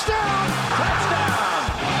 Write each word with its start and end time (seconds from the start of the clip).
Touchdown. 0.00 0.46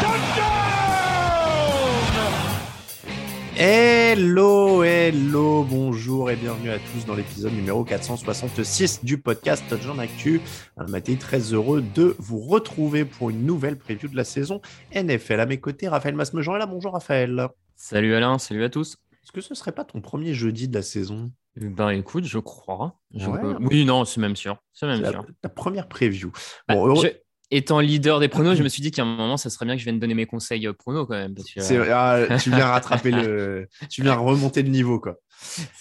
Touchdown. 2.14 3.56
Hello, 3.58 4.82
hello, 4.82 5.64
bonjour 5.64 6.30
et 6.30 6.36
bienvenue 6.36 6.70
à 6.70 6.78
tous 6.78 7.04
dans 7.06 7.14
l'épisode 7.14 7.52
numéro 7.52 7.84
466 7.84 9.04
du 9.04 9.18
podcast 9.18 9.62
Touchdown 9.68 10.00
Actu. 10.00 10.40
Maté, 10.88 11.16
très 11.18 11.40
heureux 11.52 11.82
de 11.94 12.16
vous 12.18 12.38
retrouver 12.38 13.04
pour 13.04 13.28
une 13.28 13.44
nouvelle 13.44 13.76
preview 13.76 14.08
de 14.08 14.16
la 14.16 14.24
saison 14.24 14.62
NFL. 14.94 15.40
À 15.40 15.44
mes 15.46 15.60
côtés, 15.60 15.86
Raphaël 15.88 16.14
Masmejean 16.14 16.56
est 16.56 16.60
là. 16.60 16.66
Bonjour 16.66 16.94
Raphaël. 16.94 17.48
Salut 17.76 18.14
Alain, 18.14 18.38
salut 18.38 18.64
à 18.64 18.70
tous. 18.70 18.96
Est-ce 19.22 19.32
que 19.32 19.42
ce 19.42 19.54
serait 19.54 19.72
pas 19.72 19.84
ton 19.84 20.00
premier 20.00 20.32
jeudi 20.32 20.68
de 20.68 20.74
la 20.74 20.82
saison? 20.82 21.30
Ben 21.56 21.90
écoute, 21.90 22.24
je 22.24 22.38
crois. 22.38 22.98
Je 23.14 23.28
Ouais. 23.28 23.40
peux- 23.40 23.56
Oui, 23.60 23.84
non, 23.84 24.06
c'est 24.06 24.20
même 24.22 24.36
sûr. 24.36 24.56
C'est 24.72 24.86
même 24.86 25.04
sûr. 25.04 25.12
la, 25.12 25.24
ta 25.42 25.48
première 25.50 25.86
preview. 25.88 26.30
Bah, 26.66 26.76
Bon, 26.76 26.86
heureux- 26.86 27.10
Étant 27.52 27.80
leader 27.80 28.20
des 28.20 28.28
pronos, 28.28 28.56
je 28.56 28.62
me 28.62 28.68
suis 28.68 28.82
dit 28.82 28.90
qu'à 28.90 29.02
un 29.02 29.16
moment, 29.16 29.36
ça 29.36 29.50
serait 29.50 29.66
bien 29.66 29.74
que 29.74 29.80
je 29.80 29.84
vienne 29.84 29.98
donner 29.98 30.14
mes 30.14 30.26
conseils 30.26 30.66
euh, 30.66 30.72
pronos 30.72 31.06
quand 31.06 31.14
même. 31.14 31.34
Parce 31.34 31.50
que, 31.52 31.60
c'est- 31.60 31.76
euh, 31.76 32.26
ah, 32.28 32.38
tu 32.38 32.50
viens 32.50 32.66
rattraper 32.70 33.10
le. 33.10 33.66
Tu 33.88 34.02
viens 34.02 34.14
remonter 34.14 34.62
le 34.62 34.68
niveau, 34.70 35.00
quoi. 35.00 35.16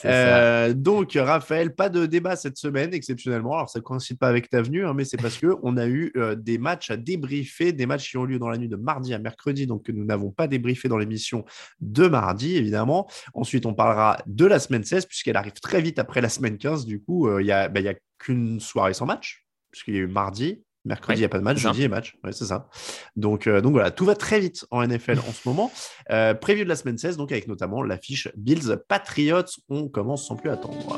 Euh, 0.06 0.74
donc, 0.74 1.12
Raphaël, 1.20 1.76
pas 1.76 1.90
de 1.90 2.06
débat 2.06 2.36
cette 2.36 2.58
semaine, 2.58 2.94
exceptionnellement. 2.94 3.54
Alors, 3.56 3.70
ça 3.70 3.80
ne 3.80 3.84
coïncide 3.84 4.18
pas 4.18 4.30
avec 4.30 4.50
ta 4.50 4.62
venue, 4.62 4.86
hein, 4.86 4.94
mais 4.96 5.04
c'est 5.06 5.18
parce 5.18 5.38
qu'on 5.38 5.78
a 5.78 5.86
eu 5.86 6.12
euh, 6.16 6.36
des 6.36 6.58
matchs 6.58 6.92
à 6.92 6.98
débriefer, 6.98 7.74
des 7.74 7.86
matchs 7.86 8.10
qui 8.10 8.18
ont 8.18 8.24
lieu 8.26 8.40
dans 8.40 8.50
la 8.50 8.58
nuit 8.58 8.70
de 8.70 8.78
mardi 8.78 9.14
à 9.14 9.20
mercredi, 9.20 9.68
donc 9.68 9.84
que 9.84 9.92
nous 9.92 10.06
n'avons 10.06 10.32
pas 10.32 10.48
débriefé 10.48 10.88
dans 10.88 10.98
l'émission 10.98 11.44
de 11.82 12.08
mardi, 12.08 12.56
évidemment. 12.56 13.10
Ensuite, 13.34 13.66
on 13.66 13.74
parlera 13.74 14.18
de 14.26 14.46
la 14.46 14.60
semaine 14.60 14.84
16, 14.86 15.06
puisqu'elle 15.06 15.38
arrive 15.38 15.60
très 15.62 15.82
vite 15.82 16.00
après 16.00 16.22
la 16.22 16.30
semaine 16.30 16.58
15. 16.58 16.86
Du 16.86 17.02
coup, 17.02 17.28
euh, 17.28 17.42
il 17.44 17.52
a, 17.52 17.68
bah, 17.68 17.82
y 17.82 17.90
a 17.90 17.96
qu'une 18.18 18.60
soirée 18.60 18.94
sans 18.94 19.06
match, 19.06 19.46
puisqu'il 19.72 19.94
y 19.96 19.98
a 19.98 20.02
eu 20.02 20.08
mardi. 20.08 20.64
Mercredi, 20.86 21.18
il 21.18 21.22
Ouais, 21.22 21.22
n'y 21.22 21.26
a 21.26 21.30
pas 21.30 21.40
de 21.40 21.44
match, 21.44 21.58
jeudi, 21.58 21.80
il 21.80 21.82
y 21.84 21.86
a 21.86 21.90
match. 21.90 22.18
Ouais, 22.24 22.32
c'est 22.32 22.46
ça. 22.46 22.70
Donc, 23.16 23.48
euh, 23.48 23.62
donc 23.62 23.74
voilà, 23.74 23.92
tout 23.92 24.06
va 24.06 24.16
très 24.16 24.40
vite 24.40 24.66
en 24.72 24.86
NFL 24.86 25.20
en 25.20 25.32
ce 25.34 25.48
moment. 25.48 25.72
Euh, 26.10 26.34
prévu 26.34 26.64
de 26.64 26.70
la 26.70 26.76
semaine 26.76 26.98
16, 26.98 27.18
donc 27.18 27.32
avec 27.32 27.48
notamment 27.48 27.84
l'affiche 27.84 28.30
Bills 28.38 28.78
Patriots. 28.88 29.44
On 29.70 29.88
commence 29.90 30.28
sans 30.28 30.36
plus 30.36 30.50
attendre. 30.50 30.98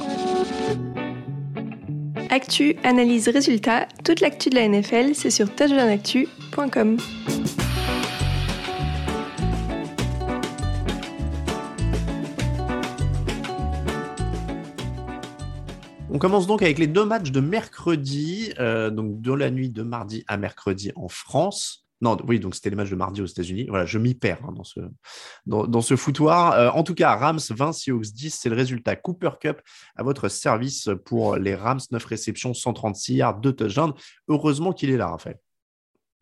Actu, 2.29 2.75
analyse, 2.83 3.27
résultat, 3.27 3.87
toute 4.05 4.21
l'actu 4.21 4.49
de 4.49 4.55
la 4.55 4.67
NFL, 4.67 5.15
c'est 5.15 5.31
sur 5.31 5.53
touchdownactu.com. 5.53 6.97
On 16.13 16.19
commence 16.19 16.45
donc 16.45 16.61
avec 16.61 16.77
les 16.77 16.87
deux 16.87 17.05
matchs 17.05 17.31
de 17.31 17.39
mercredi, 17.39 18.53
euh, 18.59 18.89
donc 18.89 19.21
de 19.21 19.31
la 19.31 19.49
nuit 19.49 19.69
de 19.69 19.81
mardi 19.81 20.25
à 20.27 20.35
mercredi 20.35 20.91
en 20.97 21.07
France. 21.07 21.87
Non, 22.01 22.17
oui, 22.27 22.41
donc 22.41 22.53
c'était 22.53 22.69
les 22.69 22.75
matchs 22.75 22.89
de 22.89 22.97
mardi 22.97 23.21
aux 23.21 23.25
États-Unis. 23.25 23.67
Voilà, 23.69 23.85
je 23.85 23.97
m'y 23.97 24.13
perds 24.13 24.43
hein, 24.43 24.51
dans, 24.51 24.65
ce, 24.65 24.81
dans, 25.45 25.81
foutoir. 25.81 26.51
Euh, 26.51 26.69
en 26.71 26.83
tout 26.83 26.95
cas, 26.95 27.15
Rams 27.15 27.39
20, 27.49 27.71
Seahawks 27.71 28.11
10, 28.11 28.39
c'est 28.41 28.49
le 28.49 28.57
résultat. 28.57 28.97
Cooper 28.97 29.29
Cup 29.39 29.61
à 29.95 30.03
votre 30.03 30.27
service 30.27 30.89
pour 31.05 31.37
les 31.37 31.55
Rams, 31.55 31.79
9 31.91 32.03
réceptions, 32.03 32.53
136 32.53 33.13
yards, 33.13 33.39
2 33.39 33.53
touchdowns. 33.53 33.93
Heureusement 34.27 34.73
qu'il 34.73 34.89
est 34.89 34.97
là, 34.97 35.07
Raphaël. 35.07 35.39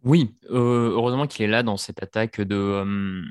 Oui, 0.04 0.36
euh, 0.52 0.92
heureusement 0.92 1.26
qu'il 1.26 1.46
est 1.46 1.50
là 1.50 1.64
dans 1.64 1.78
cette 1.78 2.04
attaque 2.04 2.42
de, 2.42 3.24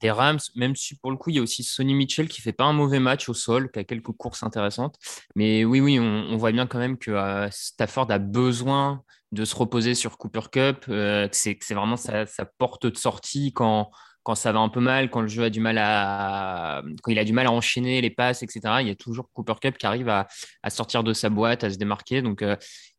des 0.00 0.10
Rams, 0.10 0.38
même 0.54 0.76
si 0.76 0.96
pour 0.96 1.10
le 1.10 1.16
coup, 1.16 1.30
il 1.30 1.36
y 1.36 1.38
a 1.38 1.42
aussi 1.42 1.62
Sonny 1.62 1.94
Mitchell 1.94 2.28
qui 2.28 2.40
fait 2.40 2.52
pas 2.52 2.64
un 2.64 2.72
mauvais 2.72 3.00
match 3.00 3.28
au 3.28 3.34
sol, 3.34 3.70
qui 3.70 3.78
a 3.78 3.84
quelques 3.84 4.12
courses 4.12 4.42
intéressantes. 4.42 4.96
Mais 5.34 5.64
oui, 5.64 5.80
oui, 5.80 5.98
on, 5.98 6.36
voit 6.36 6.52
bien 6.52 6.66
quand 6.66 6.78
même 6.78 6.98
que 6.98 7.10
euh, 7.10 7.48
Stafford 7.50 8.10
a 8.10 8.18
besoin 8.18 9.02
de 9.32 9.44
se 9.44 9.54
reposer 9.54 9.94
sur 9.94 10.16
Cooper 10.18 10.48
Cup, 10.50 10.84
euh, 10.88 11.28
que 11.28 11.36
c'est 11.36 11.74
vraiment 11.74 11.96
sa, 11.96 12.24
porte 12.58 12.86
de 12.86 12.96
sortie 12.96 13.52
quand, 13.52 13.90
quand 14.22 14.34
ça 14.34 14.52
va 14.52 14.60
un 14.60 14.68
peu 14.68 14.80
mal, 14.80 15.10
quand 15.10 15.20
le 15.20 15.28
jeu 15.28 15.44
a 15.44 15.50
du 15.50 15.60
mal 15.60 15.78
à, 15.78 16.82
quand 17.02 17.10
il 17.10 17.18
a 17.18 17.24
du 17.24 17.32
mal 17.32 17.46
à 17.46 17.52
enchaîner 17.52 18.00
les 18.00 18.10
passes, 18.10 18.42
etc. 18.42 18.60
Il 18.80 18.88
y 18.88 18.90
a 18.90 18.94
toujours 18.94 19.30
Cooper 19.32 19.54
Cup 19.60 19.78
qui 19.78 19.86
arrive 19.86 20.08
à, 20.08 20.28
à 20.62 20.70
sortir 20.70 21.04
de 21.04 21.12
sa 21.12 21.28
boîte, 21.28 21.64
à 21.64 21.70
se 21.70 21.76
démarquer. 21.76 22.22
Donc, 22.22 22.42
euh, 22.42 22.56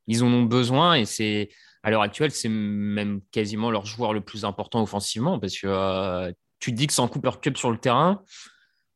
ils 0.08 0.24
en 0.24 0.28
ont 0.28 0.44
besoin 0.44 0.96
et 0.96 1.06
c'est 1.06 1.50
à 1.84 1.92
l'heure 1.92 2.02
actuelle, 2.02 2.32
c'est 2.32 2.50
même 2.50 3.22
quasiment 3.32 3.72
leur 3.72 3.86
joueur 3.86 4.14
le 4.14 4.22
plus 4.22 4.44
important 4.44 4.82
offensivement 4.82 5.40
parce 5.40 5.58
que 5.58 6.34
tu 6.59 6.72
te 6.72 6.78
dis 6.78 6.88
que 6.88 6.94
sans 6.94 7.08
Cooper 7.08 7.31
Cup 7.42 7.58
sur 7.58 7.72
le 7.72 7.78
terrain, 7.78 8.24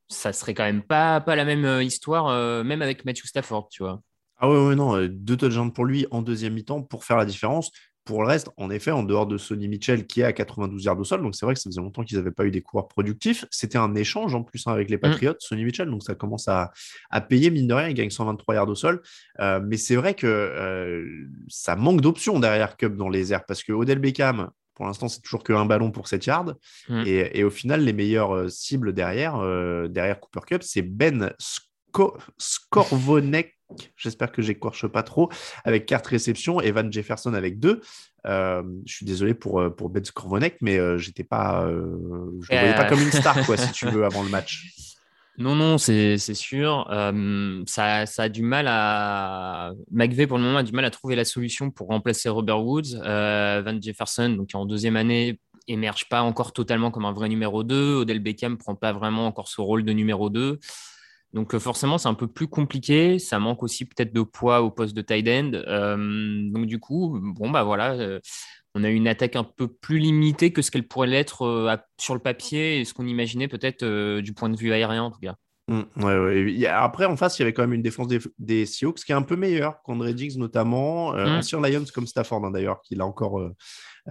ça 0.10 0.34
serait 0.34 0.54
quand 0.54 0.64
même 0.64 0.84
pas, 0.84 1.22
pas 1.22 1.36
la 1.36 1.46
même 1.46 1.66
euh, 1.66 1.84
histoire, 1.84 2.28
euh, 2.28 2.64
même 2.64 2.82
avec 2.82 3.06
Matthew 3.06 3.26
Stafford, 3.26 3.70
tu 3.70 3.84
vois. 3.84 4.02
Ah 4.38 4.50
ouais, 4.50 4.68
ouais, 4.68 4.76
non, 4.76 4.96
euh, 4.98 5.08
deux 5.08 5.38
touchdowns 5.38 5.72
pour 5.72 5.86
lui 5.86 6.06
en 6.12 6.22
deuxième 6.22 6.54
mi-temps 6.54 6.82
pour 6.82 7.06
faire 7.06 7.18
la 7.18 7.26
différence. 7.26 7.72
Pour 8.06 8.22
le 8.22 8.28
reste, 8.28 8.50
en 8.58 8.70
effet, 8.70 8.92
en 8.92 9.04
dehors 9.04 9.26
de 9.26 9.38
Sonny 9.38 9.70
Mitchell 9.70 10.06
qui 10.06 10.20
est 10.20 10.26
à 10.26 10.34
92 10.34 10.84
yards 10.84 11.00
au 11.00 11.06
sol, 11.06 11.22
donc 11.22 11.36
c'est 11.36 11.46
vrai 11.46 11.56
que 11.56 11.62
ça 11.62 11.70
faisait 11.70 11.80
longtemps 11.80 12.04
qu'ils 12.04 12.18
n'avaient 12.18 12.32
pas 12.32 12.44
eu 12.44 12.52
des 12.52 12.62
coureurs 12.62 12.90
productifs. 12.90 13.46
C'était 13.50 13.78
un 13.78 13.96
échange 13.96 14.36
en 14.36 14.44
plus 14.44 14.68
hein, 14.68 14.74
avec 14.74 14.90
les 14.90 14.98
Patriots, 14.98 15.36
Sonny 15.40 15.64
Mitchell, 15.64 15.90
donc 15.90 16.04
ça 16.04 16.14
commence 16.14 16.50
à, 16.50 16.74
à 17.12 17.22
payer, 17.22 17.50
mine 17.50 17.68
de 17.68 17.74
rien, 17.74 17.88
il 17.88 17.94
gagne 17.94 18.10
123 18.10 18.56
yards 18.56 18.68
au 18.68 18.76
sol. 18.76 19.02
Euh, 19.40 19.62
mais 19.64 19.78
c'est 19.78 19.96
vrai 19.96 20.16
que 20.16 20.28
euh, 20.28 21.06
ça 21.48 21.78
manque 21.78 22.02
d'options 22.02 22.42
derrière 22.42 22.76
Cup 22.76 22.98
dans 22.98 23.08
les 23.08 23.32
airs 23.32 23.46
parce 23.46 23.64
que 23.64 23.72
Odell 23.72 24.00
Beckham, 24.00 24.50
pour 24.76 24.86
l'instant, 24.86 25.08
c'est 25.08 25.22
toujours 25.22 25.44
qu'un 25.44 25.66
ballon 25.66 25.92
pour 25.92 26.08
7 26.08 26.26
yards. 26.26 26.56
Mm. 26.90 27.04
Et, 27.06 27.40
et 27.40 27.44
au 27.44 27.50
final, 27.50 27.82
les 27.84 27.94
meilleures 27.94 28.36
euh, 28.36 28.50
cibles 28.50 28.94
derrière, 28.94 29.36
euh, 29.38 29.88
derrière 29.88 30.20
Cooper 30.20 30.42
Cup, 30.48 30.64
c'est 30.64 30.82
Ben 30.82 31.32
Sco- 31.40 32.18
Scorvonek. 32.38 33.58
J'espère 33.98 34.32
que 34.32 34.42
j'écorche 34.42 34.86
pas 34.88 35.04
trop. 35.04 35.30
Avec 35.64 35.86
4 35.86 36.08
réceptions, 36.08 36.62
Evan 36.62 36.92
Jefferson 36.92 37.34
avec 37.34 37.60
2. 37.60 37.82
je 38.26 38.64
suis 38.86 39.06
désolé 39.06 39.34
pour, 39.34 39.60
euh, 39.62 39.70
pour 39.70 39.90
Ben 39.90 40.04
Scorvonek, 40.04 40.58
mais 40.62 40.78
euh, 40.78 40.98
j'étais 40.98 41.24
pas, 41.24 41.66
euh, 41.66 42.30
je 42.42 42.52
le 42.52 42.56
Et, 42.56 42.60
voyais 42.60 42.76
pas 42.76 42.86
euh, 42.86 42.90
comme 42.90 43.02
une 43.02 43.12
star, 43.12 43.46
quoi, 43.46 43.58
si 43.58 43.72
tu 43.72 43.88
veux, 43.88 44.06
avant 44.06 44.24
le 44.24 44.30
match. 44.30 44.93
Non, 45.40 45.56
non, 45.56 45.80
c'est 45.80 46.18
sûr. 46.18 46.88
Euh, 46.92 47.64
ça, 47.66 48.06
ça 48.06 48.24
a 48.24 48.30
du 48.30 48.44
mal 48.44 48.68
à. 48.68 49.72
McVeigh, 49.92 50.28
pour 50.28 50.38
le 50.38 50.44
moment, 50.44 50.60
a 50.60 50.64
du 50.64 50.74
mal 50.74 50.86
à 50.86 50.92
trouver 50.92 51.16
la 51.16 51.26
solution 51.26 51.72
pour 51.72 51.88
remplacer 51.88 52.30
Robert 52.30 52.64
Woods. 52.64 52.96
Euh, 53.04 53.64
Van 53.66 53.80
Jefferson, 53.82 54.30
donc 54.30 54.50
en 54.54 54.66
deuxième 54.66 54.96
année, 54.96 55.40
émerge 55.68 56.08
pas 56.08 56.22
encore 56.22 56.54
totalement 56.54 56.92
comme 56.92 57.06
un 57.06 57.14
vrai 57.14 57.30
numéro 57.30 57.64
2. 57.64 57.96
Odell 58.02 58.20
Beckham 58.20 58.58
prend 58.58 58.76
pas 58.76 58.94
vraiment 58.94 59.26
encore 59.26 59.48
ce 59.48 59.60
rôle 59.60 59.84
de 59.84 59.92
numéro 59.92 60.30
2. 60.30 60.60
Donc, 61.34 61.56
euh, 61.56 61.60
forcément, 61.60 61.98
c'est 61.98 62.10
un 62.10 62.14
peu 62.14 62.28
plus 62.28 62.48
compliqué. 62.48 63.18
Ça 63.18 63.40
manque 63.40 63.64
aussi 63.64 63.86
peut-être 63.86 64.14
de 64.14 64.22
poids 64.22 64.62
au 64.62 64.70
poste 64.70 64.96
de 64.96 65.02
tight 65.02 65.28
end. 65.28 65.52
Euh, 65.54 66.52
donc, 66.52 66.68
du 66.68 66.80
coup, 66.80 67.20
bon, 67.20 67.50
bah 67.50 67.64
voilà. 67.64 68.20
Euh, 68.76 68.80
on 68.80 68.84
a 68.84 68.90
une 68.90 69.08
attaque 69.08 69.36
un 69.36 69.44
peu 69.44 69.68
plus 69.68 69.98
limitée 70.00 70.52
que 70.52 70.62
ce 70.62 70.72
qu'elle 70.72 70.88
pourrait 70.88 71.08
l'être 71.08 71.44
euh, 71.44 71.76
sur 72.00 72.14
le 72.14 72.20
papier 72.20 72.80
et 72.80 72.86
ce 72.86 72.94
qu'on 72.94 73.08
imaginait 73.08 73.48
peut-être 73.48 73.84
euh, 73.84 74.22
du 74.22 74.34
point 74.34 74.50
de 74.50 74.58
vue 74.58 74.72
aérien 74.74 75.04
en 75.04 75.12
tout 75.12 75.20
cas. 75.20 75.36
Mm, 75.70 75.82
ouais, 76.04 76.18
ouais. 76.20 76.66
A- 76.68 76.84
Après, 76.84 77.06
en 77.06 77.16
face, 77.16 77.40
il 77.40 77.42
y 77.42 77.44
avait 77.44 77.54
quand 77.54 77.62
même 77.64 77.74
une 77.74 77.82
défense 77.82 78.08
des, 78.08 78.20
des 78.38 78.66
Seahawks 78.66 79.00
qui 79.06 79.12
est 79.14 79.16
un 79.16 79.22
peu 79.22 79.38
meilleure 79.38 79.82
qu'André 79.84 80.14
Diggs, 80.14 80.38
notamment. 80.38 81.16
Euh, 81.16 81.26
Mm. 81.26 81.38
Ancien 81.38 81.62
Lions 81.62 81.86
comme 81.94 82.06
Stafford, 82.08 82.44
hein, 82.46 82.52
d'ailleurs, 82.52 82.82
qui 82.82 82.96
l'a 82.96 83.06
encore, 83.06 83.40
euh, 83.40 83.54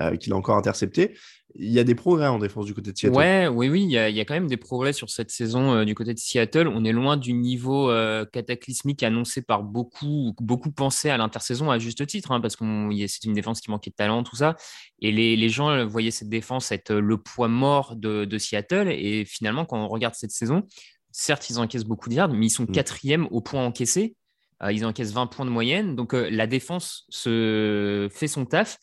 euh, 0.00 0.16
qui 0.16 0.30
l'a 0.30 0.36
encore 0.36 0.56
intercepté. 0.56 1.14
Il 1.54 1.70
y 1.70 1.78
a 1.78 1.84
des 1.84 1.94
progrès 1.94 2.28
en 2.28 2.38
défense 2.38 2.64
du 2.64 2.74
côté 2.74 2.92
de 2.92 2.96
Seattle. 2.96 3.16
Ouais, 3.16 3.48
oui, 3.48 3.68
oui, 3.68 3.82
il 3.82 3.90
y, 3.90 3.98
a, 3.98 4.08
il 4.08 4.16
y 4.16 4.20
a 4.20 4.24
quand 4.24 4.34
même 4.34 4.46
des 4.46 4.56
progrès 4.56 4.92
sur 4.92 5.10
cette 5.10 5.30
saison 5.30 5.74
euh, 5.74 5.84
du 5.84 5.94
côté 5.94 6.14
de 6.14 6.18
Seattle. 6.18 6.66
On 6.66 6.84
est 6.84 6.92
loin 6.92 7.16
du 7.16 7.32
niveau 7.34 7.90
euh, 7.90 8.24
cataclysmique 8.24 9.02
annoncé 9.02 9.42
par 9.42 9.62
beaucoup, 9.62 10.34
beaucoup 10.40 10.70
pensé 10.70 11.10
à 11.10 11.16
l'intersaison 11.18 11.70
à 11.70 11.78
juste 11.78 12.06
titre, 12.06 12.32
hein, 12.32 12.40
parce 12.40 12.56
que 12.56 12.64
c'est 13.06 13.24
une 13.24 13.34
défense 13.34 13.60
qui 13.60 13.70
manquait 13.70 13.90
de 13.90 13.96
talent, 13.96 14.22
tout 14.22 14.36
ça. 14.36 14.56
Et 15.00 15.12
les, 15.12 15.36
les 15.36 15.48
gens 15.48 15.68
euh, 15.70 15.84
voyaient 15.84 16.10
cette 16.10 16.30
défense 16.30 16.72
être 16.72 16.94
le 16.94 17.18
poids 17.18 17.48
mort 17.48 17.96
de, 17.96 18.24
de 18.24 18.38
Seattle. 18.38 18.88
Et 18.88 19.24
finalement, 19.24 19.64
quand 19.66 19.78
on 19.78 19.88
regarde 19.88 20.14
cette 20.14 20.32
saison, 20.32 20.62
certes, 21.10 21.50
ils 21.50 21.58
encaissent 21.58 21.84
beaucoup 21.84 22.08
de 22.08 22.14
yards, 22.14 22.32
mais 22.32 22.46
ils 22.46 22.50
sont 22.50 22.64
Mm. 22.64 22.72
quatrième 22.72 23.28
au 23.30 23.40
point 23.42 23.64
encaissé. 23.64 24.16
Euh, 24.62 24.72
ils 24.72 24.86
encaissent 24.86 25.12
20 25.12 25.26
points 25.26 25.44
de 25.44 25.50
moyenne. 25.50 25.96
Donc, 25.96 26.12
la 26.14 26.46
défense 26.46 27.04
se 27.10 28.08
fait 28.10 28.28
son 28.28 28.46
taf. 28.46 28.78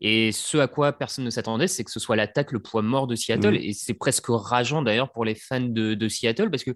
Et 0.00 0.32
ce 0.32 0.58
à 0.58 0.68
quoi 0.68 0.92
personne 0.92 1.24
ne 1.24 1.30
s'attendait, 1.30 1.68
c'est 1.68 1.84
que 1.84 1.90
ce 1.90 2.00
soit 2.00 2.16
l'attaque 2.16 2.52
le 2.52 2.60
poids 2.60 2.82
mort 2.82 3.06
de 3.06 3.14
Seattle. 3.14 3.54
Mhm. 3.54 3.60
Et 3.62 3.72
c'est 3.72 3.94
presque 3.94 4.26
rageant 4.28 4.82
d'ailleurs 4.82 5.10
pour 5.10 5.24
les 5.24 5.34
fans 5.34 5.60
de, 5.60 5.94
de 5.94 6.08
Seattle 6.08 6.50
parce 6.50 6.64
que 6.64 6.72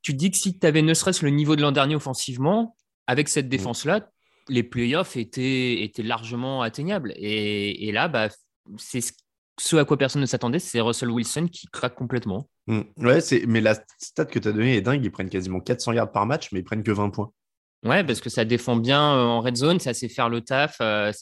tu 0.00 0.12
te 0.12 0.18
dis 0.18 0.30
que 0.30 0.36
si 0.36 0.58
tu 0.58 0.66
avais 0.66 0.82
ne 0.82 0.94
serait-ce 0.94 1.24
le 1.24 1.30
niveau 1.30 1.56
de 1.56 1.62
l'an 1.62 1.72
dernier 1.72 1.94
offensivement, 1.94 2.76
avec 3.06 3.28
cette 3.28 3.48
défense-là, 3.48 4.08
les 4.48 4.62
playoffs 4.62 5.16
étaient, 5.16 5.82
étaient 5.82 6.02
largement 6.02 6.62
atteignables. 6.62 7.12
Et, 7.16 7.88
et 7.88 7.92
là, 7.92 8.08
bah, 8.08 8.28
c'est 8.78 9.00
ce 9.60 9.76
à 9.76 9.84
quoi 9.84 9.96
personne 9.96 10.20
ne 10.20 10.26
s'attendait, 10.26 10.58
c'est 10.58 10.80
Russell 10.80 11.10
Wilson 11.10 11.48
qui 11.50 11.66
craque 11.68 11.94
complètement. 11.94 12.48
Mm. 12.66 12.80
Ouais, 12.98 13.18
mais 13.46 13.60
la 13.60 13.74
stat 13.98 14.24
que 14.24 14.38
tu 14.38 14.48
as 14.48 14.52
donnée 14.52 14.76
est 14.76 14.80
dingue. 14.80 15.04
Ils 15.04 15.10
prennent 15.10 15.30
quasiment 15.30 15.60
400 15.60 15.92
yards 15.92 16.10
par 16.10 16.26
match, 16.26 16.48
mais 16.52 16.60
ils 16.60 16.64
prennent 16.64 16.82
que 16.82 16.90
20 16.90 17.10
points. 17.10 17.30
Ouais, 17.84 18.04
parce 18.04 18.20
que 18.20 18.30
ça 18.30 18.44
défend 18.44 18.76
bien 18.76 19.16
euh, 19.16 19.24
en 19.24 19.40
red 19.40 19.56
zone, 19.56 19.80
ça 19.80 19.92
sait 19.92 20.08
faire 20.08 20.28
le 20.28 20.40
taf. 20.40 20.76
Euh, 20.80 21.12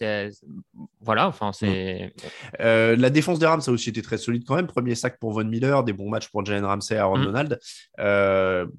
voilà, 1.01 1.27
enfin, 1.27 1.53
c'est. 1.53 2.12
Mm. 2.15 2.29
Euh, 2.61 2.97
la 2.97 3.09
défense 3.09 3.39
des 3.39 3.47
Rams 3.47 3.62
a 3.67 3.71
aussi 3.71 3.89
été 3.89 4.03
très 4.03 4.19
solide 4.19 4.45
quand 4.47 4.57
même. 4.57 4.67
Premier 4.67 4.95
sac 4.95 5.19
pour 5.19 5.33
Von 5.33 5.45
Miller, 5.45 5.85
des 5.85 5.95
bons 5.95 6.11
matchs 6.11 6.29
pour 6.29 6.45
Jalen 6.45 6.67
Ramsey 6.67 6.97
et 6.97 6.99
Aaron 6.99 7.19
mm. 7.19 7.25
Donald. 7.25 7.59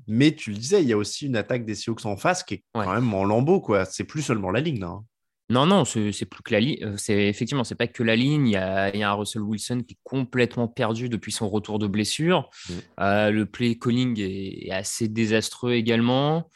mais 0.08 0.36
tu 0.36 0.52
le 0.52 0.58
disais, 0.58 0.84
il 0.84 0.90
y 0.90 0.94
a 0.94 0.98
aussi 0.98 1.26
une 1.26 1.36
attaque 1.36 1.66
des 1.66 1.74
Seahawks 1.74 2.06
en 2.06 2.18
face 2.18 2.44
qui 2.44 2.56
est 2.56 2.64
quand 2.74 2.94
même 2.94 3.12
en 3.14 3.24
lambeau, 3.24 3.62
quoi. 3.62 3.86
C'est 3.86 4.04
plus 4.04 4.22
seulement 4.22 4.52
la 4.52 4.60
ligne, 4.60 4.84
hein. 4.84 5.04
Non, 5.50 5.66
non, 5.66 5.84
c'est 5.84 6.12
plus 6.26 6.44
que 6.44 6.54
la 6.54 6.62
ligne. 6.62 6.96
C'est 6.96 7.28
effectivement, 7.28 7.66
c'est 7.66 7.76
pas 7.76 7.88
que 7.88 8.04
la 8.04 8.16
ligne. 8.16 8.48
Il 8.48 8.54
y, 8.54 8.56
a, 8.56 8.92
un 8.94 9.14
Russell 9.14 9.42
Wilson 9.42 9.82
qui 9.86 9.96
est 9.96 10.00
complètement 10.04 10.70
perdu 10.70 11.10
depuis 11.10 11.34
son 11.34 11.50
retour 11.50 11.78
de 11.78 11.88
blessure. 11.88 12.50
Mm. 12.70 13.30
le 13.32 13.44
play 13.46 13.76
calling 13.76 14.18
est, 14.20 14.68
est 14.68 14.72
assez 14.72 15.10
désastreux 15.10 15.74
également. 15.74 16.48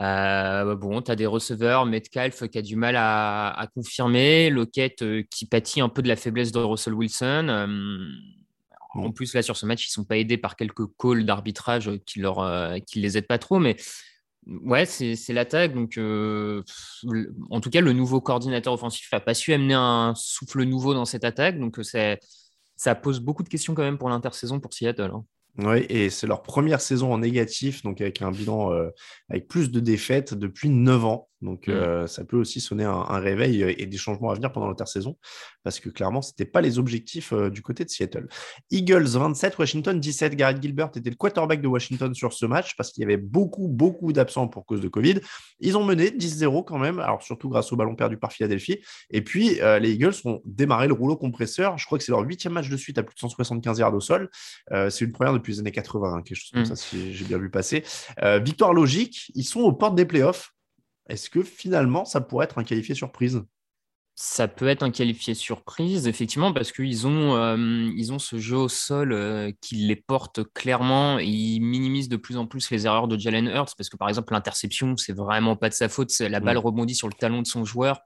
Euh, 0.00 0.74
bon, 0.74 1.00
tu 1.00 1.10
as 1.10 1.16
des 1.16 1.26
receveurs, 1.26 1.86
Metcalf 1.86 2.46
qui 2.48 2.58
a 2.58 2.62
du 2.62 2.76
mal 2.76 2.96
à, 2.96 3.68
confirmer, 3.74 4.50
Lockett 4.50 5.02
euh, 5.02 5.22
qui 5.30 5.46
pâtit 5.46 5.80
un 5.80 5.88
peu 5.88 6.02
de 6.02 6.08
la 6.08 6.16
faiblesse 6.16 6.52
de 6.52 6.58
Russell 6.58 6.94
Wilson. 6.94 7.46
Euh, 7.48 8.08
en 8.94 9.12
plus, 9.12 9.34
là, 9.34 9.42
sur 9.42 9.56
ce 9.56 9.66
match, 9.66 9.86
ils 9.86 9.90
ne 9.90 10.02
sont 10.02 10.04
pas 10.04 10.16
aidés 10.16 10.38
par 10.38 10.56
quelques 10.56 10.86
calls 10.98 11.24
d'arbitrage 11.24 11.90
qui 12.06 12.20
ne 12.20 12.78
qui 12.80 13.00
les 13.00 13.18
aident 13.18 13.26
pas 13.26 13.38
trop, 13.38 13.58
mais 13.58 13.76
ouais, 14.46 14.86
c'est 14.86 15.32
l'attaque. 15.32 15.74
Donc, 15.74 15.98
en 15.98 17.60
tout 17.60 17.70
cas, 17.70 17.82
le 17.82 17.92
nouveau 17.92 18.22
coordinateur 18.22 18.72
offensif 18.72 19.08
n'a 19.12 19.20
pas 19.20 19.34
su 19.34 19.52
amener 19.52 19.74
un 19.74 20.14
souffle 20.14 20.62
nouveau 20.62 20.94
dans 20.94 21.04
cette 21.04 21.24
attaque. 21.24 21.58
Donc, 21.58 21.78
ça 22.76 22.94
pose 22.94 23.20
beaucoup 23.20 23.42
de 23.42 23.50
questions 23.50 23.74
quand 23.74 23.82
même 23.82 23.98
pour 23.98 24.08
l'intersaison 24.08 24.60
pour 24.60 24.72
Seattle. 24.72 25.10
Hein. 25.14 25.24
Oui, 25.58 25.86
et 25.88 26.10
c'est 26.10 26.26
leur 26.26 26.42
première 26.42 26.82
saison 26.82 27.12
en 27.14 27.18
négatif, 27.18 27.82
donc 27.82 28.00
avec 28.02 28.20
un 28.20 28.30
bilan 28.30 28.72
avec 29.30 29.48
plus 29.48 29.70
de 29.70 29.80
défaites 29.80 30.34
depuis 30.34 30.68
9 30.68 31.04
ans. 31.04 31.28
Donc, 31.42 31.68
mmh. 31.68 31.72
euh, 31.72 32.06
ça 32.06 32.24
peut 32.24 32.36
aussi 32.36 32.60
sonner 32.60 32.84
un, 32.84 33.18
réveil 33.18 33.62
euh, 33.62 33.74
et 33.76 33.86
des 33.86 33.96
changements 33.98 34.30
à 34.30 34.34
venir 34.34 34.52
pendant 34.52 34.68
l'intersaison, 34.68 35.16
parce 35.64 35.80
que 35.80 35.90
clairement, 35.90 36.22
ce 36.22 36.32
n'était 36.32 36.50
pas 36.50 36.60
les 36.60 36.78
objectifs 36.78 37.32
euh, 37.32 37.50
du 37.50 37.60
côté 37.60 37.84
de 37.84 37.90
Seattle. 37.90 38.26
Eagles 38.70 39.06
27, 39.06 39.58
Washington 39.58 40.00
17. 40.00 40.34
Garrett 40.34 40.60
Gilbert 40.60 40.90
était 40.94 41.10
le 41.10 41.16
quarterback 41.16 41.60
de 41.60 41.68
Washington 41.68 42.14
sur 42.14 42.32
ce 42.32 42.46
match, 42.46 42.74
parce 42.76 42.90
qu'il 42.90 43.02
y 43.02 43.04
avait 43.04 43.18
beaucoup, 43.18 43.68
beaucoup 43.68 44.12
d'absents 44.12 44.48
pour 44.48 44.64
cause 44.64 44.80
de 44.80 44.88
Covid. 44.88 45.20
Ils 45.60 45.76
ont 45.76 45.84
mené 45.84 46.10
10-0 46.10 46.64
quand 46.64 46.78
même, 46.78 47.00
alors 47.00 47.22
surtout 47.22 47.50
grâce 47.50 47.70
au 47.72 47.76
ballon 47.76 47.96
perdu 47.96 48.16
par 48.16 48.32
Philadelphie. 48.32 48.80
Et 49.10 49.22
puis, 49.22 49.58
les 49.80 49.92
Eagles 49.92 50.14
ont 50.24 50.40
démarré 50.44 50.86
le 50.88 50.94
rouleau 50.94 51.16
compresseur. 51.16 51.78
Je 51.78 51.86
crois 51.86 51.98
que 51.98 52.04
c'est 52.04 52.12
leur 52.12 52.20
huitième 52.20 52.54
match 52.54 52.68
de 52.68 52.76
suite 52.76 52.98
à 52.98 53.02
plus 53.02 53.14
de 53.14 53.20
175 53.20 53.78
yards 53.78 53.94
au 53.94 54.00
sol. 54.00 54.30
c'est 54.70 55.04
une 55.04 55.12
première 55.12 55.32
depuis 55.32 55.52
les 55.52 55.60
années 55.60 55.72
80, 55.72 56.14
hein, 56.14 56.22
quelque 56.22 56.38
chose 56.38 56.50
comme 56.52 56.62
mmh. 56.62 56.66
ça, 56.66 56.76
si 56.76 57.14
j'ai 57.14 57.24
bien 57.24 57.38
vu 57.38 57.50
passer. 57.50 57.84
victoire 58.42 58.72
logique, 58.72 59.30
ils 59.34 59.44
sont 59.44 59.60
aux 59.60 59.72
portes 59.72 59.94
des 59.94 60.04
playoffs. 60.04 60.52
Est-ce 61.08 61.30
que 61.30 61.42
finalement, 61.42 62.04
ça 62.04 62.20
pourrait 62.20 62.44
être 62.44 62.58
un 62.58 62.64
qualifié 62.64 62.94
surprise? 62.94 63.44
Ça 64.18 64.48
peut 64.48 64.66
être 64.66 64.82
un 64.82 64.90
qualifié 64.90 65.34
surprise, 65.34 66.06
effectivement, 66.08 66.50
parce 66.52 66.72
qu'ils 66.72 67.06
ont, 67.06 67.36
euh, 67.36 67.56
ils 67.96 68.14
ont 68.14 68.18
ce 68.18 68.38
jeu 68.38 68.56
au 68.56 68.68
sol 68.68 69.12
euh, 69.12 69.52
qui 69.60 69.74
les 69.74 69.96
porte 69.96 70.42
clairement. 70.54 71.18
ils 71.18 71.60
minimisent 71.60 72.08
de 72.08 72.16
plus 72.16 72.38
en 72.38 72.46
plus 72.46 72.70
les 72.70 72.86
erreurs 72.86 73.08
de 73.08 73.18
Jalen 73.18 73.46
Hurts, 73.46 73.74
parce 73.76 73.90
que 73.90 73.96
par 73.98 74.08
exemple, 74.08 74.32
l'interception, 74.32 74.96
c'est 74.96 75.12
vraiment 75.12 75.54
pas 75.54 75.68
de 75.68 75.74
sa 75.74 75.90
faute. 75.90 76.18
La 76.18 76.40
balle 76.40 76.56
rebondit 76.56 76.94
sur 76.94 77.08
le 77.08 77.12
talon 77.12 77.42
de 77.42 77.46
son 77.46 77.66
joueur. 77.66 78.00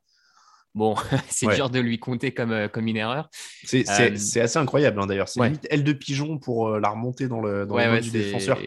Bon, 0.75 0.95
c'est 1.29 1.53
dur 1.55 1.69
de 1.69 1.81
lui 1.81 1.99
compter 1.99 2.33
comme, 2.33 2.53
euh, 2.53 2.69
comme 2.69 2.87
une 2.87 2.97
erreur. 2.97 3.29
C'est 3.65 3.89
euh, 3.89 4.15
assez 4.15 4.57
incroyable 4.57 5.01
hein, 5.01 5.07
d'ailleurs. 5.07 5.29
C'est 5.29 5.43
limite 5.43 5.67
aile 5.69 5.83
de 5.83 5.93
pigeon 5.93 6.39
pour 6.39 6.69
euh, 6.69 6.81
la 6.81 6.91
remonter 6.91 7.27
dans 7.27 7.41
le, 7.41 7.67
dans 7.67 8.01
du 8.01 8.11
défenseur. 8.11 8.59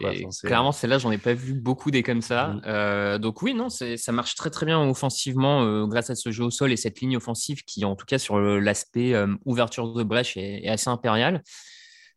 Clairement, 0.42 0.72
celle-là, 0.72 0.98
j'en 0.98 1.10
ai 1.10 1.18
pas 1.18 1.32
vu 1.32 1.54
beaucoup 1.54 1.90
des 1.90 2.02
comme 2.02 2.20
ça. 2.22 2.54
Mm. 2.64 3.18
donc 3.18 3.42
oui, 3.42 3.54
non, 3.54 3.68
ça 3.70 4.12
marche 4.12 4.34
très 4.34 4.50
très 4.50 4.66
bien 4.66 4.80
offensivement 4.82 5.86
grâce 5.86 6.10
à 6.10 6.14
ce 6.14 6.30
jeu 6.30 6.44
au 6.44 6.50
sol 6.50 6.72
et 6.72 6.76
cette 6.76 7.00
ligne 7.00 7.16
offensive 7.16 7.62
qui, 7.64 7.84
en 7.84 7.96
tout 7.96 8.06
cas, 8.06 8.18
sur 8.18 8.38
l'aspect 8.38 9.14
ouverture 9.44 9.94
de 9.94 10.02
brèche, 10.02 10.36
est, 10.36 10.68
assez 10.68 10.90
impériale. 10.90 11.42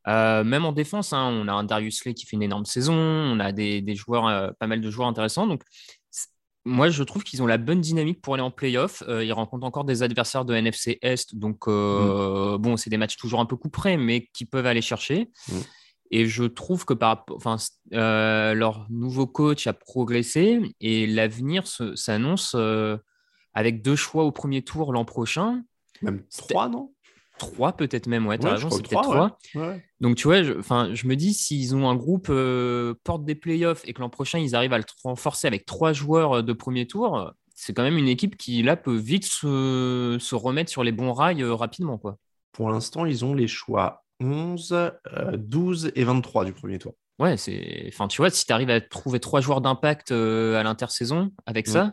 même 0.06 0.66
en 0.66 0.74
défense, 0.74 1.14
hein, 1.14 1.30
on 1.32 1.48
a 1.48 1.54
un 1.54 1.64
Darius 1.64 2.00
Slay 2.00 2.14
qui 2.14 2.26
fait 2.26 2.36
une 2.36 2.44
énorme 2.44 2.66
saison, 2.66 2.96
on 2.96 3.40
a 3.40 3.52
des, 3.52 3.82
des 3.82 3.96
joueurs, 3.96 4.54
pas 4.60 4.68
mal 4.68 4.82
de 4.82 4.92
joueurs 4.92 5.08
intéressants. 5.08 5.48
Donc 5.48 5.64
moi, 6.68 6.90
je 6.90 7.02
trouve 7.04 7.24
qu'ils 7.24 7.42
ont 7.42 7.48
la 7.48 7.58
bonne 7.58 7.82
dynamique 7.82 8.22
pour 8.22 8.34
aller 8.34 8.44
en 8.44 8.52
playoff. 8.52 9.02
Euh, 9.08 9.24
ils 9.24 9.32
rencontrent 9.32 9.66
encore 9.66 9.86
des 9.86 10.04
adversaires 10.04 10.46
de 10.46 10.54
NFC 10.54 11.00
Est. 11.02 11.34
Donc, 11.34 11.68
euh, 11.68 12.58
mm. 12.58 12.62
bon, 12.62 12.78
c'est 12.78 12.90
des 12.90 12.98
matchs 12.98 13.16
toujours 13.16 13.40
un 13.40 13.46
peu 13.46 13.56
couperés, 13.56 13.98
mais 13.98 14.28
qui 14.34 14.46
peuvent 14.46 14.66
aller 14.66 14.82
chercher. 14.82 15.32
Mm. 15.50 15.56
Et 16.12 16.26
je 16.26 16.44
trouve 16.44 16.86
que 16.86 16.94
par, 16.94 17.26
enfin, 17.32 17.56
euh, 17.94 18.54
leur 18.54 18.86
nouveau 18.90 19.28
coach 19.28 19.68
a 19.68 19.74
progressé 19.74 20.62
et 20.80 21.08
l'avenir 21.08 21.64
s'annonce 21.96 22.56
avec 23.54 23.82
deux 23.82 23.96
choix 23.96 24.24
au 24.24 24.32
premier 24.32 24.62
tour 24.62 24.94
l'an 24.94 25.06
prochain. 25.06 25.64
Même 26.02 26.24
trois, 26.38 26.70
non? 26.70 26.94
3 27.38 27.74
peut-être 27.74 28.08
même, 28.08 28.28
ouais, 28.28 28.38
tu 28.38 28.48
as 28.48 28.52
raison, 28.52 28.70
c'est 28.70 28.82
peut-être 28.82 29.04
3. 29.04 29.38
Donc 30.00 30.16
tu 30.16 30.28
vois, 30.28 30.44
je, 30.44 30.54
je 30.54 31.08
me 31.08 31.16
dis, 31.16 31.34
s'ils 31.34 31.76
ont 31.76 31.90
un 31.90 31.96
groupe 31.96 32.28
euh, 32.30 32.94
porte 33.04 33.26
des 33.26 33.36
playoffs 33.36 33.82
et 33.86 33.94
que 33.94 34.02
l'an 34.02 34.10
prochain, 34.10 34.40
ils 34.40 34.56
arrivent 34.56 34.74
à 34.74 34.78
le 34.78 34.84
renforcer 35.04 35.48
avec 35.48 35.66
trois 35.66 35.94
joueurs 35.94 36.38
euh, 36.38 36.42
de 36.42 36.54
premier 36.54 36.86
tour, 36.86 37.34
c'est 37.56 37.74
quand 37.74 37.84
même 37.84 37.98
une 37.98 38.08
équipe 38.08 38.38
qui, 38.38 38.62
là, 38.62 38.76
peut 38.76 38.96
vite 38.96 39.26
se, 39.26 40.18
se 40.20 40.36
remettre 40.36 40.70
sur 40.70 40.84
les 40.84 40.92
bons 40.92 41.14
rails 41.14 41.42
euh, 41.42 41.56
rapidement. 41.56 41.98
Quoi. 41.98 42.18
Pour 42.52 42.70
l'instant, 42.70 43.06
ils 43.06 43.26
ont 43.26 43.34
les 43.34 43.48
choix 43.48 44.04
11, 44.20 44.92
12 45.36 45.92
et 45.96 46.04
23 46.04 46.46
du 46.46 46.54
premier 46.54 46.78
tour. 46.78 46.94
Ouais, 47.20 47.36
c'est. 47.38 47.86
Enfin, 47.88 48.08
tu 48.08 48.22
vois, 48.22 48.30
si 48.30 48.46
tu 48.46 48.54
arrives 48.54 48.70
à 48.70 48.80
trouver 48.80 49.20
trois 49.20 49.42
joueurs 49.42 49.62
d'impact 49.62 50.12
à 50.12 50.62
l'intersaison 50.62 51.32
avec 51.48 51.68
ça, 51.68 51.92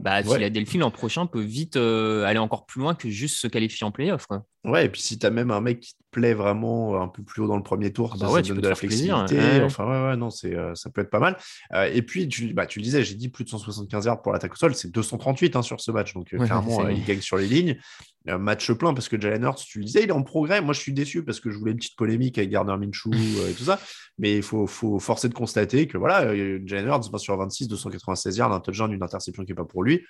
bah, 0.00 0.22
Philadelphie 0.22 0.78
l'an 0.78 0.90
prochain 0.90 1.26
peut 1.26 1.40
vite 1.40 1.76
aller 1.76 2.38
encore 2.38 2.66
plus 2.66 2.80
loin 2.80 2.96
que 2.96 3.08
juste 3.08 3.36
se 3.38 3.46
qualifier 3.46 3.86
en 3.86 3.92
playoff. 3.92 4.26
Quoi. 4.26 4.42
Ouais, 4.68 4.86
et 4.86 4.88
puis 4.88 5.00
si 5.00 5.18
tu 5.18 5.26
as 5.26 5.30
même 5.30 5.50
un 5.50 5.60
mec 5.60 5.80
qui 5.80 5.94
te 5.94 6.02
plaît 6.10 6.34
vraiment 6.34 6.94
euh, 6.94 7.00
un 7.00 7.08
peu 7.08 7.22
plus 7.22 7.42
haut 7.42 7.48
dans 7.48 7.56
le 7.56 7.62
premier 7.62 7.92
tour, 7.92 8.12
ah 8.14 8.18
ça, 8.18 8.32
bah 8.32 8.42
donne 8.42 8.60
de 8.60 8.68
la 8.68 8.74
flexibilité. 8.74 9.62
Enfin, 9.62 9.84
ouais, 9.84 10.10
ouais, 10.10 10.16
non, 10.16 10.30
c'est, 10.30 10.54
euh, 10.54 10.74
ça 10.74 10.90
peut 10.90 11.00
être 11.00 11.10
pas 11.10 11.20
mal. 11.20 11.36
Euh, 11.74 11.90
et 11.92 12.02
puis, 12.02 12.28
tu, 12.28 12.52
bah, 12.52 12.66
tu 12.66 12.78
le 12.78 12.84
disais, 12.84 13.02
j'ai 13.02 13.14
dit 13.14 13.28
plus 13.28 13.44
de 13.44 13.50
175 13.50 14.04
yards 14.04 14.22
pour 14.22 14.32
l'attaque 14.32 14.52
au 14.52 14.56
sol, 14.56 14.74
c'est 14.74 14.90
238 14.90 15.56
hein, 15.56 15.62
sur 15.62 15.80
ce 15.80 15.90
match. 15.90 16.14
Donc, 16.14 16.28
clairement, 16.28 16.88
il 16.88 17.04
gagne 17.04 17.20
sur 17.20 17.36
les 17.36 17.46
lignes. 17.46 17.78
match 18.26 18.70
plein 18.72 18.92
parce 18.92 19.08
que 19.08 19.20
Jalen 19.20 19.42
Hurts, 19.42 19.64
tu 19.64 19.78
le 19.78 19.84
disais, 19.84 20.02
il 20.02 20.08
est 20.08 20.12
en 20.12 20.22
progrès. 20.22 20.60
Moi, 20.60 20.74
je 20.74 20.80
suis 20.80 20.92
déçu 20.92 21.24
parce 21.24 21.40
que 21.40 21.50
je 21.50 21.58
voulais 21.58 21.72
une 21.72 21.78
petite 21.78 21.96
polémique 21.96 22.36
avec 22.38 22.50
Gardner 22.50 22.76
Minshew 22.76 23.14
et 23.48 23.54
tout 23.54 23.64
ça. 23.64 23.80
Mais 24.18 24.36
il 24.36 24.42
faut, 24.42 24.66
faut 24.66 24.98
forcer 24.98 25.28
de 25.28 25.34
constater 25.34 25.86
que 25.86 25.96
voilà, 25.96 26.34
Jalen 26.66 26.86
Hurts 26.86 27.18
sur 27.18 27.36
26, 27.36 27.68
296 27.68 28.36
yards, 28.36 28.52
un 28.52 28.60
touchdown, 28.60 28.92
une 28.92 29.02
interception 29.02 29.44
qui 29.44 29.52
n'est 29.52 29.56
pas 29.56 29.64
pour 29.64 29.82
lui 29.82 30.02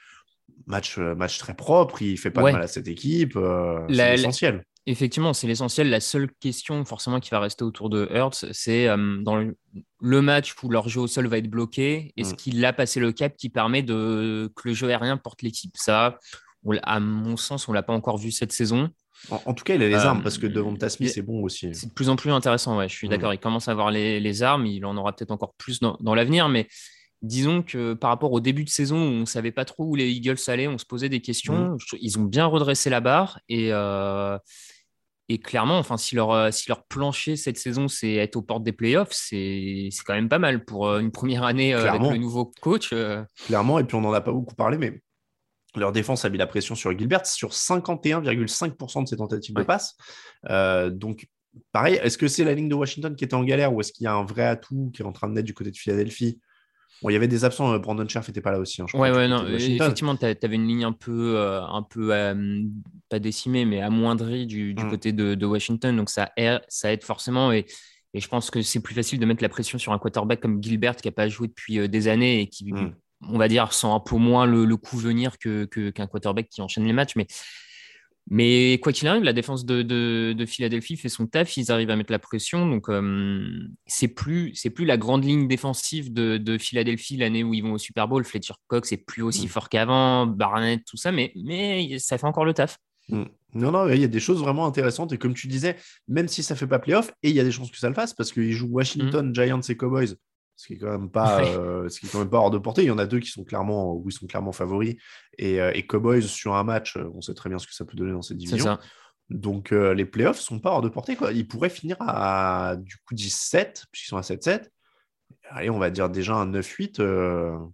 match, 0.69 0.99
match 0.99 1.39
très 1.39 1.55
propre, 1.55 2.03
il 2.03 2.17
fait 2.19 2.31
pas 2.31 2.43
de 2.43 2.53
mal 2.53 2.63
à 2.63 2.69
cette 2.69 2.89
équipe, 2.89 3.37
c'est 3.91 4.15
essentiel. 4.15 4.65
Effectivement, 4.91 5.35
c'est 5.35 5.47
l'essentiel. 5.47 5.91
La 5.91 6.01
seule 6.01 6.31
question 6.41 6.83
forcément 6.87 7.21
qui 7.21 7.29
va 7.29 7.41
rester 7.41 7.63
autour 7.63 7.91
de 7.91 8.09
Hertz, 8.11 8.47
c'est 8.53 8.89
euh, 8.89 9.19
dans 9.21 9.37
le, 9.37 10.23
match 10.23 10.55
où 10.63 10.71
leur 10.71 10.89
jeu 10.89 11.03
au 11.03 11.07
sol 11.07 11.27
va 11.27 11.37
être 11.37 11.51
bloqué, 11.51 12.15
est-ce 12.17 12.33
mm. 12.33 12.37
qu'il 12.37 12.65
a 12.65 12.73
passé 12.73 12.99
le 12.99 13.13
cap 13.13 13.37
qui 13.37 13.51
permet 13.51 13.83
de, 13.83 14.51
que 14.57 14.69
le 14.69 14.73
jeu 14.73 14.89
aérien 14.89 15.19
porte 15.19 15.43
l'équipe? 15.43 15.77
Ça, 15.77 16.19
à 16.85 17.01
mon 17.01 17.37
sens, 17.37 17.69
on 17.69 17.75
l'a 17.75 17.83
pas 17.83 17.93
encore 17.93 18.17
vu 18.17 18.31
cette 18.31 18.51
saison. 18.53 18.89
En, 19.31 19.53
tout 19.53 19.63
cas, 19.63 19.75
il 19.75 19.83
a 19.83 19.89
les 19.89 19.95
armes 19.95 20.23
parce 20.23 20.39
que 20.39 20.47
euh, 20.47 20.51
devant 20.51 20.75
Smith, 20.89 21.11
c'est 21.11 21.21
bon 21.21 21.43
aussi. 21.43 21.75
C'est 21.75 21.89
de 21.89 21.93
plus 21.93 22.09
en 22.09 22.17
plus 22.17 22.31
intéressant, 22.31 22.79
ouais, 22.79 22.89
je 22.89 22.95
suis 22.95 23.09
mm. 23.09 23.11
d'accord. 23.11 23.35
Il 23.35 23.39
commence 23.39 23.69
à 23.69 23.73
avoir 23.73 23.91
les, 23.91 24.43
armes, 24.43 24.65
il 24.65 24.87
en 24.87 24.97
aura 24.97 25.15
peut-être 25.15 25.33
encore 25.33 25.53
plus 25.59 25.81
dans, 25.81 25.99
dans 26.01 26.15
l'avenir, 26.15 26.49
mais 26.49 26.67
disons 27.23 27.63
que 27.63 27.95
par 27.95 28.11
rapport 28.11 28.33
au 28.33 28.41
début 28.41 28.65
de 28.65 28.69
saison 28.69 28.97
où 28.97 29.11
on 29.11 29.21
ne 29.21 29.25
savait 29.25 29.53
pas 29.53 29.65
trop 29.65 29.85
où 29.85 29.95
les 29.95 30.11
Eagles 30.11 30.39
allaient, 30.47 30.69
on 30.69 30.79
se 30.79 30.85
posait 30.85 31.09
des 31.09 31.21
questions. 31.21 31.71
Mm. 31.71 31.79
Ils 32.01 32.19
ont 32.19 32.25
bien 32.25 32.47
redressé 32.47 32.91
la 32.91 33.01
barre 33.01 33.41
et, 33.49 33.73
euh, 33.73 34.39
et 35.29 35.39
clairement, 35.39 35.79
enfin, 35.79 35.97
si 35.97 36.15
leur, 36.15 36.31
euh, 36.31 36.51
si 36.51 36.69
leur 36.69 36.85
plancher 36.85 37.37
cette 37.37 37.59
saison, 37.59 37.89
c'est 37.89 38.15
être 38.15 38.37
aux 38.37 38.43
portes 38.43 38.63
des 38.63 38.73
playoffs, 38.73 39.13
c'est 39.13 39.89
quand 40.07 40.15
même 40.15 40.29
pas 40.29 40.39
mal 40.39 40.65
pour 40.65 40.89
euh, 40.89 41.01
une 41.01 41.11
première 41.11 41.43
année 41.43 41.75
avec 41.75 42.01
le 42.01 42.17
nouveau 42.17 42.53
coach. 42.61 42.95
Clairement, 43.47 43.79
et 43.79 43.85
puis 43.85 43.97
on 43.97 44.01
n'en 44.01 44.13
a 44.13 44.21
pas 44.21 44.33
beaucoup 44.33 44.55
parlé, 44.55 44.79
mais 44.79 45.01
leur 45.75 45.93
défense 45.93 46.25
a 46.25 46.31
mis 46.31 46.39
la 46.39 46.47
pression 46.47 46.75
sur 46.75 46.97
Gilbert 46.97 47.27
sur 47.27 47.51
51,5% 47.51 49.03
de 49.03 49.09
ses 49.09 49.17
tentatives 49.17 49.55
de 49.55 49.63
passe. 49.65 49.97
donc, 50.93 51.27
pareil, 51.73 51.99
est-ce 52.03 52.17
que 52.17 52.29
c'est 52.29 52.45
la 52.45 52.55
ligne 52.55 52.69
de 52.69 52.75
Washington 52.75 53.17
qui 53.17 53.25
était 53.25 53.35
en 53.35 53.43
galère 53.43 53.75
ou 53.75 53.81
est-ce 53.81 53.93
qu'il 53.93 54.05
y 54.05 54.07
a 54.07 54.15
un 54.15 54.25
vrai 54.25 54.45
atout 54.45 54.93
qui 54.95 55.03
est 55.03 55.05
en 55.05 55.13
train 55.13 55.29
de 55.29 55.35
naître 55.35 55.47
du 55.47 55.55
côté 55.55 55.73
de 55.73 55.77
Philadelphie? 55.77 56.41
Bon, 57.03 57.11
il 57.11 57.13
y 57.13 57.17
avait 57.17 57.29
des 57.29 57.45
absents. 57.45 57.73
Euh, 57.73 57.79
Brandon 57.79 58.09
Scherf 58.09 58.27
n'était 58.29 58.41
pas 58.41 58.51
là 58.51 58.59
aussi. 58.59 58.83
Hein, 58.83 58.87
ouais, 58.95 59.11
ouais, 59.11 59.29
non. 59.29 59.47
Effectivement, 59.47 60.17
tu 60.17 60.25
avais 60.25 60.55
une 60.57 60.67
ligne 60.67 60.85
un 60.85 60.93
peu, 60.93 61.37
euh, 61.37 61.63
un 61.63 61.83
peu 61.83 62.13
euh, 62.13 62.63
pas 63.09 63.19
décimée, 63.19 63.65
mais 63.65 63.81
amoindrie 63.81 64.47
du, 64.47 64.75
du 64.75 64.85
mm. 64.85 64.91
côté 64.91 65.13
de, 65.13 65.35
de, 65.35 65.47
Washington. 65.47 65.97
Donc, 65.97 66.11
ça 66.11 66.33
aide, 66.37 66.61
ça 66.69 66.93
aide 66.93 67.05
forcément. 67.05 67.53
Et, 67.53 67.67
et 68.15 68.21
je 68.21 68.29
pense 68.29 68.51
que 68.51 68.63
c'est 68.63 68.81
plus 68.81 68.95
facile 68.95 69.21
de 69.21 69.27
mettre 69.27 69.43
la 69.43 69.49
pression 69.49 69.79
sur 69.79 69.93
un 69.93 69.99
quarterback 69.99 70.41
comme 70.41 70.63
Gilbert 70.63 70.97
qui 70.97 71.07
n'a 71.07 71.13
pas 71.13 71.29
joué 71.29 71.49
depuis 71.49 71.89
des 71.89 72.09
années 72.09 72.41
et 72.41 72.47
qui, 72.49 72.73
mm. 72.73 72.95
on 73.29 73.39
va 73.39 73.49
dire, 73.49 73.73
sans 73.73 73.95
un 73.95 74.01
peu 74.01 74.17
moins 74.17 74.47
le, 74.47 74.77
coup 74.77 74.99
venir 74.99 75.39
qu'un 75.39 75.67
que, 75.67 75.91
qu'un 75.91 76.07
quarterback 76.07 76.49
qui 76.49 76.63
enchaîne 76.63 76.85
les 76.85 76.93
matchs. 76.93 77.15
Mais, 77.15 77.27
mais 78.31 78.79
quoi 78.83 78.93
qu'il 78.93 79.09
arrive, 79.09 79.23
la 79.23 79.33
défense 79.33 79.65
de, 79.65 79.83
de, 79.83 80.47
Philadelphie 80.47 80.97
fait 80.97 81.09
son 81.09 81.27
taf, 81.27 81.57
ils 81.57 81.73
arrivent 81.73 81.89
à 81.89 81.97
mettre 81.97 82.13
la 82.13 82.19
pression. 82.19 82.69
Donc, 82.69 82.91
euh, 82.91 83.67
c'est 83.87 84.09
plus, 84.09 84.53
plus 84.75 84.85
la 84.85 84.99
grande 84.99 85.25
ligne 85.25 85.49
défensive 85.49 86.13
de, 86.13 86.59
Philadelphie 86.59 87.17
l'année 87.17 87.43
où 87.43 87.55
ils 87.55 87.63
vont 87.63 87.73
au 87.73 87.79
Super 87.79 88.07
Bowl. 88.07 88.25
Fletcher 88.25 88.55
Cox 88.67 88.93
est 88.93 88.99
plus 88.99 89.23
aussi 89.23 89.47
mm. 89.47 89.49
fort 89.49 89.69
qu'avant, 89.71 90.27
Barnett, 90.27 90.83
tout 90.85 90.99
ça, 90.99 91.11
mais, 91.11 91.33
mais 91.37 91.99
ça 91.99 92.19
fait 92.19 92.27
encore 92.27 92.45
le 92.45 92.53
taf. 92.53 92.77
Mm. 93.09 93.25
Non, 93.55 93.71
non, 93.71 93.89
il 93.89 94.01
y 94.01 94.05
a 94.05 94.09
des 94.09 94.21
choses 94.21 94.41
vraiment 94.41 94.67
intéressantes. 94.67 95.13
Et 95.13 95.19
comme 95.19 95.33
tu 95.33 95.47
disais, 95.47 95.77
même 96.07 96.29
si 96.29 96.43
ça 96.43 96.55
fait 96.55 96.67
pas 96.67 96.79
playoff, 96.79 97.11
et 97.23 97.31
il 97.31 97.35
y 97.35 97.41
a 97.41 97.45
des 97.45 97.51
chances 97.51 97.71
que 97.71 97.79
ça 97.79 97.89
le 97.89 97.95
fasse, 97.95 98.13
parce 98.13 98.31
qu'ils 98.31 98.53
jouent 98.53 98.69
Washington, 98.71 99.31
mm. 99.31 99.35
Giants 99.35 99.61
et 99.61 99.77
Cowboys 99.77 100.17
ce 100.59 100.67
qui 100.67 100.73
est 100.73 100.79
quand 100.79 100.91
même 100.91 101.09
pas, 101.09 101.41
euh, 101.45 101.89
ce 101.89 102.01
qui 102.01 102.07
est 102.07 102.09
quand 102.11 102.19
même 102.19 102.31
pas 102.31 102.39
hors 102.39 102.51
de 102.51 102.59
portée. 102.59 102.83
Il 102.83 102.89
y 102.89 102.91
en 102.91 102.99
a 102.99 103.07
deux 103.07 103.21
qui 103.21 103.31
sont 103.31 103.45
clairement, 103.45 103.95
où 103.95 104.03
ils 104.09 104.13
sont 104.13 104.27
clairement 104.27 104.51
favoris. 104.51 104.97
Et, 105.39 105.61
euh, 105.61 105.71
et 105.73 105.87
Cowboys 105.87 106.23
sur 106.23 106.57
un 106.57 106.65
match, 106.65 106.97
euh, 106.97 107.09
on 107.15 107.21
sait 107.21 107.33
très 107.33 107.49
bien 107.49 107.61
ce 107.61 107.67
que 107.69 107.73
ça 107.73 107.85
peut 107.85 107.97
donner 107.97 108.11
dans 108.11 108.23
cette 108.23 108.39
division. 108.39 108.77
Donc 109.31 109.73
les 109.73 110.07
playoffs 110.07 110.41
sont 110.41 110.59
pas 110.59 110.71
hors 110.71 110.81
de 110.81 110.89
portée. 110.89 111.15
Quoi. 111.15 111.33
Ils 111.33 111.47
pourraient 111.47 111.69
finir 111.69 111.97
à 112.01 112.77
du 112.79 112.97
coup 112.97 113.15
17, 113.15 113.85
puisqu'ils 113.93 114.09
sont 114.09 114.17
à 114.17 114.23
7-7. 114.23 114.69
Allez, 115.51 115.69
on 115.69 115.79
va 115.79 115.91
dire 115.91 116.09
déjà 116.09 116.35
un 116.35 116.51
9-8. 116.51 117.03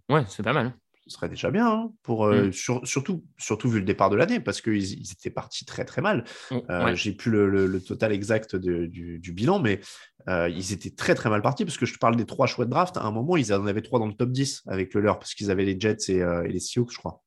Ouais, 0.09 0.25
c'est 0.27 0.43
pas 0.43 0.53
mal 0.53 0.75
ce 1.07 1.15
serait 1.15 1.29
déjà 1.29 1.51
bien, 1.51 1.67
hein, 1.67 1.91
pour, 2.01 2.25
euh, 2.25 2.47
mm. 2.47 2.83
surtout, 2.83 3.23
surtout 3.37 3.69
vu 3.69 3.79
le 3.79 3.85
départ 3.85 4.09
de 4.09 4.15
l'année, 4.15 4.39
parce 4.39 4.61
qu'ils 4.61 4.93
ils 4.93 5.11
étaient 5.11 5.29
partis 5.29 5.65
très 5.65 5.85
très 5.85 6.01
mal. 6.01 6.23
Mm, 6.49 6.57
euh, 6.69 6.95
j'ai 6.95 7.11
plus 7.11 7.31
le, 7.31 7.79
total 7.81 8.11
exact 8.11 8.55
du, 8.55 9.31
bilan, 9.31 9.59
mais 9.59 9.81
euh, 10.27 10.49
ils 10.49 10.73
étaient 10.73 10.89
très 10.89 11.13
très 11.13 11.29
mal 11.29 11.41
partis, 11.41 11.63
parce 11.63 11.77
que 11.77 11.85
je 11.85 11.93
te 11.93 11.99
parle 11.99 12.15
des 12.15 12.25
trois 12.25 12.47
choix 12.47 12.65
de 12.65 12.71
draft. 12.71 12.97
À 12.97 13.03
un 13.03 13.11
moment, 13.11 13.37
ils 13.37 13.53
en 13.53 13.67
avaient 13.67 13.81
trois 13.83 13.99
dans 13.99 14.07
le 14.07 14.13
top 14.13 14.31
10 14.31 14.63
avec 14.67 14.93
le 14.93 15.01
leur, 15.01 15.19
parce 15.19 15.35
qu'ils 15.35 15.51
avaient 15.51 15.65
les 15.65 15.79
Jets 15.79 16.09
et, 16.09 16.23
les 16.47 16.59
Seahawks, 16.59 16.91
je 16.91 16.97
crois. 16.97 17.21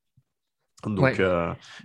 Donc, 0.85 1.21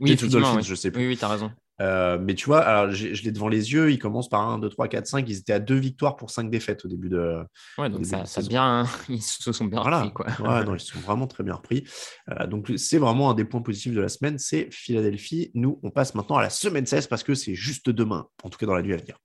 oui, 0.01 0.17
Dolphins, 0.17 0.61
je 0.63 0.75
sais 0.75 0.91
plus. 0.91 1.03
Oui, 1.03 1.09
oui, 1.09 1.17
tu 1.17 1.25
as 1.25 1.29
raison. 1.29 1.53
Euh, 1.81 2.19
mais 2.21 2.35
tu 2.35 2.47
vois, 2.47 2.61
alors 2.61 2.91
je 2.93 3.23
l'ai 3.23 3.33
devant 3.33 3.49
les 3.49 3.73
yeux, 3.73 3.91
ils 3.91 3.99
commencent 3.99 4.29
par 4.29 4.41
1, 4.49 4.59
2, 4.59 4.69
3, 4.69 4.89
4, 4.89 5.07
5. 5.07 5.29
Ils 5.29 5.39
étaient 5.39 5.53
à 5.53 5.59
deux 5.59 5.77
victoires 5.77 6.17
pour 6.17 6.31
5 6.31 6.51
défaites 6.51 6.85
au 6.85 6.89
début 6.89 7.09
de. 7.09 7.43
Ouais, 7.79 7.91
donc 7.91 8.07
ça, 8.07 8.25
ça 8.25 8.43
bien, 8.43 8.87
ils 9.09 9.23
se 9.23 9.53
sont 9.53 9.65
bien 9.65 9.81
repris. 9.81 10.13
Quoi. 10.13 10.27
Ouais, 10.41 10.65
non, 10.65 10.75
ils 10.77 10.81
sont 10.81 11.01
vraiment 11.01 11.27
très 11.27 11.43
bien 11.43 11.55
repris. 11.55 11.85
Euh, 12.31 12.47
donc 12.47 12.73
c'est 12.77 12.99
vraiment 12.99 13.31
un 13.31 13.35
des 13.35 13.45
points 13.45 13.63
positifs 13.63 13.95
de 13.95 14.01
la 14.01 14.09
semaine, 14.09 14.39
c'est 14.39 14.69
Philadelphie. 14.71 15.51
Nous, 15.55 15.81
on 15.83 15.91
passe 15.91 16.15
maintenant 16.15 16.37
à 16.37 16.43
la 16.43 16.51
semaine 16.51 16.87
16 16.87 17.07
parce 17.07 17.23
que 17.23 17.35
c'est 17.35 17.55
juste 17.55 17.91
demain, 17.91 18.27
en 18.43 18.51
tout 18.51 18.59
cas 18.59 18.67
dans 18.67 18.75
la 18.75 18.83
nuit 18.83 18.95
à 18.95 18.97
venir. 18.97 19.19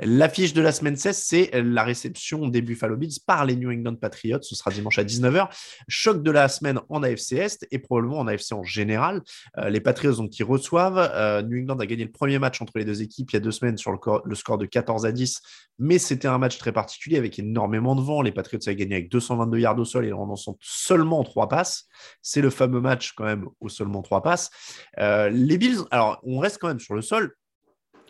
L'affiche 0.00 0.52
de 0.52 0.62
la 0.62 0.70
semaine 0.70 0.96
16, 0.96 1.16
c'est 1.16 1.50
la 1.54 1.82
réception 1.82 2.46
des 2.46 2.62
Buffalo 2.62 2.96
Bills 2.96 3.18
par 3.26 3.44
les 3.44 3.56
New 3.56 3.70
England 3.70 3.96
Patriots. 3.96 4.42
Ce 4.42 4.54
sera 4.54 4.70
dimanche 4.70 4.98
à 4.98 5.04
19h. 5.04 5.48
Choc 5.88 6.22
de 6.22 6.30
la 6.30 6.48
semaine 6.48 6.78
en 6.88 7.02
AFC 7.02 7.32
Est 7.32 7.66
et 7.72 7.80
probablement 7.80 8.20
en 8.20 8.28
AFC 8.28 8.52
en 8.52 8.62
général. 8.62 9.22
Euh, 9.58 9.70
les 9.70 9.80
Patriots 9.80 10.14
donc, 10.14 10.30
qui 10.30 10.44
reçoivent. 10.44 10.98
Euh, 10.98 11.42
New 11.42 11.58
England 11.62 11.80
a 11.80 11.86
gagné 11.86 12.04
le 12.04 12.12
premier 12.12 12.38
match 12.38 12.62
entre 12.62 12.78
les 12.78 12.84
deux 12.84 13.02
équipes 13.02 13.32
il 13.32 13.34
y 13.34 13.36
a 13.38 13.40
deux 13.40 13.50
semaines 13.50 13.76
sur 13.76 13.90
le, 13.90 14.34
score 14.34 14.58
de 14.58 14.66
14 14.66 15.04
à 15.04 15.10
10. 15.10 15.40
Mais 15.80 15.98
c'était 15.98 16.28
un 16.28 16.38
match 16.38 16.58
très 16.58 16.72
particulier 16.72 17.18
avec 17.18 17.38
énormément 17.38 17.96
de 17.96 18.00
vent. 18.00 18.22
Les 18.22 18.32
Patriots 18.32 18.60
avaient 18.66 18.76
gagné 18.76 18.94
avec 18.94 19.10
222 19.10 19.58
yards 19.58 19.78
au 19.78 19.84
sol 19.84 20.06
et 20.06 20.12
en 20.12 20.26
lançant 20.26 20.56
seulement 20.60 21.24
trois 21.24 21.48
passes. 21.48 21.86
C'est 22.22 22.40
le 22.40 22.50
fameux 22.50 22.80
match 22.80 23.14
quand 23.16 23.24
même 23.24 23.46
au 23.60 23.68
seulement 23.68 24.02
trois 24.02 24.22
passes. 24.22 24.50
Euh, 24.98 25.28
les 25.28 25.58
Bills, 25.58 25.80
alors 25.90 26.20
on 26.22 26.38
reste 26.38 26.58
quand 26.58 26.68
même 26.68 26.80
sur 26.80 26.94
le 26.94 27.02
sol 27.02 27.34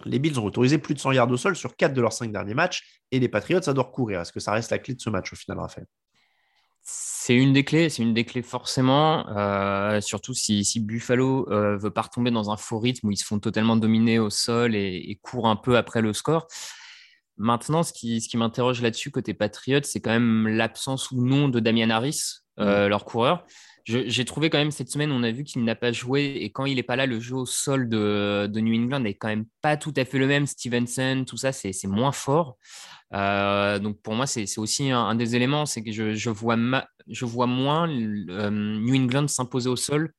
les 0.04 0.18
Bills 0.18 0.38
ont 0.38 0.44
autorisé 0.44 0.78
plus 0.78 0.94
de 0.94 1.00
100 1.00 1.12
yards 1.12 1.30
au 1.30 1.36
sol 1.36 1.56
sur 1.56 1.76
4 1.76 1.92
de 1.92 2.00
leurs 2.00 2.12
5 2.12 2.32
derniers 2.32 2.54
matchs 2.54 3.02
et 3.10 3.18
les 3.18 3.28
Patriots, 3.28 3.60
doit 3.60 3.84
courir. 3.84 4.20
Est-ce 4.20 4.32
que 4.32 4.40
ça 4.40 4.52
reste 4.52 4.70
la 4.70 4.78
clé 4.78 4.94
de 4.94 5.00
ce 5.00 5.10
match 5.10 5.32
au 5.32 5.36
final, 5.36 5.58
Raphaël? 5.58 5.86
C'est 6.82 7.34
une 7.34 7.52
des 7.52 7.64
clés, 7.64 7.90
c'est 7.90 8.02
une 8.02 8.14
des 8.14 8.24
clés 8.24 8.42
forcément, 8.42 9.28
euh, 9.36 10.00
surtout 10.00 10.32
si, 10.32 10.64
Buffalo 10.80 11.46
euh, 11.50 11.76
veut 11.76 11.90
pas 11.90 12.02
retomber 12.02 12.30
dans 12.30 12.50
un 12.50 12.56
faux 12.56 12.78
rythme 12.78 13.08
où 13.08 13.10
ils 13.10 13.18
se 13.18 13.26
font 13.26 13.38
totalement 13.38 13.76
dominer 13.76 14.18
au 14.18 14.30
sol 14.30 14.74
et, 14.74 15.18
courent 15.22 15.48
un 15.48 15.56
peu 15.56 15.76
après 15.76 16.00
le 16.00 16.14
score. 16.14 16.46
Maintenant, 17.36 17.82
ce 17.82 17.92
qui, 17.92 18.22
ce 18.22 18.28
qui 18.28 18.38
m'interroge 18.38 18.80
là-dessus 18.80 19.10
côté 19.10 19.34
Patriots, 19.34 19.82
c'est 19.82 20.00
quand 20.00 20.10
même 20.10 20.48
l'absence 20.48 21.10
ou 21.10 21.22
non 21.22 21.48
de 21.48 21.60
Damian 21.60 21.90
Harris, 21.90 22.38
euh, 22.58 22.86
mm. 22.86 22.88
leur 22.88 23.04
coureur 23.04 23.44
j'ai 23.88 24.24
trouvé 24.26 24.50
quand 24.50 24.58
même 24.58 24.70
cette 24.70 24.90
semaine, 24.90 25.10
on 25.10 25.22
a 25.22 25.30
vu 25.30 25.44
qu'il 25.44 25.64
n'a 25.64 25.74
pas 25.74 25.92
joué 25.92 26.36
et 26.40 26.50
quand 26.52 26.66
il 26.66 26.74
n'est 26.76 26.82
pas 26.82 26.96
là, 26.96 27.06
le 27.06 27.20
jeu 27.20 27.36
au 27.36 27.46
sol 27.46 27.88
de, 27.88 28.46
New 28.54 28.74
England 28.74 29.00
n'est 29.00 29.14
quand 29.14 29.28
même 29.28 29.46
pas 29.62 29.78
tout 29.78 29.94
à 29.96 30.04
fait 30.04 30.18
le 30.18 30.26
même. 30.26 30.46
Stevenson, 30.46 31.24
tout 31.26 31.38
ça, 31.38 31.52
c'est 31.52 31.72
moins 31.86 32.12
fort. 32.12 32.58
Euh, 33.14 33.78
donc 33.78 34.02
pour 34.02 34.14
moi, 34.14 34.26
c'est 34.26 34.58
aussi 34.58 34.90
un, 34.90 35.14
des 35.14 35.36
éléments, 35.36 35.64
c'est 35.64 35.82
que 35.82 35.90
je, 35.90 36.28
vois 36.28 36.56
je 37.06 37.24
vois 37.24 37.46
moins 37.46 37.88
euh, 37.88 38.50
New 38.50 38.94
England 38.94 39.28
s'imposer 39.28 39.70
au 39.70 39.76
sol 39.76 40.12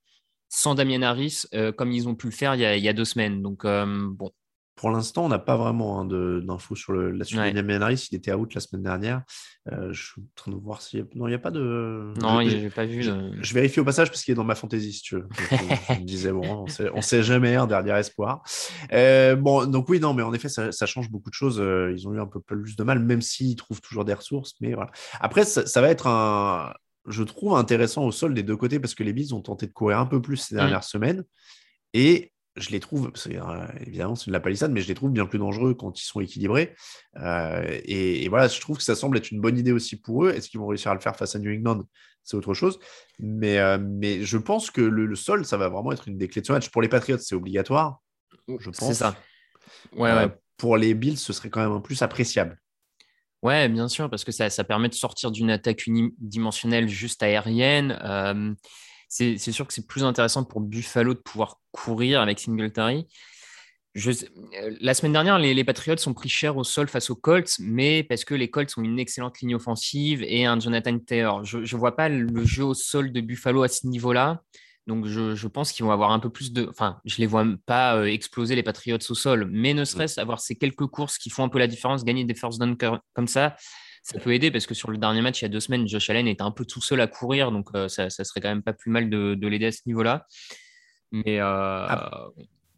sans 0.51 0.73
Damien 0.73 1.03
Harris 1.03 1.43
euh, 1.53 1.71
comme 1.71 1.91
ils 1.91 2.09
ont 2.09 2.15
pu 2.15 2.25
le 2.25 2.31
faire 2.31 2.55
il 2.55 2.61
y 2.61 2.65
a, 2.65 2.75
il 2.75 2.83
y 2.83 2.89
a 2.89 2.93
deux 2.93 3.05
semaines. 3.05 3.43
Donc 3.43 3.65
bon, 3.65 4.31
pour 4.79 4.91
l'instant, 4.91 5.25
on 5.25 5.27
n'a 5.27 5.39
pas 5.39 5.57
vraiment 5.57 5.99
hein, 5.99 6.05
d'infos 6.05 6.73
sur 6.73 6.93
le, 6.93 7.11
la 7.11 7.25
suite 7.25 7.37
de 7.37 7.51
Damien 7.51 7.81
Harris. 7.81 8.07
Il 8.13 8.15
était 8.15 8.31
out 8.31 8.53
la 8.53 8.61
semaine 8.61 8.81
dernière. 8.81 9.23
Euh, 9.69 9.91
je 9.91 10.01
suis 10.01 10.21
en 10.21 10.25
train 10.35 10.51
de 10.51 10.55
voir 10.55 10.81
s'il 10.81 10.99
y 10.99 11.01
a. 11.01 11.05
Non, 11.15 11.27
il 11.27 11.31
n'y 11.31 11.35
a 11.35 11.39
pas 11.39 11.51
de. 11.51 12.13
Non, 12.21 12.39
je 12.47 12.55
n'ai 12.55 12.69
pas 12.69 12.85
vu. 12.85 13.03
Je, 13.03 13.53
vérifie 13.53 13.81
au 13.81 13.83
passage 13.83 14.07
parce 14.07 14.23
qu'il 14.23 14.31
est 14.31 14.35
dans 14.35 14.45
ma 14.45 14.55
fantaisie, 14.55 14.93
si 14.93 15.01
tu 15.01 15.15
veux. 15.15 15.27
je 15.89 15.95
me 15.95 16.05
disais, 16.05 16.31
bon, 16.31 16.65
on 16.93 16.95
ne 16.95 17.01
sait 17.01 17.23
jamais, 17.23 17.57
un 17.57 17.67
dernier 17.67 17.91
espoir. 17.91 18.41
Euh, 18.93 19.35
bon, 19.35 19.65
donc 19.65 19.89
oui, 19.89 19.99
non, 19.99 20.13
mais 20.13 20.23
en 20.23 20.33
effet, 20.33 20.47
ça, 20.47 20.85
change 20.85 21.11
beaucoup 21.11 21.29
de 21.29 21.35
choses. 21.35 21.59
Euh, 21.59 21.91
ils 21.93 22.07
ont 22.07 22.13
eu 22.13 22.21
un 22.21 22.27
peu 22.27 22.39
plus 22.39 22.77
de 22.77 22.83
mal, 22.83 22.99
même 22.99 23.21
s'ils 23.21 23.57
trouvent 23.57 23.81
toujours 23.81 24.05
des 24.05 24.13
ressources. 24.13 24.53
Mais 24.61 24.75
voilà. 24.75 24.91
Après, 25.19 25.43
ça, 25.43 25.81
va 25.81 25.89
être 25.89 26.07
un. 26.07 26.73
Je 27.05 27.23
trouve 27.23 27.57
intéressant 27.57 28.05
au 28.05 28.13
sol 28.13 28.33
des 28.33 28.43
deux 28.43 28.55
côtés 28.55 28.79
parce 28.79 28.95
que 28.95 29.03
les 29.03 29.11
Bills 29.11 29.33
ont 29.33 29.41
tenté 29.41 29.67
de 29.67 29.73
courir 29.73 29.99
un 29.99 30.05
peu 30.05 30.21
plus 30.21 30.37
ces 30.37 30.55
mm. 30.55 30.57
dernières 30.57 30.85
semaines. 30.85 31.25
Et 31.93 32.31
je 32.59 32.69
les 32.71 32.79
trouve, 32.79 33.11
euh, 33.27 33.67
évidemment 33.85 34.15
c'est 34.15 34.27
de 34.27 34.33
la 34.33 34.39
palissade, 34.39 34.71
mais 34.71 34.81
je 34.81 34.87
les 34.87 34.93
trouve 34.93 35.11
bien 35.11 35.25
plus 35.25 35.39
dangereux 35.39 35.73
quand 35.73 35.99
ils 35.99 36.05
sont 36.05 36.19
équilibrés. 36.19 36.75
Euh, 37.17 37.79
et, 37.85 38.27
voilà, 38.29 38.47
je 38.47 38.59
trouve 38.59 38.77
que 38.77 38.83
ça 38.83 38.95
semble 38.95 39.17
être 39.17 39.31
une 39.31 39.41
bonne 39.41 39.57
idée 39.57 39.71
aussi 39.71 39.95
pour 39.95 40.25
eux. 40.25 40.31
Est-ce 40.31 40.49
qu'ils 40.49 40.59
vont 40.59 40.67
réussir 40.67 40.91
à 40.91 40.93
le 40.93 40.99
faire 40.99 41.15
face 41.15 41.35
à 41.35 41.39
New 41.39 41.51
England? 41.51 41.83
C'est 42.23 42.37
autre 42.37 42.53
chose. 42.53 42.79
Mais, 43.17 43.57
euh, 43.57 43.77
mais 43.81 44.23
je 44.23 44.37
pense 44.37 44.69
que 44.69 44.81
le, 44.81 45.15
sol, 45.15 45.45
ça 45.45 45.57
va 45.57 45.69
vraiment 45.69 45.91
être 45.91 46.07
une 46.07 46.17
des 46.17 46.27
clés 46.27 46.41
de 46.41 46.47
ce 46.47 46.51
match. 46.51 46.69
Pour 46.69 46.81
les 46.81 46.89
Patriots, 46.89 47.17
c'est 47.17 47.35
obligatoire, 47.35 48.01
je 48.47 48.69
pense. 48.69 48.87
C'est 48.87 48.93
ça. 48.93 49.15
Ouais, 49.95 50.27
Pour 50.57 50.77
les 50.77 50.93
Bills, 50.93 51.17
ce 51.17 51.33
serait 51.33 51.49
quand 51.49 51.61
même 51.61 51.71
un 51.71 51.81
plus 51.81 52.01
appréciable. 52.01 52.59
Ouais, 53.41 53.69
bien 53.69 53.87
sûr, 53.87 54.09
parce 54.09 54.25
que 54.25 54.33
ça, 54.33 54.49
ça 54.49 54.65
permet 54.65 54.89
de 54.89 54.93
sortir 54.93 55.31
d'une 55.31 55.49
attaque 55.49 55.87
unidimensionnelle 55.87 56.89
juste 56.89 57.23
aérienne 57.23 57.97
c'est 59.09 59.37
sûr 59.37 59.67
que 59.67 59.73
c'est 59.73 59.87
plus 59.87 60.03
intéressant 60.03 60.43
pour 60.43 60.61
Buffalo 60.61 61.13
de 61.13 61.19
pouvoir 61.19 61.59
courir 61.71 62.21
avec 62.21 62.39
Singletary. 62.39 63.07
Je, 63.95 64.11
euh, 64.11 64.77
la 64.79 64.93
semaine 64.93 65.13
dernière, 65.13 65.39
les, 65.39 65.63
Patriots 65.63 65.97
sont 65.97 66.13
pris 66.13 66.29
cher 66.29 66.55
au 66.57 66.63
sol 66.63 66.87
face 66.87 67.09
aux 67.09 67.15
Colts, 67.15 67.55
mais 67.59 68.03
parce 68.03 68.23
que 68.23 68.35
les 68.35 68.49
Colts 68.49 68.77
ont 68.77 68.83
une 68.83 68.99
excellente 68.99 69.39
ligne 69.39 69.55
offensive 69.55 70.23
et 70.23 70.45
un 70.45 70.59
Jonathan 70.59 70.97
Taylor. 70.99 71.43
Je 71.43 71.57
ne 71.57 71.79
vois 71.79 71.95
pas 71.95 72.07
le 72.07 72.45
jeu 72.45 72.63
au 72.63 72.75
sol 72.75 73.11
de 73.11 73.19
Buffalo 73.19 73.63
à 73.63 73.67
ce 73.67 73.87
niveau-là. 73.87 74.43
Donc, 74.85 75.05
je, 75.05 75.47
pense 75.47 75.71
qu'ils 75.71 75.85
vont 75.85 75.91
avoir 75.91 76.11
un 76.11 76.19
peu 76.19 76.31
plus 76.31 76.51
de. 76.51 76.67
Enfin, 76.67 76.99
je 77.05 77.15
ne 77.15 77.19
les 77.19 77.27
vois 77.27 77.45
pas 77.65 77.95
euh, 77.95 78.05
exploser 78.05 78.55
les 78.55 78.63
Patriots 78.63 78.97
au 79.09 79.13
sol, 79.13 79.47
mais 79.51 79.75
ne 79.75 79.85
serait-ce 79.85 80.19
avoir 80.19 80.39
ces 80.39 80.55
quelques 80.55 80.87
courses 80.87 81.17
qui 81.17 81.29
font 81.29 81.43
un 81.43 81.49
peu 81.49 81.59
la 81.59 81.67
différence, 81.67 82.03
gagner 82.03 82.25
des 82.25 82.33
first 82.33 82.59
down 82.59 82.75
comme 83.13 83.27
ça, 83.27 83.55
ça 84.03 84.19
peut 84.19 84.33
aider 84.33 84.51
parce 84.51 84.65
que 84.65 84.73
sur 84.73 84.91
le 84.91 84.97
dernier 84.97 85.21
match, 85.21 85.41
il 85.41 85.45
y 85.45 85.47
a 85.47 85.49
deux 85.49 85.59
semaines, 85.59 85.87
Josh 85.87 86.09
Allen 86.09 86.27
était 86.27 86.41
un 86.41 86.51
peu 86.51 86.65
tout 86.65 86.81
seul 86.81 87.01
à 87.01 87.07
courir, 87.07 87.51
donc 87.51 87.69
euh, 87.75 87.87
ça, 87.87 88.09
serait 88.09 88.41
quand 88.41 88.49
même 88.49 88.63
pas 88.63 88.73
plus 88.73 88.91
mal 88.91 89.09
de, 89.09 89.47
l'aider 89.47 89.67
à 89.67 89.71
ce 89.71 89.81
niveau-là. 89.85 90.25
Mais 91.11 91.39
euh, 91.39 91.87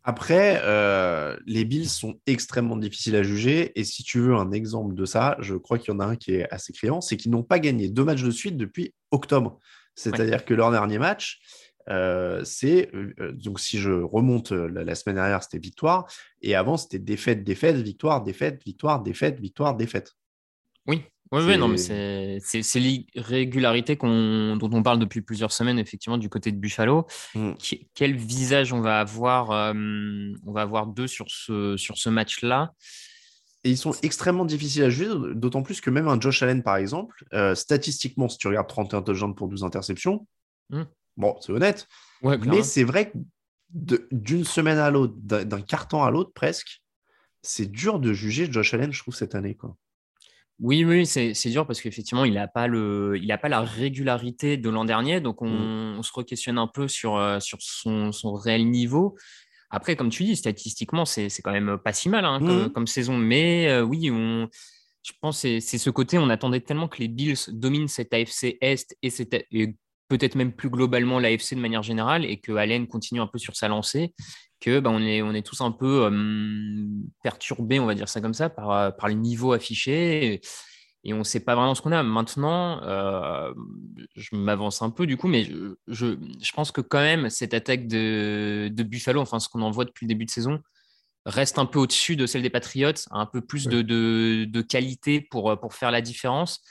après, 0.04 0.62
euh, 0.64 1.38
les 1.46 1.66
Bills 1.66 1.90
sont 1.90 2.20
extrêmement 2.26 2.78
difficiles 2.78 3.16
à 3.16 3.24
juger. 3.24 3.78
Et 3.80 3.84
si 3.84 4.04
tu 4.04 4.20
veux 4.20 4.36
un 4.36 4.52
exemple 4.52 4.96
de 4.96 5.06
ça, 5.06 5.38
je 5.40 5.56
crois 5.56 5.78
qu'il 5.78 5.94
y 5.94 5.98
en 5.98 6.00
a 6.00 6.06
un 6.06 6.16
qui 6.16 6.34
est 6.34 6.52
assez 6.52 6.74
criant, 6.74 7.02
c'est 7.02 7.18
qu'ils 7.18 7.32
n'ont 7.32 7.44
pas 7.44 7.60
gagné 7.60 7.90
deux 7.90 8.04
matchs 8.04 8.24
de 8.24 8.32
suite 8.32 8.58
depuis 8.58 8.94
octobre. 9.12 9.60
C'est-à-dire 9.96 10.46
que 10.46 10.54
leur 10.54 10.72
dernier 10.72 10.98
match, 10.98 11.42
c'est 12.44 12.90
donc 13.34 13.60
si 13.60 13.78
je 13.80 13.92
remonte 13.92 14.52
la, 14.52 14.96
semaine 14.96 15.18
dernière, 15.18 15.44
c'était 15.44 15.60
victoire, 15.60 16.10
et 16.42 16.56
avant 16.56 16.78
c'était 16.78 17.00
défaite, 17.00 17.44
défaite, 17.44 17.76
victoire, 17.76 18.24
défaite, 18.24 18.64
victoire, 18.66 19.04
défaite, 19.04 19.40
victoire, 19.40 19.76
défaite. 19.76 20.14
Oui, 20.88 21.04
oui, 21.32 21.58
non, 21.58 21.70
mais 21.70 21.78
c'est 21.78 22.80
l'irrégularité 22.80 23.96
dont 23.96 24.70
on 24.74 24.84
parle 24.84 25.00
depuis 25.00 25.22
plusieurs 25.22 25.54
semaines, 25.54 25.80
effectivement, 25.80 26.18
du 26.18 26.28
côté 26.28 26.52
de 26.52 26.58
Buffalo. 26.58 27.08
Mm. 27.36 27.52
quel 27.94 28.18
visage 28.18 28.74
on 28.74 28.82
va 28.82 29.00
avoir 29.00 29.52
euh, 29.52 29.74
On 30.46 30.52
va 30.52 30.62
avoir 30.62 30.88
deux 30.88 31.08
sur 31.08 31.28
ce, 31.30 31.78
sur 31.78 31.98
ce 31.98 32.10
match-là? 32.10 32.74
Et 33.64 33.70
ils 33.70 33.78
sont 33.78 33.94
extrêmement 34.02 34.44
difficiles 34.44 34.84
à 34.84 34.90
juger, 34.90 35.10
d'autant 35.36 35.62
plus 35.62 35.80
que 35.80 35.90
même 35.90 36.08
un 36.08 36.20
Josh 36.20 36.42
Allen, 36.44 36.64
par 36.64 36.78
exemple, 36.78 37.24
euh, 37.34 37.56
statistiquement, 37.56 38.28
si 38.28 38.38
tu 38.38 38.48
regardes 38.48 38.68
31 38.68 39.04
touchdowns 39.04 39.36
pour 39.36 39.48
12 39.48 39.64
interceptions, 39.64 40.28
mm. 40.70 40.82
bon, 41.16 41.38
c'est 41.40 41.54
honnête. 41.54 41.88
mais 42.24 42.64
c'est 42.64 42.84
vrai 42.84 43.12
que 43.12 43.18
d'une 44.12 44.44
semaine 44.44 44.80
à 44.80 44.92
l'autre, 44.92 45.14
d'un 45.16 45.62
carton 45.62 46.04
à 46.04 46.12
l'autre 46.12 46.32
presque, 46.34 46.82
c'est 47.42 47.72
dur 47.72 48.00
de 48.00 48.12
juger 48.12 48.52
Josh 48.52 48.74
Allen, 48.74 48.92
je 48.92 49.00
trouve, 49.00 49.16
cette 49.16 49.34
année. 49.34 49.56
Quoi. 49.56 49.78
Oui, 50.62 50.86
oui, 50.86 51.08
c'est 51.08 51.50
dur 51.50 51.66
parce 51.66 51.82
qu'effectivement, 51.82 52.24
il 52.24 52.36
n'a 52.36 52.48
pas, 52.48 52.68
le, 52.68 53.18
il 53.20 53.36
pas 53.42 53.50
la 53.50 53.62
régularité 53.62 54.58
de 54.58 54.70
l'an 54.70 54.86
dernier. 54.86 55.20
Donc, 55.20 55.42
on, 55.42 55.98
mm. 55.98 56.04
se 56.04 56.12
re-questionne 56.14 56.60
un 56.60 56.68
peu 56.68 56.88
sur, 56.88 57.18
euh, 57.18 57.40
sur 57.40 57.58
son, 57.62 58.12
son, 58.12 58.36
réel 58.36 58.70
niveau. 58.70 59.18
Après, 59.72 59.96
comme 59.96 60.10
tu 60.10 60.24
dis, 60.24 60.36
statistiquement, 60.36 61.04
c'est 61.04 61.30
quand 61.44 61.52
même 61.52 61.80
pas 61.84 61.94
si 61.94 62.10
mal 62.10 62.26
hein, 62.26 62.40
mm. 62.40 62.70
comme, 62.74 62.86
saison. 62.86 63.18
Mais 63.18 63.70
euh, 63.70 63.82
oui, 63.82 64.12
on, 64.12 64.48
je 65.02 65.12
pense 65.20 65.42
que 65.42 65.60
c'est 65.60 65.78
ce 65.80 65.90
côté, 65.90 66.20
on 66.20 66.30
attendait 66.30 66.62
tellement 66.62 66.88
que 66.88 67.00
les 67.00 67.08
Bills 67.08 67.40
dominent 67.48 67.88
cette 67.88 68.14
AFC 68.14 68.58
Est 68.62 68.96
et, 69.02 69.12
et 69.52 69.76
peut-être 70.18 70.36
même 70.36 70.52
plus 70.52 70.70
globalement 70.70 71.20
l'AFC 71.20 71.56
de 71.56 71.62
manière 71.62 71.84
générale 71.84 72.26
et 72.26 72.38
que 72.38 72.52
Allen 72.52 72.86
continue 72.86 73.22
un 73.22 73.28
peu 73.28 73.40
sur 73.40 73.56
sa 73.56 73.70
lancée 73.70 74.14
que 74.60 74.80
bah, 74.80 74.92
on, 74.94 75.00
est, 75.02 75.22
on 75.22 75.34
est 75.34 75.42
tous 75.42 75.62
un 75.62 75.72
peu 75.72 76.12
perturbés, 77.24 77.80
on 77.80 77.86
va 77.86 77.96
dire 77.96 78.10
ça 78.10 78.20
comme 78.20 78.34
ça, 78.34 78.50
par, 78.50 78.72
euh, 78.72 78.92
par 78.92 79.08
le 79.08 79.16
niveau 79.16 79.54
affiché. 79.54 80.42
Et, 81.04 81.14
on 81.14 81.20
ne 81.20 81.24
sait 81.24 81.40
pas 81.40 81.56
vraiment 81.56 81.74
ce 81.74 81.82
qu'on 81.82 81.94
a. 81.94 82.04
Maintenant, 82.04 82.84
euh, 82.84 83.54
je 84.16 84.36
m'avance 84.36 84.82
un 84.84 84.92
peu 84.92 85.08
du 85.08 85.18
coup, 85.18 85.28
mais 85.28 85.46
je, 85.46 85.76
je, 85.88 86.52
pense 86.54 86.72
que 86.72 86.82
quand 86.82 87.00
même, 87.00 87.30
cette 87.30 87.56
attaque 87.56 87.88
de, 87.88 88.70
de 88.72 88.84
Buffalo, 88.84 89.20
enfin 89.22 89.40
ce 89.40 89.50
qu'on 89.50 89.64
en 89.64 89.72
voit 89.72 89.86
depuis 89.86 90.06
le 90.06 90.10
début 90.10 90.26
de 90.26 90.30
saison, 90.30 90.60
reste 91.26 91.58
un 91.58 91.66
peu 91.66 91.80
au-dessus 91.80 92.16
de 92.16 92.28
celle 92.28 92.44
des 92.44 92.52
Patriots, 92.52 93.08
un 93.10 93.26
peu 93.26 93.42
plus 93.42 93.68
de, 93.68 93.82
de, 93.82 94.46
de, 94.48 94.62
qualité 94.62 95.22
pour, 95.22 95.60
pour 95.60 95.74
faire 95.74 95.90
la 95.90 96.02
différence. 96.02 96.62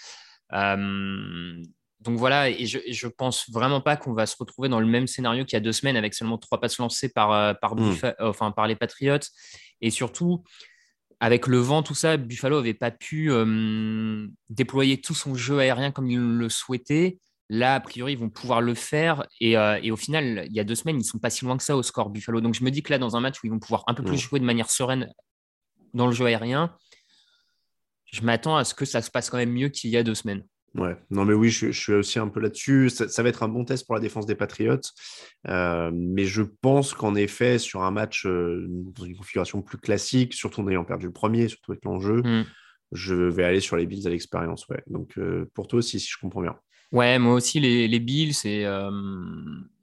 Euh, 0.52 1.60
donc 2.00 2.18
voilà, 2.18 2.48
et 2.48 2.64
je, 2.64 2.78
je 2.88 3.06
pense 3.08 3.50
vraiment 3.50 3.82
pas 3.82 3.96
qu'on 3.96 4.14
va 4.14 4.24
se 4.24 4.34
retrouver 4.38 4.70
dans 4.70 4.80
le 4.80 4.86
même 4.86 5.06
scénario 5.06 5.44
qu'il 5.44 5.54
y 5.54 5.58
a 5.58 5.60
deux 5.60 5.72
semaines 5.72 5.96
avec 5.96 6.14
seulement 6.14 6.38
trois 6.38 6.58
passes 6.58 6.78
lancées 6.78 7.10
par, 7.10 7.32
euh, 7.32 7.52
hmm. 7.62 7.94
enfin, 8.20 8.52
par 8.52 8.66
les 8.66 8.74
Patriots. 8.74 9.18
Et 9.82 9.90
surtout, 9.90 10.42
avec 11.20 11.46
le 11.46 11.58
vent, 11.58 11.82
tout 11.82 11.94
ça, 11.94 12.16
Buffalo 12.16 12.56
n'avait 12.56 12.72
pas 12.72 12.90
pu 12.90 13.30
euh, 13.30 14.26
déployer 14.48 15.00
tout 15.02 15.14
son 15.14 15.34
jeu 15.34 15.58
aérien 15.58 15.90
comme 15.90 16.10
il 16.10 16.18
le 16.18 16.48
souhaitait. 16.48 17.18
Là, 17.50 17.74
a 17.74 17.80
priori, 17.80 18.12
ils 18.12 18.18
vont 18.18 18.30
pouvoir 18.30 18.62
le 18.62 18.74
faire. 18.74 19.26
Et, 19.38 19.58
euh, 19.58 19.78
et, 19.82 19.90
au 19.90 19.96
final, 19.96 20.46
il 20.48 20.56
y 20.56 20.60
a 20.60 20.64
deux 20.64 20.76
semaines, 20.76 20.98
ils 20.98 21.04
sont 21.04 21.18
pas 21.18 21.30
si 21.30 21.44
loin 21.44 21.58
que 21.58 21.62
ça 21.62 21.76
au 21.76 21.82
score 21.82 22.08
Buffalo. 22.08 22.40
Donc 22.40 22.54
je 22.54 22.64
me 22.64 22.70
dis 22.70 22.82
que 22.82 22.92
là, 22.92 22.98
dans 22.98 23.16
un 23.16 23.20
match 23.20 23.42
où 23.42 23.46
ils 23.46 23.50
vont 23.50 23.58
pouvoir 23.58 23.84
un 23.88 23.94
peu 23.94 24.02
plus 24.02 24.14
hmm. 24.14 24.28
jouer 24.28 24.40
de 24.40 24.46
manière 24.46 24.70
sereine 24.70 25.12
dans 25.92 26.06
le 26.06 26.12
jeu 26.12 26.24
aérien, 26.24 26.74
je 28.06 28.22
m'attends 28.22 28.56
à 28.56 28.64
ce 28.64 28.72
que 28.72 28.86
ça 28.86 29.02
se 29.02 29.10
passe 29.10 29.28
quand 29.28 29.36
même 29.36 29.52
mieux 29.52 29.68
qu'il 29.68 29.90
y 29.90 29.98
a 29.98 30.02
deux 30.02 30.14
semaines. 30.14 30.44
Ouais, 30.76 30.96
non 31.10 31.24
mais 31.24 31.34
oui, 31.34 31.50
je, 31.50 31.72
suis 31.72 31.92
aussi 31.92 32.18
un 32.20 32.28
peu 32.28 32.38
là-dessus. 32.38 32.90
Ça, 32.90 33.22
va 33.22 33.28
être 33.28 33.42
un 33.42 33.48
bon 33.48 33.64
test 33.64 33.86
pour 33.86 33.96
la 33.96 34.00
défense 34.00 34.26
des 34.26 34.36
Patriots, 34.36 34.78
euh, 35.48 35.90
mais 35.92 36.24
je 36.24 36.42
pense 36.42 36.94
qu'en 36.94 37.16
effet, 37.16 37.58
sur 37.58 37.82
un 37.82 37.90
match 37.90 38.24
euh, 38.24 38.66
dans 38.68 39.04
une 39.04 39.16
configuration 39.16 39.62
plus 39.62 39.78
classique, 39.78 40.32
surtout 40.32 40.60
en 40.60 40.68
ayant 40.68 40.84
perdu 40.84 41.06
le 41.06 41.12
premier, 41.12 41.48
surtout 41.48 41.72
avec 41.72 41.84
l'enjeu, 41.84 42.22
mm. 42.22 42.46
je 42.92 43.14
vais 43.14 43.42
aller 43.42 43.60
sur 43.60 43.76
les 43.76 43.86
Bills 43.86 44.06
à 44.06 44.10
l'expérience. 44.10 44.68
Ouais. 44.68 44.82
Donc 44.86 45.18
euh, 45.18 45.50
pour 45.54 45.66
toi 45.66 45.80
aussi, 45.80 45.98
si 45.98 46.08
je 46.08 46.18
comprends 46.20 46.42
bien. 46.42 46.56
Ouais, 46.92 47.18
moi 47.18 47.34
aussi 47.34 47.58
les, 47.58 47.88
les 47.88 48.00
Bills 48.00 48.34
et, 48.44 48.66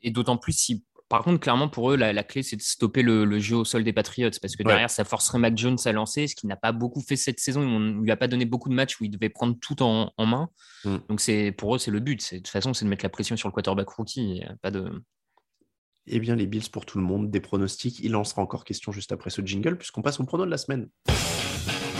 et 0.01 0.11
d'autant 0.11 0.37
plus 0.37 0.51
si 0.51 0.83
par 1.09 1.23
contre, 1.23 1.39
clairement, 1.39 1.69
pour 1.69 1.91
eux, 1.91 1.95
la, 1.95 2.23
clé, 2.23 2.43
c'est 2.43 2.57
de 2.57 2.61
stopper 2.61 3.01
le, 3.01 3.39
jeu 3.39 3.55
au 3.55 3.65
sol 3.65 3.83
des 3.83 3.93
Patriots 3.93 4.31
parce 4.41 4.55
que 4.55 4.63
derrière, 4.63 4.89
ça 4.89 5.05
forcerait 5.05 5.39
Mac 5.39 5.57
Jones 5.57 5.77
à 5.85 5.91
lancer, 5.93 6.27
ce 6.27 6.35
qu'il 6.35 6.49
n'a 6.49 6.57
pas 6.57 6.73
beaucoup 6.73 7.01
fait 7.01 7.15
cette 7.15 7.39
saison. 7.39 7.61
On 7.61 7.79
ne 7.79 8.01
lui 8.01 8.11
a 8.11 8.17
pas 8.17 8.27
donné 8.27 8.45
beaucoup 8.45 8.69
de 8.69 8.73
matchs 8.73 8.99
où 8.99 9.05
il 9.05 9.09
devait 9.09 9.29
prendre 9.29 9.55
tout 9.59 9.81
en, 9.81 10.11
main. 10.19 10.49
Mm. 10.83 10.97
Donc, 11.07 11.21
c'est 11.21 11.51
pour 11.51 11.75
eux, 11.75 11.79
c'est 11.79 11.91
le 11.91 12.01
but. 12.01 12.33
De 12.33 12.37
toute 12.37 12.49
façon, 12.49 12.73
c'est 12.73 12.83
de 12.83 12.89
mettre 12.89 13.05
la 13.05 13.09
pression 13.09 13.37
sur 13.37 13.47
le 13.47 13.53
quarterback 13.53 13.87
rookie. 13.89 14.43
Pas 14.61 14.71
de... 14.71 14.91
Eh 16.07 16.19
bien, 16.19 16.35
les 16.35 16.47
Bills 16.47 16.69
pour 16.71 16.85
tout 16.85 16.97
le 16.97 17.03
monde, 17.03 17.31
des 17.31 17.41
pronostics. 17.41 17.99
Il 17.99 18.15
en 18.15 18.23
sera 18.23 18.41
encore 18.41 18.65
question 18.65 18.91
juste 18.91 19.11
après 19.11 19.29
ce 19.29 19.41
jingle, 19.41 19.77
puisqu'on 19.77 20.01
passe 20.01 20.19
au 20.19 20.25
prono 20.25 20.45
de 20.45 20.51
la 20.51 20.57
semaine. 20.57 20.89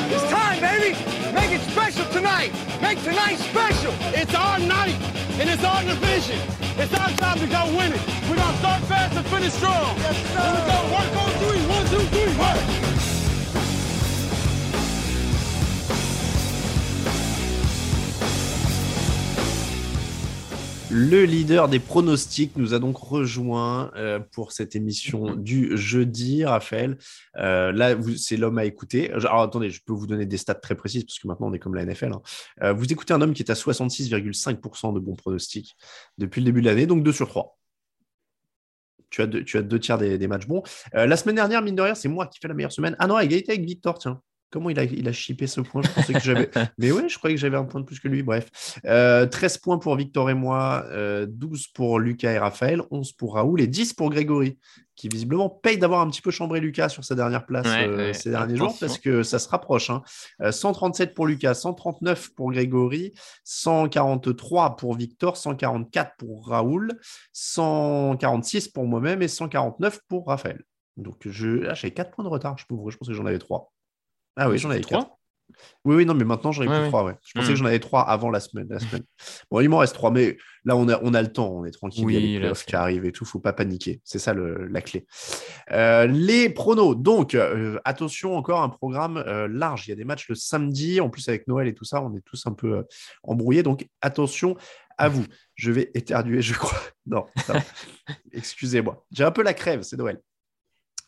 It's 0.10 0.24
time, 0.30 0.62
baby! 0.62 0.96
Make 1.34 1.52
it 1.52 1.62
special 1.70 2.06
tonight! 2.12 2.52
Make 2.82 3.04
tonight 3.04 3.38
special! 3.38 3.94
It's 4.16 4.34
our 4.34 4.58
night, 4.60 4.96
and 5.40 5.50
it's 5.50 5.64
our 5.64 5.84
division! 5.84 6.40
It's 6.78 6.94
our 6.94 7.10
time 7.12 7.40
to 7.40 7.48
go 7.48 7.66
win 7.78 7.94
it! 7.94 8.02
We're 8.30 8.36
gonna 8.36 8.58
start 8.58 8.82
fast 8.84 9.16
and 9.16 9.26
finish 9.28 9.54
strong! 9.54 9.96
Yes, 9.98 10.18
sir! 10.34 10.42
Here 10.42 10.54
we 10.54 10.62
go, 10.72 10.78
work 10.96 11.12
on 11.22 11.30
three! 11.42 11.62
One, 11.68 11.86
two, 11.86 12.04
three, 12.10 12.38
work! 12.38 12.87
Le 20.90 21.26
leader 21.26 21.68
des 21.68 21.80
pronostics 21.80 22.56
nous 22.56 22.74
a 22.74 22.80
donc 22.80 22.96
rejoint 22.96 23.92
euh, 23.98 24.20
pour 24.20 24.54
cette 24.54 24.74
émission 24.74 25.36
du 25.36 25.76
jeudi, 25.76 26.46
Raphaël. 26.46 26.98
Euh, 27.36 27.74
là, 27.74 27.98
c'est 28.16 28.38
l'homme 28.38 28.58
à 28.58 28.64
écouter. 28.64 29.12
Alors 29.12 29.42
attendez, 29.42 29.70
je 29.70 29.82
peux 29.84 29.92
vous 29.92 30.08
donner 30.08 30.26
des 30.26 30.38
stats 30.38 30.56
très 30.56 30.76
précises 30.76 31.04
parce 31.04 31.20
que 31.20 31.28
maintenant 31.28 31.50
on 31.50 31.54
est 31.54 31.60
comme 31.60 31.76
la 31.76 31.84
NFL. 31.84 32.14
Hein. 32.14 32.22
Euh, 32.64 32.72
vous 32.72 32.90
écoutez 32.90 33.14
un 33.14 33.22
homme 33.22 33.34
qui 33.34 33.44
est 33.44 33.52
à 33.52 33.56
66,5% 33.56 34.94
de 34.94 35.00
bons 35.00 35.16
pronostics 35.16 35.76
depuis 36.18 36.40
le 36.40 36.46
début 36.46 36.62
de 36.62 36.68
l'année, 36.68 36.86
donc 36.86 37.04
2 37.04 37.12
sur 37.12 37.28
3. 37.28 37.58
Tu 39.10 39.22
as, 39.22 39.28
deux, 39.28 39.80
tiers 39.80 39.98
des, 39.98 40.18
des 40.18 40.28
matchs 40.28 40.48
bons. 40.48 40.64
la 40.94 41.18
semaine 41.18 41.36
dernière, 41.36 41.62
mine 41.62 41.76
de 41.76 41.82
rien, 41.82 41.96
c'est 41.96 42.10
moi 42.10 42.28
qui 42.28 42.40
fais 42.40 42.48
la 42.48 42.54
meilleure 42.54 42.74
semaine. 42.74 42.96
Ah 43.00 43.08
non, 43.08 43.20
égalité 43.20 43.54
avec 43.54 43.66
Victor, 43.66 43.98
tiens. 44.00 44.22
Comment 44.50 44.70
il 44.70 44.80
a, 44.80 44.86
il 44.86 45.08
a 45.08 45.12
chippé 45.12 45.46
ce 45.46 45.60
point? 45.60 45.82
Je 45.82 45.90
pensais 45.90 46.14
que 46.14 46.22
j'avais. 46.22 46.50
Mais 46.78 46.92
ouais, 46.92 47.10
je 47.10 47.18
croyais 47.18 47.36
que 47.36 47.42
j'avais 47.42 47.58
un 47.58 47.66
point 47.66 47.82
de 47.82 47.86
plus 47.86 48.00
que 48.00 48.08
lui. 48.08 48.24
Bref. 48.24 48.50
13 48.82 48.86
euh, 48.86 49.28
points 49.62 49.78
pour 49.78 49.96
Victor 49.98 50.30
et 50.30 50.34
moi, 50.34 50.86
12 50.90 50.92
euh, 50.94 51.28
pour 51.74 52.00
Lucas 52.00 52.32
et 52.32 52.38
Raphaël, 52.38 52.82
11 52.90 53.12
pour 53.14 53.36
Raoul 53.36 53.60
et 53.60 53.68
10 53.68 53.94
pour 53.94 54.10
Grégory, 54.10 54.58
qui 54.96 55.10
visiblement 55.10 55.50
paye 55.50 55.78
d'avoir 55.78 56.00
un 56.00 56.10
petit 56.10 56.22
peu 56.22 56.32
chambré 56.32 56.62
Lucas 56.62 56.88
sur 56.88 57.04
sa 57.04 57.14
dernière 57.14 57.46
place 57.46 57.68
euh, 57.68 58.14
ces 58.14 58.30
derniers 58.30 58.56
jours 58.56 58.76
parce 58.80 58.98
que 58.98 59.22
ça 59.22 59.38
se 59.38 59.50
rapproche. 59.50 59.92
137 60.50 61.10
hein. 61.10 61.14
pour 61.14 61.28
Lucas, 61.28 61.54
139 61.54 62.30
pour 62.34 62.52
Grégory, 62.52 63.14
143 63.44 64.78
pour 64.78 64.96
Victor, 64.96 65.36
144 65.36 66.12
pour 66.18 66.48
Raoul, 66.48 66.98
146 67.34 68.70
pour 68.70 68.86
moi-même 68.86 69.22
et 69.22 69.28
149 69.28 70.00
pour 70.08 70.28
Raphaël. 70.28 70.64
Donc 70.96 71.28
je... 71.28 71.68
Ah, 71.68 71.74
j'avais 71.74 71.94
4 71.94 72.12
points 72.12 72.24
de 72.24 72.30
retard, 72.30 72.58
je, 72.58 72.64
je 72.70 72.98
pense 72.98 73.08
que 73.08 73.14
j'en 73.14 73.26
avais 73.26 73.40
3. 73.40 73.74
Ah 74.38 74.50
oui, 74.50 74.58
j'en 74.58 74.70
avais 74.70 74.82
trois. 74.82 75.18
Oui, 75.86 75.96
oui, 75.96 76.06
non, 76.06 76.14
mais 76.14 76.26
maintenant 76.26 76.52
j'en 76.52 76.64
ai 76.64 76.68
plus 76.68 76.90
trois. 76.90 77.04
Ouais. 77.06 77.16
Je 77.24 77.32
pensais 77.34 77.48
que 77.48 77.54
hmm. 77.54 77.56
j'en 77.56 77.66
avais 77.66 77.80
trois 77.80 78.02
avant 78.02 78.30
la 78.30 78.40
semaine, 78.40 78.68
la 78.70 78.80
semaine. 78.80 79.04
Bon, 79.50 79.62
il 79.62 79.70
m'en 79.70 79.78
reste 79.78 79.96
trois, 79.96 80.12
mais 80.12 80.38
là 80.66 80.76
on 80.76 80.88
a, 80.90 81.00
on 81.02 81.14
a 81.14 81.22
le 81.22 81.32
temps, 81.32 81.50
on 81.50 81.66
est 81.66 81.72
tranquille. 81.72 82.06
il 82.10 82.14
y 82.14 82.18
a 82.18 82.20
les 82.20 82.40
playoffs 82.40 82.66
qui 82.66 82.76
arrivent 82.76 83.06
et 83.06 83.12
tout, 83.12 83.26
faut 83.26 83.40
pas 83.40 83.54
paniquer. 83.54 84.02
C'est 84.04 84.20
ça 84.20 84.34
le, 84.34 84.68
la 84.68 84.82
clé. 84.82 85.08
Euh, 85.72 86.06
les 86.06 86.50
pronos. 86.50 86.96
Donc, 86.96 87.34
euh, 87.34 87.80
attention, 87.86 88.36
encore 88.36 88.62
un 88.62 88.70
programme 88.70 89.18
euh, 89.18 89.48
large. 89.48 89.88
Il 89.88 89.92
y 89.92 89.94
a 89.94 89.96
des 89.96 90.04
matchs 90.04 90.28
le 90.30 90.36
samedi. 90.36 91.00
En 91.02 91.10
plus, 91.10 91.28
avec 91.30 91.48
Noël 91.48 91.68
et 91.68 91.74
tout 91.74 91.86
ça, 91.86 92.02
on 92.04 92.14
est 92.16 92.22
tous 92.26 92.46
un 92.46 92.54
peu 92.54 92.84
embrouillés. 93.24 93.64
Donc, 93.64 93.88
attention 94.02 94.58
à 94.98 95.10
vous. 95.10 95.26
Je 95.56 95.72
vais 95.72 95.92
éternuer, 95.94 96.42
je 96.42 96.54
crois. 96.54 96.78
Non, 97.10 97.26
excusez-moi. 98.34 99.06
J'ai 99.12 99.24
un 99.24 99.32
peu 99.32 99.42
la 99.42 99.54
crève, 99.54 99.82
c'est 99.82 99.96
Noël. 99.96 100.20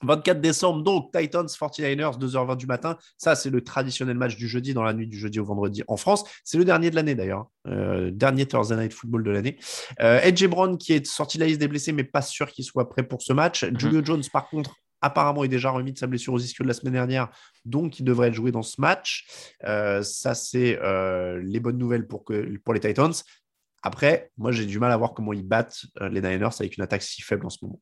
24 0.04 0.42
décembre, 0.42 0.84
donc 0.84 1.12
Titans 1.12 1.46
49ers, 1.46 2.20
2h20 2.20 2.58
du 2.58 2.66
matin. 2.66 2.98
Ça, 3.18 3.36
c'est 3.36 3.50
le 3.50 3.62
traditionnel 3.62 4.18
match 4.18 4.36
du 4.36 4.48
jeudi 4.48 4.74
dans 4.74 4.84
la 4.84 4.94
nuit 4.94 5.08
du 5.08 5.18
jeudi 5.18 5.40
au 5.40 5.46
vendredi 5.46 5.84
en 5.88 5.98
France. 5.98 6.24
C'est 6.44 6.58
le 6.58 6.66
dernier 6.66 6.90
de 6.90 6.96
l'année 6.96 7.16
d'ailleurs. 7.16 7.40
Hein. 7.40 7.72
Euh, 7.72 8.12
dernier 8.12 8.46
Thursday 8.46 8.78
Night 8.78 8.94
Football 8.94 9.24
de 9.24 9.32
l'année. 9.32 9.58
Euh, 10.00 10.20
Edge 10.22 10.46
Brown 10.48 10.78
qui 10.78 10.94
est 10.94 11.06
sorti 11.06 11.38
de 11.38 11.44
la 11.44 11.48
liste 11.48 11.60
des 11.60 11.68
blessés, 11.68 11.92
mais 11.92 12.04
pas 12.04 12.22
sûr 12.22 12.50
qu'il 12.50 12.64
soit 12.64 12.90
prêt 12.90 13.04
pour 13.04 13.22
ce 13.22 13.34
match. 13.34 13.64
Mhm. 13.64 13.80
Julio 13.80 14.02
Jones, 14.04 14.24
par 14.32 14.50
contre, 14.50 14.76
apparemment 15.02 15.44
est 15.44 15.50
déjà 15.50 15.70
remis 15.70 15.94
de 15.94 15.98
sa 15.98 16.08
blessure 16.08 16.34
aux 16.34 16.40
ischios 16.40 16.64
de 16.64 16.68
la 16.68 16.74
semaine 16.74 16.94
dernière, 16.94 17.30
donc 17.64 18.00
il 18.00 18.04
devrait 18.04 18.28
être 18.28 18.34
joué 18.34 18.52
dans 18.52 18.64
ce 18.64 18.82
match. 18.82 19.26
Euh, 19.64 20.02
ça, 20.02 20.36
c'est 20.36 20.80
les 21.42 21.60
bonnes 21.60 21.78
nouvelles 21.78 22.08
pour, 22.08 22.24
que, 22.26 22.58
pour 22.64 22.74
les 22.74 22.80
Titans. 22.80 23.14
Après, 23.82 24.30
moi, 24.38 24.52
j'ai 24.52 24.66
du 24.66 24.78
mal 24.78 24.92
à 24.92 24.98
voir 24.98 25.14
comment 25.14 25.32
ils 25.32 25.48
battent 25.48 25.86
les 26.02 26.22
Niners 26.22 26.50
avec 26.60 26.76
une 26.76 26.84
attaque 26.84 27.02
si 27.02 27.22
faible 27.22 27.46
en 27.46 27.50
ce 27.50 27.60
moment. 27.62 27.80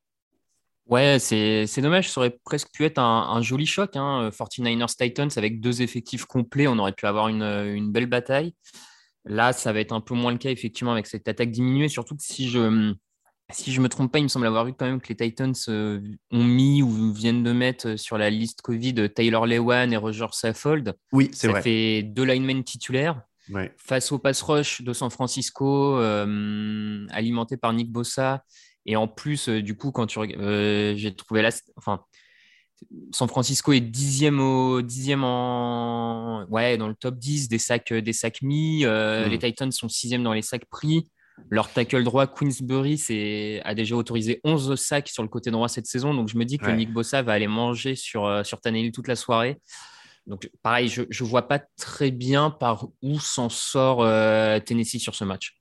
Ouais, 0.89 1.17
c'est 1.19 1.82
dommage, 1.82 2.10
ça 2.10 2.21
aurait 2.21 2.38
presque 2.45 2.69
pu 2.71 2.86
être 2.86 3.00
un, 3.00 3.41
joli 3.41 3.65
choc, 3.65 3.95
hein, 3.95 4.30
49ers 4.30 4.95
Titans 4.95 5.30
avec 5.36 5.60
deux 5.60 5.82
effectifs 5.82 6.26
complets, 6.26 6.67
on 6.67 6.80
aurait 6.80 6.93
pu 6.93 7.06
avoir 7.06 7.28
une, 7.28 7.91
belle 7.91 8.06
bataille. 8.06 8.54
Là, 9.26 9.52
ça 9.52 9.73
va 9.73 9.82
être 9.82 9.91
un 9.91 10.00
peu 10.00 10.13
moins 10.13 10.32
le 10.32 10.38
cas, 10.38 10.50
effectivement, 10.50 10.93
avec 10.93 11.06
cette 11.06 11.28
attaque 11.28 11.52
diminuée, 11.52 11.89
surtout 11.89 12.15
que 12.15 12.23
si 12.23 12.50
je 12.50 12.93
si 13.52 13.71
je 13.71 13.80
me 13.80 13.88
trompe 13.88 14.12
pas, 14.12 14.19
il 14.19 14.23
me 14.23 14.28
semble 14.28 14.45
avoir 14.45 14.65
vu 14.65 14.73
quand 14.73 14.86
même 14.86 15.00
que 15.00 15.08
les 15.08 15.15
Titans 15.15 15.54
euh, 15.69 16.02
ont 16.32 16.43
mis 16.43 16.82
ou 16.82 17.13
viennent 17.13 17.43
de 17.43 17.54
mettre 17.54 17.97
sur 17.97 18.17
la 18.17 18.30
liste 18.30 18.62
Covid 18.62 19.10
Taylor 19.13 19.45
Lewan 19.45 19.93
et 19.93 19.97
Roger 19.97 20.28
Saffold. 20.32 20.93
Oui, 21.13 21.30
c'est 21.32 21.47
vrai. 21.47 21.60
Ça 21.60 21.63
fait 21.63 22.04
deux 22.04 22.23
linemen 22.23 22.63
titulaires. 22.63 23.21
Face 23.78 24.12
au 24.12 24.19
pass 24.19 24.41
rush 24.41 24.82
de 24.82 24.91
San 24.91 25.10
Francisco, 25.10 25.97
euh, 25.97 27.08
alimenté 27.12 27.56
par 27.56 27.71
Nick 27.71 27.89
Bossa 27.89 28.43
et 28.88 28.95
en 28.95 29.08
plus, 29.08 29.50
euh, 29.50 29.62
du 29.62 29.76
coup, 29.76 29.91
quand 29.91 30.08
tu 30.08 30.17
euh, 30.17 30.95
j'ai 30.95 31.13
trouvé 31.13 31.41
là, 31.41 31.50
enfin, 31.76 32.02
San 33.12 33.28
Francisco 33.28 33.73
est 33.73 33.82
dixième 33.82 34.39
au 34.39 34.82
dixième 34.82 35.23
en 35.23 36.45
ouais 36.50 36.78
dans 36.78 36.88
le 36.88 36.95
top 36.95 37.17
10 37.17 37.50
des 37.50 37.58
sacs 37.58 37.91
des 37.91 38.13
sacs 38.13 38.41
mis. 38.41 38.86
Euh, 38.86 39.28
hmm. 39.28 39.30
Les 39.30 39.39
Titans 39.39 39.71
sont 39.71 39.89
sixième 39.89 40.23
dans 40.23 40.34
les 40.34 40.41
sacs 40.41 40.65
pris. 40.65 41.10
Leur 41.52 41.71
tackle 41.71 42.04
droit, 42.04 42.26
Queensbury, 42.26 42.97
c'est, 42.97 43.62
a 43.63 43.76
déjà 43.76 43.95
autorisé 43.95 44.41
11 44.43 44.73
sacs 44.73 45.10
sur 45.10 45.21
le 45.21 45.30
côté 45.30 45.52
droit 45.52 45.67
cette 45.67 45.86
saison. 45.86 46.15
Donc, 46.15 46.30
je 46.30 46.38
me 46.38 46.45
dis 46.45 46.58
que 46.58 46.71
Nick 46.71 46.91
Bossa 46.91 47.21
va 47.21 47.34
aller 47.34 47.45
manger 47.45 47.93
sur, 47.93 48.43
sur 48.43 48.60
Tannehill 48.60 48.91
toute 48.91 49.08
la 49.08 49.15
soirée. 49.15 49.60
Donc, 50.26 50.50
pareil, 50.63 50.89
je 50.89 51.04
ne 51.04 51.30
vois 51.30 51.47
pas 51.47 51.60
très 51.78 52.10
bien 52.10 52.50
par 52.50 52.88
où 53.04 53.19
s'en 53.19 53.50
sort 53.50 54.00
Tennessee 54.63 55.00
sur 55.00 55.13
ce 55.13 55.26
match. 55.26 55.57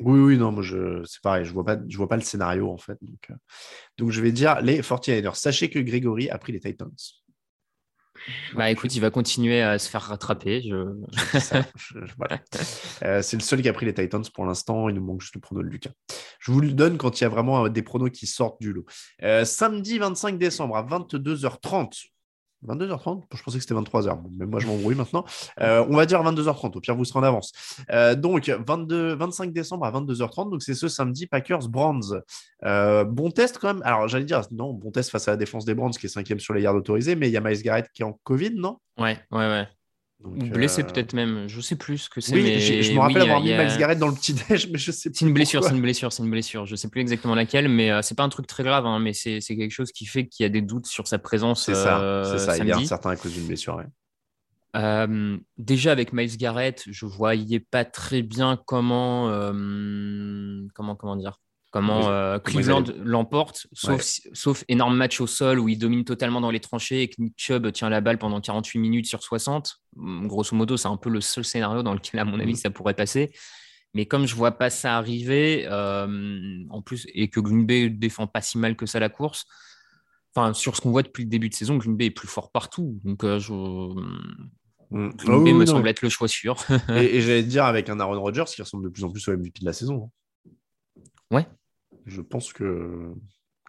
Oui, 0.00 0.20
oui, 0.20 0.36
non, 0.36 0.52
moi, 0.52 0.62
je, 0.62 1.02
c'est 1.04 1.22
pareil, 1.22 1.44
je 1.44 1.50
ne 1.50 1.54
vois, 1.54 1.64
pas, 1.64 1.78
je 1.88 1.96
vois 1.96 2.08
pas 2.08 2.16
le 2.16 2.22
scénario, 2.22 2.70
en 2.70 2.78
fait. 2.78 2.98
Donc, 3.00 3.30
donc 3.98 4.10
je 4.10 4.20
vais 4.20 4.32
dire 4.32 4.60
les 4.60 4.82
49ers. 4.82 5.34
Sachez 5.34 5.70
que 5.70 5.78
Grégory 5.78 6.28
a 6.30 6.38
pris 6.38 6.52
les 6.52 6.60
Titans. 6.60 6.90
Bah 8.54 8.70
écoute, 8.70 8.94
il 8.94 9.00
va 9.00 9.10
continuer 9.10 9.62
à 9.62 9.78
se 9.78 9.88
faire 9.88 10.02
rattraper. 10.02 10.70
Euh, 13.04 13.20
c'est 13.22 13.36
le 13.36 13.42
seul 13.42 13.62
qui 13.62 13.68
a 13.68 13.72
pris 13.72 13.86
les 13.86 13.94
Titans 13.94 14.22
pour 14.32 14.46
l'instant. 14.46 14.88
Il 14.88 14.94
nous 14.94 15.04
manque 15.04 15.20
juste 15.20 15.34
le 15.34 15.40
prono 15.40 15.62
de 15.62 15.68
Lucas. 15.68 15.90
Je 16.38 16.52
vous 16.52 16.60
le 16.60 16.72
donne 16.72 16.98
quand 16.98 17.20
il 17.20 17.24
y 17.24 17.26
a 17.26 17.28
vraiment 17.28 17.68
des 17.68 17.82
pronos 17.82 18.10
qui 18.10 18.26
sortent 18.26 18.60
du 18.60 18.72
lot. 18.72 18.84
Euh, 19.22 19.44
samedi 19.44 19.98
25 19.98 20.38
décembre 20.38 20.76
à 20.76 20.84
22h30. 20.84 22.10
22h30 22.66 23.22
Je 23.34 23.42
pensais 23.42 23.58
que 23.58 23.62
c'était 23.62 23.74
23h. 23.74 24.18
mais 24.38 24.46
moi, 24.46 24.60
je 24.60 24.66
m'embrouille 24.66 24.94
maintenant. 24.94 25.24
Euh, 25.60 25.84
on 25.88 25.96
va 25.96 26.06
dire 26.06 26.22
22h30. 26.22 26.76
Au 26.76 26.80
pire, 26.80 26.94
vous 26.94 27.04
serez 27.04 27.18
en 27.20 27.22
avance. 27.22 27.52
Euh, 27.90 28.14
donc, 28.14 28.48
22, 28.48 29.14
25 29.14 29.52
décembre 29.52 29.84
à 29.84 29.92
22h30. 29.92 30.50
Donc, 30.50 30.62
c'est 30.62 30.74
ce 30.74 30.88
samedi 30.88 31.26
Packers 31.26 31.68
Brands. 31.68 32.00
Euh, 32.64 33.04
bon 33.04 33.30
test 33.30 33.58
quand 33.58 33.74
même. 33.74 33.82
Alors, 33.84 34.08
j'allais 34.08 34.24
dire, 34.24 34.42
non, 34.50 34.72
bon 34.72 34.90
test 34.90 35.10
face 35.10 35.28
à 35.28 35.32
la 35.32 35.36
défense 35.36 35.64
des 35.64 35.74
Brands 35.74 35.90
qui 35.90 36.06
est 36.06 36.08
cinquième 36.08 36.40
sur 36.40 36.54
les 36.54 36.62
yards 36.62 36.76
autorisés. 36.76 37.16
Mais 37.16 37.28
il 37.28 37.32
y 37.32 37.36
a 37.36 37.40
Miles 37.40 37.62
Garrett 37.62 37.90
qui 37.92 38.02
est 38.02 38.06
en 38.06 38.18
Covid, 38.24 38.54
non? 38.54 38.78
Ouais, 38.98 39.18
ouais, 39.30 39.48
ouais. 39.48 39.66
Ou 40.24 40.30
blessé 40.30 40.82
euh, 40.82 40.86
peut-être 40.86 41.14
même, 41.14 41.48
je 41.48 41.60
sais 41.60 41.76
plus 41.76 41.98
ce 41.98 42.10
que 42.10 42.20
c'est. 42.20 42.34
Oui, 42.34 42.60
je 42.60 42.92
me 42.92 43.00
rappelle 43.00 43.22
avoir 43.22 43.40
mis 43.40 43.52
Miles 43.52 43.76
Garrett 43.78 43.98
dans 43.98 44.08
le 44.08 44.14
petit 44.14 44.34
déj, 44.34 44.68
mais 44.70 44.78
je 44.78 44.92
sais 44.92 45.10
plus. 45.10 45.18
C'est 45.18 45.24
une 45.24 45.32
blessure, 45.32 45.64
c'est 45.64 45.74
une 45.74 45.82
blessure, 45.82 46.12
c'est 46.12 46.22
une 46.22 46.30
blessure. 46.30 46.66
Je 46.66 46.76
sais 46.76 46.88
plus 46.88 47.00
exactement 47.00 47.34
laquelle, 47.34 47.68
mais 47.68 47.90
euh, 47.90 48.02
c'est 48.02 48.14
pas 48.14 48.22
un 48.22 48.28
truc 48.28 48.46
très 48.46 48.62
grave, 48.62 48.86
hein, 48.86 48.98
mais 48.98 49.12
c'est 49.12 49.40
quelque 49.40 49.70
chose 49.70 49.90
qui 49.92 50.06
fait 50.06 50.26
qu'il 50.26 50.44
y 50.44 50.46
a 50.46 50.48
des 50.48 50.62
doutes 50.62 50.86
sur 50.86 51.08
sa 51.08 51.18
présence. 51.18 51.64
C'est 51.64 51.74
ça, 51.74 52.22
c'est 52.30 52.38
ça. 52.38 52.56
Il 52.58 52.66
y 52.66 52.72
a 52.72 52.84
certain 52.84 53.10
à 53.10 53.16
cause 53.16 53.32
d'une 53.32 53.46
blessure. 53.46 53.82
Euh, 54.74 55.36
déjà 55.58 55.92
avec 55.92 56.12
Miles 56.12 56.36
Garrett, 56.38 56.84
je 56.86 57.04
voyais 57.04 57.60
pas 57.60 57.84
très 57.84 58.22
bien 58.22 58.58
comment, 58.64 59.28
comment, 60.74 60.96
comment 60.96 61.16
dire, 61.16 61.38
comment 61.72 62.08
euh, 62.10 62.38
Cleveland 62.38 62.84
l'emporte, 63.02 63.66
sauf, 63.72 64.20
sauf 64.34 64.62
énorme 64.68 64.94
match 64.94 65.20
au 65.20 65.26
sol 65.26 65.58
où 65.58 65.68
il 65.68 65.78
domine 65.78 66.04
totalement 66.04 66.40
dans 66.40 66.50
les 66.50 66.60
tranchées 66.60 67.02
et 67.02 67.08
que 67.08 67.14
Nick 67.18 67.34
Chubb 67.36 67.72
tient 67.72 67.88
la 67.88 68.02
balle 68.02 68.18
pendant 68.18 68.40
48 68.40 68.78
minutes 68.78 69.06
sur 69.06 69.22
60. 69.22 69.80
Mm, 69.96 70.26
grosso 70.26 70.54
modo, 70.54 70.76
c'est 70.76 70.88
un 70.88 70.98
peu 70.98 71.08
le 71.08 71.22
seul 71.22 71.44
scénario 71.44 71.82
dans 71.82 71.94
lequel, 71.94 72.20
à 72.20 72.24
mon 72.24 72.38
avis, 72.38 72.52
mm. 72.52 72.56
ça 72.56 72.70
pourrait 72.70 72.94
passer. 72.94 73.32
Mais 73.94 74.04
comme 74.04 74.26
je 74.26 74.34
vois 74.34 74.52
pas 74.52 74.68
ça 74.68 74.96
arriver, 74.98 75.66
euh, 75.66 76.62
en 76.68 76.82
plus, 76.82 77.06
et 77.14 77.28
que 77.28 77.40
Green 77.40 77.64
Bay 77.64 77.88
défend 77.88 78.26
pas 78.26 78.42
si 78.42 78.58
mal 78.58 78.76
que 78.76 78.84
ça 78.84 79.00
la 79.00 79.08
course, 79.08 79.46
enfin, 80.34 80.52
sur 80.52 80.76
ce 80.76 80.82
qu'on 80.82 80.90
voit 80.90 81.02
depuis 81.02 81.24
le 81.24 81.30
début 81.30 81.48
de 81.48 81.54
saison, 81.54 81.78
Green 81.78 81.96
Bay 81.96 82.06
est 82.06 82.10
plus 82.10 82.28
fort 82.28 82.52
partout. 82.52 83.00
Donc, 83.02 83.24
euh, 83.24 83.38
je... 83.38 83.52
Mm. 84.90 85.10
Green 85.16 85.34
oh 85.34 85.42
Bay 85.42 85.54
me 85.54 85.64
semble 85.64 85.88
être 85.88 86.02
le 86.02 86.10
choix 86.10 86.28
sûr. 86.28 86.56
et, 86.90 87.16
et 87.16 87.20
j'allais 87.22 87.42
te 87.42 87.48
dire 87.48 87.64
avec 87.64 87.88
un 87.88 87.98
Aaron 87.98 88.20
Rodgers 88.20 88.44
qui 88.46 88.60
ressemble 88.60 88.84
de 88.84 88.90
plus 88.90 89.04
en 89.04 89.10
plus 89.10 89.26
au 89.28 89.32
MVP 89.32 89.60
de 89.60 89.64
la 89.64 89.72
saison. 89.72 90.10
Ouais, 91.30 91.46
je 92.06 92.20
pense 92.20 92.52
que 92.52 93.14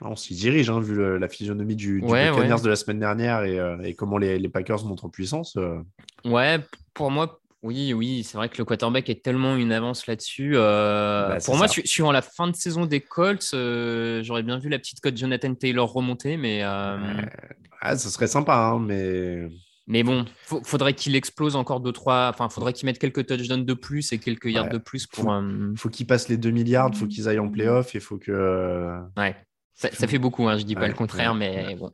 on 0.01 0.15
s'y 0.15 0.33
dirige, 0.33 0.69
hein, 0.69 0.79
vu 0.79 1.19
la 1.19 1.27
physionomie 1.27 1.75
du, 1.75 2.01
du 2.01 2.07
de 2.07 2.67
la 2.67 2.75
semaine 2.75 2.99
dernière 2.99 3.39
euh, 3.39 3.81
et, 3.83 3.93
comment 3.93 4.17
les, 4.17 4.49
Packers 4.49 4.83
montrent 4.85 5.05
en 5.05 5.09
puissance. 5.09 5.55
Euh. 5.57 5.79
Ouais, 6.25 6.59
pour 6.93 7.11
moi, 7.11 7.39
oui, 7.61 7.93
oui, 7.93 8.23
c'est 8.23 8.37
vrai 8.37 8.49
que 8.49 8.57
le 8.57 8.65
quarterback 8.65 9.09
est 9.09 9.23
tellement 9.23 9.55
une 9.55 9.71
avance 9.71 10.07
là-dessus. 10.07 10.53
Euh, 10.55 11.29
bah, 11.29 11.37
pour 11.45 11.55
moi, 11.55 11.67
en 12.01 12.11
la 12.11 12.21
fin 12.21 12.47
de 12.47 12.55
saison 12.55 12.85
des 12.85 13.01
Colts. 13.01 13.51
J'aurais 13.51 14.43
bien 14.43 14.57
vu 14.57 14.69
la 14.69 14.79
petite 14.79 14.99
cote 14.99 15.15
Jonathan 15.15 15.53
Taylor 15.53 15.91
remonter, 15.91 16.37
mais. 16.37 16.63
Ah, 16.63 17.97
ça 17.97 18.09
serait 18.09 18.27
sympa, 18.27 18.55
hein, 18.55 18.79
mais. 18.79 19.47
Mais 19.87 20.03
bon, 20.03 20.25
faudrait 20.63 20.93
qu'il 20.93 21.15
explose 21.15 21.55
encore 21.55 21.81
deux 21.81 21.91
trois. 21.91 22.29
Enfin, 22.29 22.47
faudrait 22.47 22.73
qu'il 22.73 22.85
mette 22.85 22.99
quelques 22.99 23.25
touchdowns 23.25 23.65
de 23.65 23.73
plus 23.73 24.13
et 24.13 24.17
quelques 24.17 24.45
yards 24.45 24.69
de 24.69 24.77
plus 24.77 25.07
pour. 25.07 25.25
Faut, 25.25 25.75
faut 25.75 25.89
qu'il 25.89 26.07
passe 26.07 26.29
les 26.29 26.37
2 26.37 26.51
milliards, 26.51 26.95
faut 26.95 27.07
qu'ils 27.07 27.27
aillent 27.27 27.39
en 27.39 27.49
playoff 27.49 27.93
et 27.95 27.99
faut 27.99 28.17
que. 28.17 28.97
Ouais, 29.17 29.35
ça, 29.73 29.89
fait 29.89 30.19
beaucoup. 30.19 30.47
Hein, 30.47 30.57
je 30.57 30.63
dis 30.63 30.75
pas 30.75 30.87
le 30.87 30.93
contraire, 30.93 31.35
mais 31.35 31.75
bon. 31.75 31.91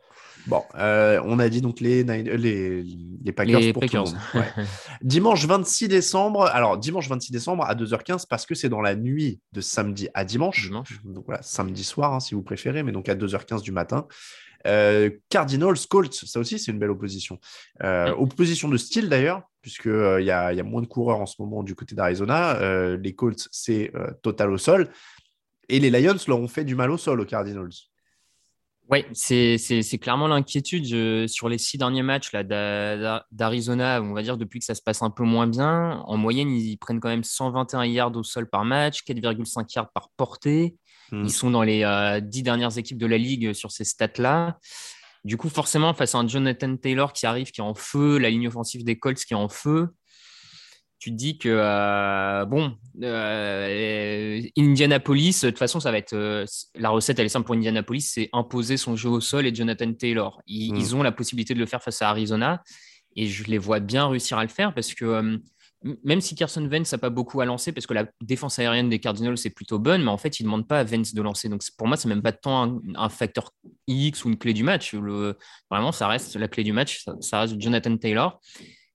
Bon, 0.48 0.64
euh, 0.76 1.22
on 1.26 1.38
a 1.38 1.50
dit 1.50 1.62
donc 1.62 1.80
les, 1.80 2.04
euh, 2.04 2.38
les, 2.38 2.84
les 3.24 3.32
Packers 3.32 3.74
pour 3.74 3.86
Tout 3.86 3.96
le 3.96 4.00
monde. 4.00 4.18
dimanche 5.02 5.46
26 5.46 5.88
décembre. 5.90 6.46
Alors, 6.46 6.78
dimanche 6.78 7.08
26 7.10 7.32
décembre 7.32 7.66
à 7.66 7.76
2h15 7.76 8.26
parce 8.28 8.46
que 8.46 8.56
c'est 8.56 8.70
dans 8.70 8.82
la 8.82 8.96
nuit 8.96 9.42
de 9.52 9.62
samedi 9.62 10.08
à 10.14 10.24
dimanche. 10.26 10.72
Donc 11.04 11.26
voilà, 11.26 11.42
samedi 11.42 11.84
soir 11.84 12.14
hein, 12.14 12.20
si 12.20 12.36
vous 12.36 12.42
préférez, 12.42 12.84
mais 12.84 12.92
donc 12.92 13.10
à 13.10 13.16
2h15 13.16 13.62
du 13.62 13.72
matin. 13.72 14.08
Euh, 14.68 15.10
Cardinals, 15.30 15.78
Colts, 15.90 16.14
ça 16.14 16.40
aussi 16.40 16.60
c'est 16.60 16.72
une 16.72 16.80
belle 16.80 16.90
opposition. 16.92 17.40
Euh, 17.84 18.14
opposition 18.16 18.68
de 18.68 18.78
style 18.78 19.10
d'ailleurs, 19.10 19.44
puisqu'il 19.62 19.92
euh, 19.92 20.22
y, 20.22 20.32
a, 20.32 20.64
moins 20.64 20.82
de 20.82 20.88
coureurs 20.88 21.22
en 21.22 21.26
ce 21.26 21.36
moment 21.42 21.64
du 21.64 21.76
côté 21.76 21.96
d'Arizona. 21.96 22.96
les 22.98 23.16
Colts, 23.16 23.48
c'est 23.52 23.92
total 24.22 24.52
au 24.52 24.58
sol. 24.58 24.90
Et 25.70 25.80
les 25.80 25.90
Lions 25.92 26.18
leur 26.28 26.40
ont 26.40 26.48
fait 26.48 26.66
du 26.66 26.76
mal 26.76 26.92
au 26.92 26.98
sol 26.98 27.22
aux 27.22 27.26
Cardinals. 27.26 27.70
Oui, 28.92 29.06
c'est 29.14 30.00
clairement 30.02 30.28
l'inquiétude 30.28 31.28
sur 31.28 31.48
les 31.48 31.60
six 31.60 31.78
derniers 31.78 32.02
matchs 32.02 32.32
d'Arizona, 32.32 34.02
on 34.02 34.14
va 34.14 34.24
dire 34.24 34.36
depuis 34.36 34.58
que 34.58 34.66
ça 34.66 34.74
se 34.74 34.82
passe 34.82 35.04
un 35.04 35.12
peu 35.12 35.24
moins 35.24 35.46
bien. 35.46 36.00
En 36.08 36.18
moyenne, 36.18 36.50
ils 36.50 36.78
prennent 36.78 37.00
quand 37.00 37.10
même 37.10 37.24
121 37.24 37.86
yards 37.86 38.16
au 38.16 38.24
sol 38.24 38.50
par 38.50 38.66
match, 38.66 39.04
4,5 39.04 39.72
yards 39.76 39.92
par 39.92 40.10
portée. 40.18 40.76
Ils 41.12 41.18
hmm. 41.18 41.30
sont 41.30 41.52
dans 41.52 41.64
les 41.64 41.84
euh, 41.84 42.20
dix 42.20 42.44
dernières 42.44 42.78
équipes 42.78 42.98
de 42.98 43.06
la 43.06 43.18
ligue 43.18 43.54
sur 43.54 43.72
ces 43.72 43.84
stats-là. 43.84 44.58
Du 45.24 45.38
coup, 45.38 45.50
forcément, 45.50 45.94
face 45.94 46.16
à 46.16 46.20
un 46.20 46.28
Jonathan 46.28 46.76
Taylor 46.78 47.14
qui 47.14 47.26
arrive, 47.26 47.52
qui 47.52 47.62
est 47.62 47.64
en 47.64 47.74
feu, 47.74 48.18
la 48.18 48.30
ligne 48.30 48.48
offensive 48.48 48.84
des 48.84 48.98
Colts 48.98 49.18
qui 49.18 49.34
est 49.34 49.38
en 49.38 49.50
feu, 49.50 49.90
tu 50.98 51.12
te 51.12 51.16
dis 51.16 51.38
que, 51.38 51.50
euh, 51.50 52.46
bon, 52.46 52.76
euh, 53.04 54.42
Indianapolis, 54.58 55.42
de 55.42 55.50
toute 55.50 55.60
façon, 55.60 55.80
ça 55.80 55.92
va 55.92 55.98
être. 55.98 56.46
la 56.76 56.90
recette, 56.90 57.20
elle 57.20 57.26
est 57.26 57.30
simple 57.30 57.46
pour 57.46 57.56
Indianapolis 57.56 58.02
c'est 58.02 58.30
imposer 58.34 58.78
son 58.78 58.96
jeu 58.96 59.10
au 59.10 59.22
sol 59.22 59.46
et 59.46 59.56
Jonathan 59.56 59.94
Taylor. 59.94 60.42
Ils, 60.48 60.74
hmm. 60.74 60.78
ils, 60.78 60.96
ont 60.96 61.04
la 61.04 61.12
possibilité 61.12 61.54
de 61.54 61.60
le 61.60 61.66
faire 61.66 61.82
face 61.82 62.02
à 62.02 62.10
Arizona 62.10 62.64
et 63.16 63.28
je 63.28 63.44
les 63.46 63.58
vois 63.58 63.80
bien 63.80 64.08
réussir 64.08 64.38
à 64.38 64.44
le 64.44 64.50
faire 64.50 64.74
parce 64.74 64.94
que 64.94 65.40
même 66.04 66.20
si 66.20 66.36
Carson 66.36 66.68
Vance 66.68 66.92
n'a 66.92 66.98
pas 66.98 67.10
beaucoup 67.10 67.40
à 67.40 67.46
lancer, 67.46 67.72
parce 67.72 67.88
que 67.88 67.94
la 67.94 68.06
défense 68.22 68.60
aérienne 68.60 68.90
des 68.90 69.00
Cardinals 69.00 69.38
est 69.46 69.50
plutôt 69.50 69.80
bonne, 69.80 70.04
mais 70.04 70.10
en 70.10 70.18
fait, 70.18 70.40
il 70.40 70.44
ne 70.44 70.48
demande 70.48 70.68
pas 70.68 70.80
à 70.80 70.84
Vance 70.84 71.14
de 71.14 71.22
lancer. 71.22 71.48
Donc 71.48 71.62
pour 71.78 71.88
moi, 71.88 71.96
c'est 71.96 72.10
même 72.10 72.22
pas 72.22 72.34
tant 72.34 72.82
un, 72.96 73.10
facteur 73.10 73.52
X 73.88 74.26
ou 74.26 74.30
une 74.30 74.38
clé 74.38 74.54
du 74.54 74.64
match. 74.64 74.94
vraiment, 75.70 75.92
ça 75.92 76.08
reste 76.08 76.36
la 76.36 76.48
clé 76.48 76.64
du 76.64 76.74
match, 76.74 77.06
ça, 77.22 77.42
reste 77.42 77.60
Jonathan 77.60 77.96
Taylor. 77.98 78.42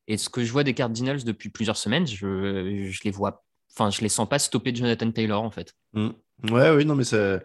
Et 0.06 0.18
ce 0.18 0.28
que 0.28 0.44
je 0.44 0.52
vois 0.52 0.64
des 0.64 0.74
Cardinals 0.74 1.24
depuis 1.24 1.48
plusieurs 1.48 1.78
semaines, 1.78 2.06
je, 2.06 2.86
je 2.90 3.00
les 3.04 3.10
vois, 3.10 3.42
enfin, 3.72 3.90
je 3.90 4.02
les 4.02 4.10
sens 4.10 4.28
pas 4.28 4.38
stopper 4.38 4.74
Jonathan 4.74 5.10
Taylor 5.10 5.42
en 5.42 5.50
fait. 5.50 5.72
Mmh. 5.94 6.10
Ouais, 6.50 6.70
oui, 6.70 6.84
non, 6.84 6.94
mais 6.94 7.04
ça, 7.04 7.40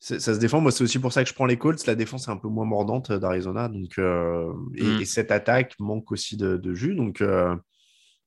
ça, 0.00 0.18
se 0.18 0.40
défend. 0.40 0.60
Moi, 0.60 0.72
c'est 0.72 0.82
aussi 0.82 0.98
pour 0.98 1.12
ça 1.12 1.22
que 1.22 1.28
je 1.28 1.34
prends 1.34 1.46
les 1.46 1.58
Colts. 1.58 1.86
La 1.86 1.94
défense 1.94 2.26
est 2.26 2.32
un 2.32 2.36
peu 2.36 2.48
moins 2.48 2.64
mordante 2.64 3.12
d'Arizona, 3.12 3.68
donc 3.68 3.96
euh, 3.98 4.52
mmh. 4.72 5.02
et, 5.02 5.04
cette 5.04 5.30
attaque 5.30 5.76
manque 5.78 6.10
aussi 6.10 6.36
de, 6.36 6.74
jus, 6.74 6.96
donc. 6.96 7.20
Euh, 7.20 7.54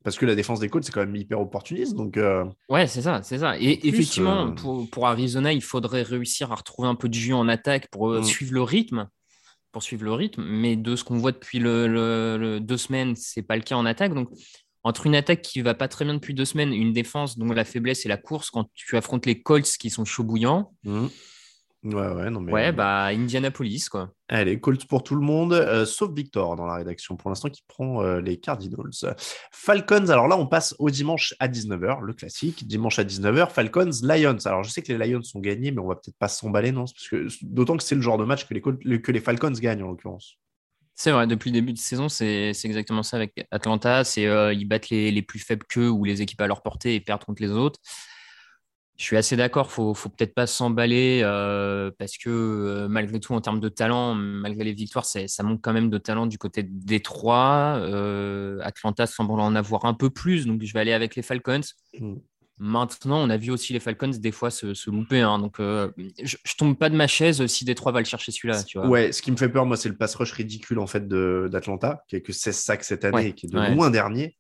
parce 0.06 0.20
que 0.20 0.26
la 0.28 0.36
défense 0.36 0.60
des 0.60 0.70
Colts, 0.70 0.86
c'est 0.86 0.92
quand 0.92 1.00
même 1.00 1.16
hyper 1.16 1.42
opportuniste. 1.42 1.96
Donc, 1.96 2.16
euh, 2.16 2.46
Ouais, 2.70 2.86
c'est 2.86 3.02
ça, 3.02 3.24
c'est 3.24 3.40
ça. 3.40 3.58
Et 3.60 3.88
effectivement, 3.88 4.50
euh, 4.50 4.52
pour, 4.52 4.88
pour, 4.88 5.08
Arizona, 5.08 5.52
il 5.52 5.64
faudrait 5.64 6.04
réussir 6.04 6.52
à 6.52 6.56
retrouver 6.56 6.88
un 6.88 6.94
peu 6.94 7.10
de 7.10 7.16
jus 7.16 7.34
en 7.34 7.48
attaque 7.48 7.88
pour 7.90 8.12
euh, 8.12 8.20
mm. 8.20 8.24
suivre 8.24 8.54
le 8.54 8.62
rythme. 8.62 9.10
Pour 9.72 9.82
suivre 9.82 10.04
le 10.04 10.14
rythme. 10.14 10.44
Mais 10.44 10.76
de 10.76 10.96
ce 10.96 11.04
qu'on 11.04 11.18
voit 11.18 11.32
depuis 11.32 11.58
le, 11.58 12.60
deux 12.62 12.78
semaines, 12.78 13.16
c'est 13.16 13.42
pas 13.42 13.56
le 13.56 13.64
cas 13.64 13.78
en 13.78 13.86
attaque. 13.88 14.14
Donc, 14.14 14.30
entre 14.84 15.08
une 15.08 15.16
attaque 15.16 15.42
qui 15.42 15.64
va 15.64 15.74
pas 15.74 15.88
très 15.88 16.06
bien 16.06 16.14
depuis 16.14 16.36
deux 16.36 16.46
semaines, 16.46 16.72
une 16.72 16.94
défense 16.94 17.40
dont 17.40 17.48
la 17.48 17.66
faiblesse 17.66 18.06
est 18.06 18.10
la 18.10 18.18
course, 18.18 18.52
quand 18.52 18.70
tu 18.76 18.96
affrontes 18.98 19.26
les 19.26 19.42
Colts 19.42 19.66
qui 19.66 19.90
sont 19.90 20.06
chauds 20.06 20.24
bouillants, 20.24 20.72
mm. 20.84 21.08
Ouais, 21.86 22.08
ouais, 22.08 22.32
non, 22.32 22.42
mais... 22.42 22.52
ouais, 22.52 22.72
bah 22.72 23.06
Indianapolis, 23.06 23.90
quoi. 23.90 24.12
Allez, 24.28 24.60
Colts 24.60 24.88
pour 24.88 25.04
tout 25.04 25.14
le 25.14 25.22
monde, 25.22 25.54
euh, 25.54 25.86
sauf 25.86 26.12
Victor 26.12 26.56
dans 26.56 26.66
la 26.66 26.76
rédaction 26.76 27.16
pour 27.16 27.30
l'instant 27.30 27.50
qui 27.50 27.64
prend 27.68 28.02
euh, 28.02 28.20
les 28.22 28.38
Cardinals. 28.38 29.16
Falcons, 29.52 30.10
alors 30.10 30.28
là, 30.28 30.36
on 30.36 30.48
passe 30.48 30.76
au 30.80 30.90
dimanche 30.90 31.36
à 31.40 31.48
19h, 31.48 32.02
le 32.02 32.14
classique. 32.14 32.66
Dimanche 32.66 32.98
à 32.98 33.04
19h, 33.04 33.52
Falcons, 33.52 33.92
Lions. 34.02 34.38
Alors 34.46 34.64
je 34.64 34.72
sais 34.72 34.82
que 34.82 34.92
les 34.92 35.08
Lions 35.08 35.22
sont 35.22 35.40
gagnés, 35.40 35.70
mais 35.70 35.80
on 35.80 35.88
va 35.88 35.94
peut-être 35.94 36.18
pas 36.18 36.28
s'emballer, 36.28 36.72
non? 36.72 36.86
Parce 36.86 37.08
que 37.08 37.28
d'autant 37.44 37.78
que 37.78 37.84
c'est 37.84 37.96
le 37.96 38.02
genre 38.02 38.18
de 38.18 38.26
match 38.26 38.48
que 38.48 38.56
les, 38.56 39.02
que 39.02 39.12
les 39.12 39.20
Falcons 39.20 39.52
gagnent 39.52 39.84
en 39.84 39.90
l'occurrence. 39.90 40.40
C'est 40.96 41.12
vrai, 41.12 41.28
depuis 41.28 41.52
le 41.52 41.56
début 41.56 41.74
de 41.74 41.78
saison, 41.78 42.10
c'est 42.10 42.50
exactement 42.64 43.04
ça 43.04 43.18
avec 43.18 43.46
Atlanta. 43.52 44.04
C'est 44.04 44.26
euh, 44.26 44.54
ils 44.54 44.66
battent 44.66 44.90
les, 44.90 45.12
les, 45.12 45.22
plus 45.22 45.40
faibles 45.40 45.66
qu'eux 45.70 45.90
ou 45.90 46.04
les 46.04 46.24
équipes 46.24 46.42
à 46.42 46.48
leur 46.48 46.64
portée 46.64 46.96
et 46.96 47.00
perdent 47.00 47.26
contre 47.26 47.44
les 47.44 47.52
autres. 47.52 47.80
Je 48.98 49.04
suis 49.04 49.18
assez 49.18 49.36
d'accord, 49.36 49.72
faut, 49.72 49.94
faut 49.94 50.08
peut-être 50.08 50.34
pas 50.34 50.48
s'emballer 50.48 51.20
euh, 51.22 51.92
parce 52.00 52.18
que 52.18 52.30
euh, 52.30 52.88
malgré 52.88 53.20
tout, 53.20 53.34
en 53.34 53.42
termes 53.42 53.60
de 53.60 53.68
talent, 53.68 54.16
malgré 54.16 54.64
les 54.64 54.72
victoires, 54.72 55.06
ça 55.06 55.44
manque 55.44 55.60
quand 55.62 55.74
même 55.74 55.90
de 55.90 55.98
talent 55.98 56.28
du 56.28 56.38
côté 56.38 56.64
de 56.64 56.70
Détroit. 56.72 57.78
Euh, 57.80 58.58
Atlanta 58.62 59.06
semble 59.06 59.34
en 59.34 59.54
avoir 59.54 59.84
un 59.84 59.94
peu 59.94 60.10
plus, 60.10 60.46
donc 60.46 60.64
je 60.64 60.72
vais 60.72 60.80
aller 60.80 60.94
avec 60.94 61.18
les 61.18 61.24
Falcons. 61.24 61.60
Mm. 62.00 62.16
Maintenant, 62.58 63.20
on 63.20 63.30
a 63.30 63.36
vu 63.36 63.52
aussi 63.52 63.74
les 63.74 63.82
Falcons 63.82 64.08
des 64.08 64.32
fois 64.32 64.50
se, 64.50 64.90
louper. 64.90 65.20
Hein. 65.20 65.40
donc, 65.40 65.56
je, 65.60 65.64
ne 65.68 66.58
tombe 66.58 66.78
pas 66.78 66.90
de 66.90 66.96
ma 66.96 67.08
chaise 67.08 67.46
si 67.48 67.66
Détroit 67.66 67.92
va 67.92 68.00
le 68.00 68.06
chercher 68.06 68.32
celui-là. 68.32 68.64
Ouais, 68.88 69.12
ce 69.12 69.22
qui 69.22 69.30
me 69.30 69.36
fait 69.36 69.50
peur, 69.50 69.66
moi, 69.66 69.76
c'est 69.76 69.90
le 69.90 69.98
pass 69.98 70.16
rush 70.16 70.32
ridicule 70.32 70.80
en 70.80 70.88
fait 70.88 71.06
d'Atlanta, 71.06 72.06
qui 72.08 72.16
a 72.16 72.22
que 72.22 72.32
16 72.32 72.56
sacs 72.56 72.86
cette 72.86 73.04
année 73.04 73.28
et 73.28 73.34
qui 73.34 73.48
est 73.48 73.50
de 73.50 73.76
loin 73.76 73.90
dernier. 73.90 74.38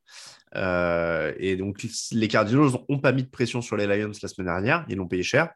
Et 0.55 1.55
donc, 1.57 1.85
les 2.11 2.27
Cardinals 2.27 2.71
n'ont 2.89 2.99
pas 2.99 3.11
mis 3.11 3.23
de 3.23 3.29
pression 3.29 3.61
sur 3.61 3.77
les 3.77 3.87
Lions 3.87 4.11
la 4.21 4.27
semaine 4.27 4.47
dernière. 4.47 4.85
Ils 4.89 4.97
l'ont 4.97 5.07
payé 5.07 5.23
cher. 5.23 5.49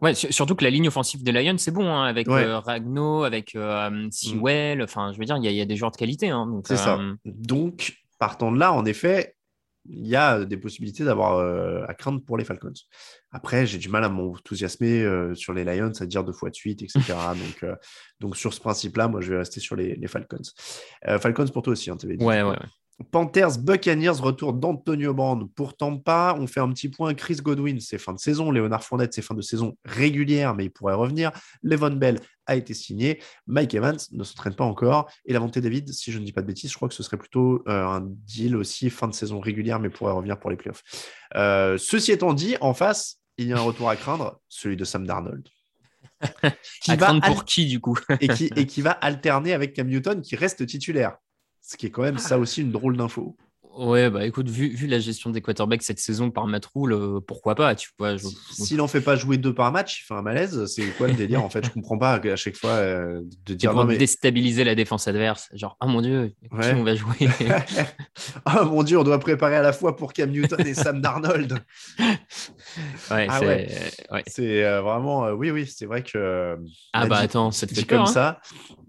Ouais, 0.00 0.14
surtout 0.14 0.54
que 0.54 0.64
la 0.64 0.70
ligne 0.70 0.88
offensive 0.88 1.22
des 1.22 1.32
Lions, 1.32 1.58
c'est 1.58 1.70
bon, 1.70 1.86
hein, 1.86 2.04
avec 2.04 2.26
Ragno, 2.28 3.24
avec 3.24 3.54
euh, 3.54 4.08
Sewell. 4.10 4.78
Mm. 4.78 4.82
Enfin, 4.82 5.12
je 5.12 5.18
veux 5.18 5.24
dire, 5.24 5.36
il 5.36 5.52
y, 5.52 5.60
a 5.60 5.64
des 5.64 5.76
joueurs 5.76 5.90
de 5.90 5.96
qualité. 5.96 6.30
Hein, 6.30 6.62
c'est 6.64 6.76
ça. 6.76 6.98
Donc, 7.24 7.98
partant 8.18 8.52
de 8.52 8.58
là, 8.58 8.72
en 8.72 8.84
effet, 8.84 9.34
il 9.88 10.06
y 10.06 10.16
a 10.16 10.44
des 10.44 10.56
possibilités 10.56 11.04
d'avoir 11.04 11.38
euh, 11.38 11.84
à 11.88 11.94
craindre 11.94 12.22
pour 12.24 12.38
les 12.38 12.44
Falcons. 12.44 12.72
Après, 13.32 13.66
j'ai 13.66 13.78
du 13.78 13.88
mal 13.88 14.04
à 14.04 14.08
m'enthousiasmer 14.08 15.02
euh, 15.02 15.34
sur 15.34 15.52
les 15.52 15.64
Lions, 15.64 15.92
à 15.98 16.06
dire 16.06 16.22
deux 16.24 16.32
fois 16.32 16.50
de 16.50 16.54
suite, 16.54 16.82
etc. 16.82 17.00
donc, 17.34 17.62
euh, 17.64 17.74
donc, 18.20 18.36
sur 18.36 18.54
ce 18.54 18.60
principe-là, 18.60 19.08
moi, 19.08 19.20
je 19.20 19.32
vais 19.32 19.38
rester 19.38 19.60
sur 19.60 19.76
les, 19.76 19.98
Falcons. 20.06 20.38
Falcons 21.18 21.48
pour 21.48 21.62
toi 21.62 21.72
aussi, 21.72 21.90
hein, 21.90 21.96
TV. 21.96 22.16
Ouais, 22.22 22.42
ouais, 22.42 22.58
Panthers, 23.10 23.58
Buccaneers, 23.58 24.20
retour 24.20 24.52
d'Antonio 24.52 25.14
Brand. 25.14 25.50
Pour 25.54 25.76
pas, 26.04 26.36
on 26.38 26.46
fait 26.46 26.60
un 26.60 26.70
petit 26.72 26.88
point. 26.88 27.14
Chris 27.14 27.36
Godwin, 27.36 27.80
c'est 27.80 27.98
fin 27.98 28.12
de 28.12 28.18
saison. 28.18 28.50
Léonard 28.50 28.84
Fournette, 28.84 29.14
c'est 29.14 29.22
fin 29.22 29.34
de 29.34 29.42
saison 29.42 29.76
régulière, 29.84 30.54
mais 30.54 30.66
il 30.66 30.70
pourrait 30.70 30.94
revenir. 30.94 31.32
Levon 31.62 31.90
Bell 31.96 32.20
a 32.46 32.56
été 32.56 32.74
signé. 32.74 33.22
Mike 33.46 33.74
Evans 33.74 33.98
ne 34.12 34.24
s'entraîne 34.24 34.54
pas 34.54 34.64
encore. 34.64 35.10
Et 35.24 35.32
Lavonte 35.32 35.58
David, 35.58 35.92
si 35.92 36.12
je 36.12 36.18
ne 36.18 36.24
dis 36.24 36.32
pas 36.32 36.42
de 36.42 36.46
bêtises, 36.46 36.70
je 36.70 36.76
crois 36.76 36.88
que 36.88 36.94
ce 36.94 37.02
serait 37.02 37.16
plutôt 37.16 37.62
euh, 37.68 37.86
un 37.86 38.02
deal 38.02 38.56
aussi 38.56 38.90
fin 38.90 39.08
de 39.08 39.14
saison 39.14 39.40
régulière, 39.40 39.80
mais 39.80 39.90
pourrait 39.90 40.12
revenir 40.12 40.38
pour 40.38 40.50
les 40.50 40.56
playoffs. 40.56 40.82
Euh, 41.34 41.78
ceci 41.78 42.12
étant 42.12 42.34
dit, 42.34 42.56
en 42.60 42.74
face, 42.74 43.20
il 43.38 43.48
y 43.48 43.52
a 43.52 43.58
un 43.58 43.62
retour 43.62 43.88
à 43.88 43.96
craindre, 43.96 44.40
celui 44.48 44.76
de 44.76 44.84
Sam 44.84 45.06
Darnold. 45.06 45.48
qui 46.82 46.92
à 46.92 46.96
va 46.96 47.20
pour 47.20 47.44
qui 47.44 47.66
du 47.66 47.80
coup? 47.80 47.98
et, 48.20 48.28
qui, 48.28 48.50
et 48.54 48.66
qui 48.66 48.80
va 48.80 48.92
alterner 48.92 49.52
avec 49.52 49.72
Cam 49.72 49.88
Newton 49.88 50.20
qui 50.20 50.36
reste 50.36 50.64
titulaire. 50.66 51.16
Ce 51.62 51.78
qui 51.78 51.86
est 51.86 51.90
quand 51.90 52.02
même 52.02 52.18
ça 52.18 52.38
aussi 52.38 52.60
une 52.60 52.72
drôle 52.72 52.96
d'info. 52.98 53.36
Ouais, 53.76 54.10
bah 54.10 54.26
écoute, 54.26 54.50
vu, 54.50 54.68
vu, 54.68 54.86
la 54.86 54.98
gestion 54.98 55.30
des 55.30 55.40
quarterbacks 55.40 55.82
cette 55.82 55.98
saison 55.98 56.30
par 56.30 56.46
Matt 56.46 56.66
Rule, 56.74 56.92
euh, 56.92 57.20
pourquoi 57.20 57.54
pas 57.54 57.74
tu 57.74 57.90
vois, 57.98 58.16
S'il 58.50 58.76
n'en 58.76 58.88
fait 58.88 59.00
pas 59.00 59.16
jouer 59.16 59.38
deux 59.38 59.54
par 59.54 59.72
match, 59.72 60.00
il 60.00 60.04
fait 60.04 60.14
un 60.14 60.20
malaise. 60.20 60.66
C'est 60.66 60.84
quoi 60.98 61.08
le 61.08 61.14
délire 61.14 61.42
En 61.42 61.48
fait, 61.48 61.64
je 61.64 61.70
comprends 61.74 61.96
pas 61.96 62.14
à 62.14 62.36
chaque 62.36 62.56
fois 62.56 62.70
euh, 62.70 63.22
de 63.46 63.54
dire. 63.54 63.72
Non, 63.72 63.84
mais... 63.84 63.96
déstabiliser 63.96 64.64
la 64.64 64.74
défense 64.74 65.08
adverse. 65.08 65.48
Genre, 65.54 65.76
oh 65.80 65.86
mon 65.86 66.02
dieu, 66.02 66.34
qui 66.42 66.48
on 66.74 66.84
va 66.84 66.94
jouer? 66.94 67.12
Oh 68.46 68.64
mon 68.66 68.82
dieu, 68.82 68.98
on 68.98 69.04
doit 69.04 69.18
préparer 69.18 69.56
à 69.56 69.62
la 69.62 69.72
fois 69.72 69.96
pour 69.96 70.12
Cam 70.12 70.30
Newton 70.30 70.66
et 70.66 70.74
Sam 70.74 71.00
Darnold. 71.00 71.52
ouais, 73.10 73.26
ah 73.28 73.40
c'est 74.26 74.64
euh, 74.64 74.82
vraiment. 74.82 75.30
oui, 75.30 75.50
oui, 75.50 75.66
c'est 75.66 75.86
vrai 75.86 76.02
que. 76.02 76.58
ah 76.92 77.06
bah 77.06 77.18
attends, 77.18 77.50
ça 77.50 77.66
te 77.66 77.74
fait 77.74 77.84
comme 77.84 78.00
hein? 78.00 78.06
ça. 78.06 78.40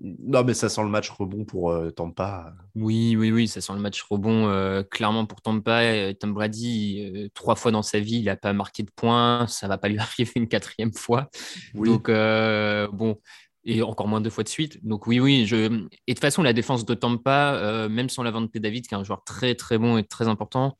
Non, 0.01 0.43
mais 0.43 0.53
ça 0.53 0.69
sent 0.69 0.81
le 0.81 0.89
match 0.89 1.09
rebond 1.09 1.45
pour 1.45 1.75
Tampa. 1.95 2.53
Oui, 2.75 3.15
oui, 3.15 3.31
oui, 3.31 3.47
ça 3.47 3.61
sent 3.61 3.73
le 3.73 3.79
match 3.79 4.01
rebond 4.01 4.47
euh, 4.73 4.83
clairement 4.83 5.25
pour 5.25 5.41
Tampa. 5.41 5.81
Euh, 5.83 6.13
Tom 6.13 6.33
Brady, 6.33 7.11
euh, 7.15 7.29
trois 7.33 7.55
fois 7.55 7.71
dans 7.71 7.81
sa 7.81 7.99
vie, 7.99 8.17
il 8.17 8.25
n'a 8.25 8.35
pas 8.35 8.53
marqué 8.53 8.83
de 8.83 8.91
points. 8.95 9.45
Ça 9.47 9.67
va 9.67 9.77
pas 9.77 9.87
lui 9.87 9.97
arriver 9.99 10.31
une 10.35 10.47
quatrième 10.47 10.93
fois. 10.93 11.29
Donc, 11.73 12.09
bon, 12.09 13.19
et 13.65 13.81
encore 13.81 14.07
moins 14.07 14.21
deux 14.21 14.29
fois 14.29 14.43
de 14.43 14.49
suite. 14.49 14.85
Donc, 14.85 15.07
oui, 15.07 15.19
oui. 15.19 15.45
Je... 15.45 15.55
Et 15.55 15.69
de 15.69 15.89
toute 16.07 16.19
façon, 16.19 16.43
la 16.43 16.53
défense 16.53 16.85
de 16.85 16.93
Tampa, 16.93 17.87
même 17.89 18.09
sans 18.09 18.23
la 18.23 18.31
vente 18.31 18.53
de 18.53 18.59
David, 18.59 18.87
qui 18.87 18.93
est 18.93 18.97
un 18.97 19.03
joueur 19.03 19.23
très, 19.23 19.55
très 19.55 19.77
bon 19.77 19.97
et 19.97 20.03
très 20.03 20.27
important, 20.27 20.77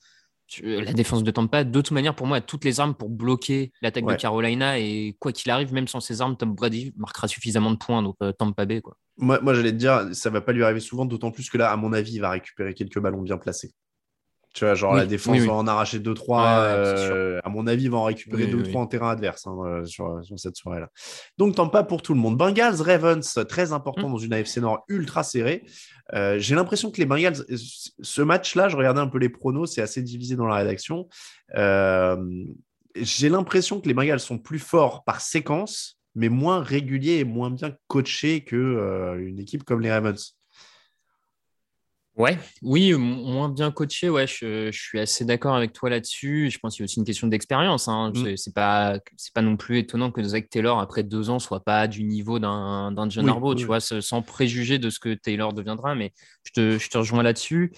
la 0.62 0.94
défense 0.94 1.24
de 1.24 1.32
Tampa, 1.32 1.64
de 1.64 1.72
toute 1.82 1.92
manière, 1.92 2.14
pour 2.14 2.28
moi, 2.28 2.38
a 2.38 2.42
toutes 2.42 2.66
les 2.66 2.80
armes 2.80 2.94
pour 2.94 3.10
bloquer 3.10 3.72
l'attaque 3.82 4.06
de 4.06 4.16
Carolina. 4.16 4.80
Et 4.80 5.16
quoi 5.20 5.32
qu'il 5.32 5.50
arrive, 5.52 5.74
même 5.74 5.88
sans 5.88 6.00
ces 6.00 6.22
armes, 6.22 6.36
Tom 6.36 6.54
Brady 6.54 6.94
marquera 6.98 7.28
suffisamment 7.28 7.72
de 7.72 7.78
points. 7.78 8.04
Donc, 8.04 8.18
Tampa 8.38 8.66
Bay, 8.66 8.82
quoi. 8.82 8.98
Moi, 9.18 9.40
moi 9.42 9.54
j'allais 9.54 9.72
te 9.72 9.78
dire, 9.78 10.08
ça 10.14 10.30
va 10.30 10.42
pas 10.42 10.54
lui 10.54 10.64
arriver 10.64 10.80
souvent, 10.80 11.06
d'autant 11.06 11.32
plus 11.32 11.50
que 11.50 11.58
là, 11.58 11.72
à 11.72 11.78
mon 11.78 11.94
avis, 11.94 12.14
il 12.14 12.20
va 12.20 12.32
récupérer 12.32 12.74
quelques 12.74 13.00
ballons 13.00 13.22
bien 13.22 13.38
placés. 13.38 13.74
Tu 14.54 14.66
vois, 14.66 14.76
genre 14.76 14.94
la 14.94 15.06
défense 15.06 15.39
va 15.39 15.54
en 15.54 15.68
arracher 15.68 16.00
2-3. 16.00 16.60
Euh, 16.60 17.39
à 17.44 17.50
mon 17.50 17.66
avis, 17.68 17.86
il 17.86 17.92
va 17.92 17.98
en 17.98 18.04
récupérer 18.04 18.46
2-3 18.46 18.78
en 18.78 18.88
terrain 18.88 19.10
adverse 19.10 19.48
hein, 19.48 19.56
euh, 19.66 19.86
sur, 19.86 20.22
cette 20.38 20.56
soirée-là. 20.56 20.89
Donc, 21.38 21.56
pas 21.72 21.84
pour 21.84 22.02
tout 22.02 22.13
le 22.13 22.20
monde. 22.20 22.38
Bengals, 22.38 22.82
Ravens, 22.82 23.39
très 23.50 23.74
important 23.74 24.10
mm. 24.10 24.12
dans 24.12 24.18
une 24.18 24.34
AFC 24.34 24.58
Nord 24.58 24.84
ultra 24.88 25.24
serrée. 25.24 25.63
Euh, 26.13 26.38
j'ai 26.38 26.56
l'impression 26.56 26.92
que 26.92 26.98
les 26.98 27.06
Bengals, 27.06 27.44
ce 27.58 28.22
match-là, 28.22 28.70
je 28.70 28.78
regardais 28.78 29.02
un 29.02 29.08
peu 29.08 29.18
les 29.18 29.30
pronos, 29.30 29.74
c'est 29.74 29.82
assez 29.82 30.02
divisé 30.02 30.36
dans 30.36 30.48
la 30.48 30.56
rédaction. 30.56 31.08
j'ai 31.56 33.30
l'impression 33.30 33.82
que 33.82 33.88
les 33.88 33.94
Bengals 33.94 34.20
sont 34.20 34.38
plus 34.38 34.60
forts 34.60 35.04
par 35.04 35.20
séquence 35.22 35.98
mais 36.16 36.30
moins 36.30 36.62
régulier 36.62 37.20
et 37.20 37.24
moins 37.24 37.50
bien 37.50 37.76
coaché 37.88 38.44
qu'une 38.44 38.78
euh, 38.78 39.38
équipe 39.38 39.63
comme 39.63 39.82
les 39.82 39.92
Ravens. 39.92 40.38
Ouais, 42.15 42.38
oui, 42.62 42.93
moins 42.93 43.49
bien 43.49 43.71
coaché. 43.71 44.08
Ouais, 44.08 44.28
je, 44.28 44.69
suis 44.71 44.99
assez 44.99 45.26
d'accord 45.26 45.56
avec 45.56 45.73
toi 45.73 45.89
là-dessus. 45.89 46.52
Je 46.52 46.60
pense 46.60 46.76
qu'il 46.76 46.82
y 46.82 46.84
a 46.84 46.86
aussi 46.86 46.99
une 46.99 47.06
question 47.06 47.28
d'expérience. 47.28 47.88
Hein. 47.88 48.12
Mm. 48.15 48.38
C'est 48.38 48.54
pas, 48.54 48.99
c'est 49.17 49.34
pas 49.34 49.41
non 49.41 49.58
plus 49.58 49.80
étonnant 49.80 50.12
que 50.12 50.21
Zach 50.21 50.47
Taylor 50.49 50.80
après 50.80 51.02
deux 51.02 51.32
ans 51.32 51.39
soit 51.39 51.63
pas 51.63 51.88
du 51.88 52.04
niveau 52.04 52.38
d'un, 52.38 52.93
John 53.10 53.28
Harbaugh, 53.28 53.56
tu 53.56 53.65
vois, 53.65 53.80
sans 53.80 54.21
préjuger 54.21 54.78
de 54.78 54.91
ce 54.91 54.99
que 54.99 55.15
Taylor 55.15 55.54
deviendra. 55.54 55.95
Mais 55.95 56.13
je 56.43 56.52
te, 56.52 56.78
je 56.78 56.89
te 56.89 56.99
rejoins 56.99 57.23
là-dessus. 57.23 57.71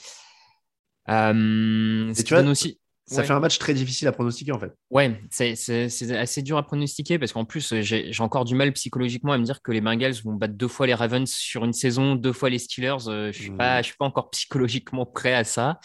Euh, 1.07 2.13
et 2.13 2.23
tu 2.23 2.33
vois 2.33 2.43
aussi. 2.43 2.79
Ça 3.07 3.23
fait 3.23 3.33
un 3.33 3.39
match 3.39 3.59
très 3.59 3.75
difficile 3.75 4.07
à 4.07 4.11
pronostiquer 4.11 4.51
en 4.51 4.59
fait. 4.59 4.73
Ouais, 4.89 5.21
c'est 5.29 6.17
assez 6.17 6.41
dur 6.41 6.57
à 6.57 6.63
pronostiquer 6.63 7.19
parce 7.19 7.33
qu'en 7.33 7.45
plus, 7.45 7.81
j'ai 7.81 8.11
encore 8.19 8.45
du 8.45 8.55
mal 8.55 8.71
psychologiquement 8.73 9.31
à 9.31 9.37
me 9.37 9.43
dire 9.43 9.61
que 9.61 9.71
les 9.71 9.81
Bengals 9.81 10.15
vont 10.23 10.33
battre 10.33 10.55
deux 10.55 10.67
fois 10.67 10.87
les 10.87 10.95
Ravens 10.95 11.29
sur 11.29 11.65
une 11.65 11.73
saison, 11.73 12.15
deux 12.15 12.33
fois 12.33 12.49
les 12.49 12.57
Steelers. 12.57 13.07
Euh, 13.07 13.31
je 13.31 13.37
ne 13.37 13.43
suis, 13.43 13.51
pas, 13.51 13.81
je 13.81 13.87
suis 13.87 13.97
pas 13.97 14.05
encore 14.05 14.31
psychologiquement 14.31 15.05
prêt 15.05 15.33
à 15.33 15.43
ça. 15.43 15.79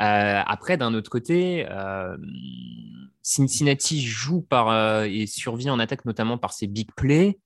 Euh, 0.00 0.42
après, 0.46 0.76
d'un 0.76 0.94
autre 0.94 1.10
côté, 1.10 1.66
euh, 1.68 2.16
Cincinnati 3.22 4.04
joue 4.04 4.42
par, 4.42 5.02
et 5.04 5.26
survit 5.26 5.70
en 5.70 5.80
attaque 5.80 6.04
notamment 6.04 6.38
par 6.38 6.52
ses 6.52 6.68
big 6.68 6.88
plays. 6.96 7.38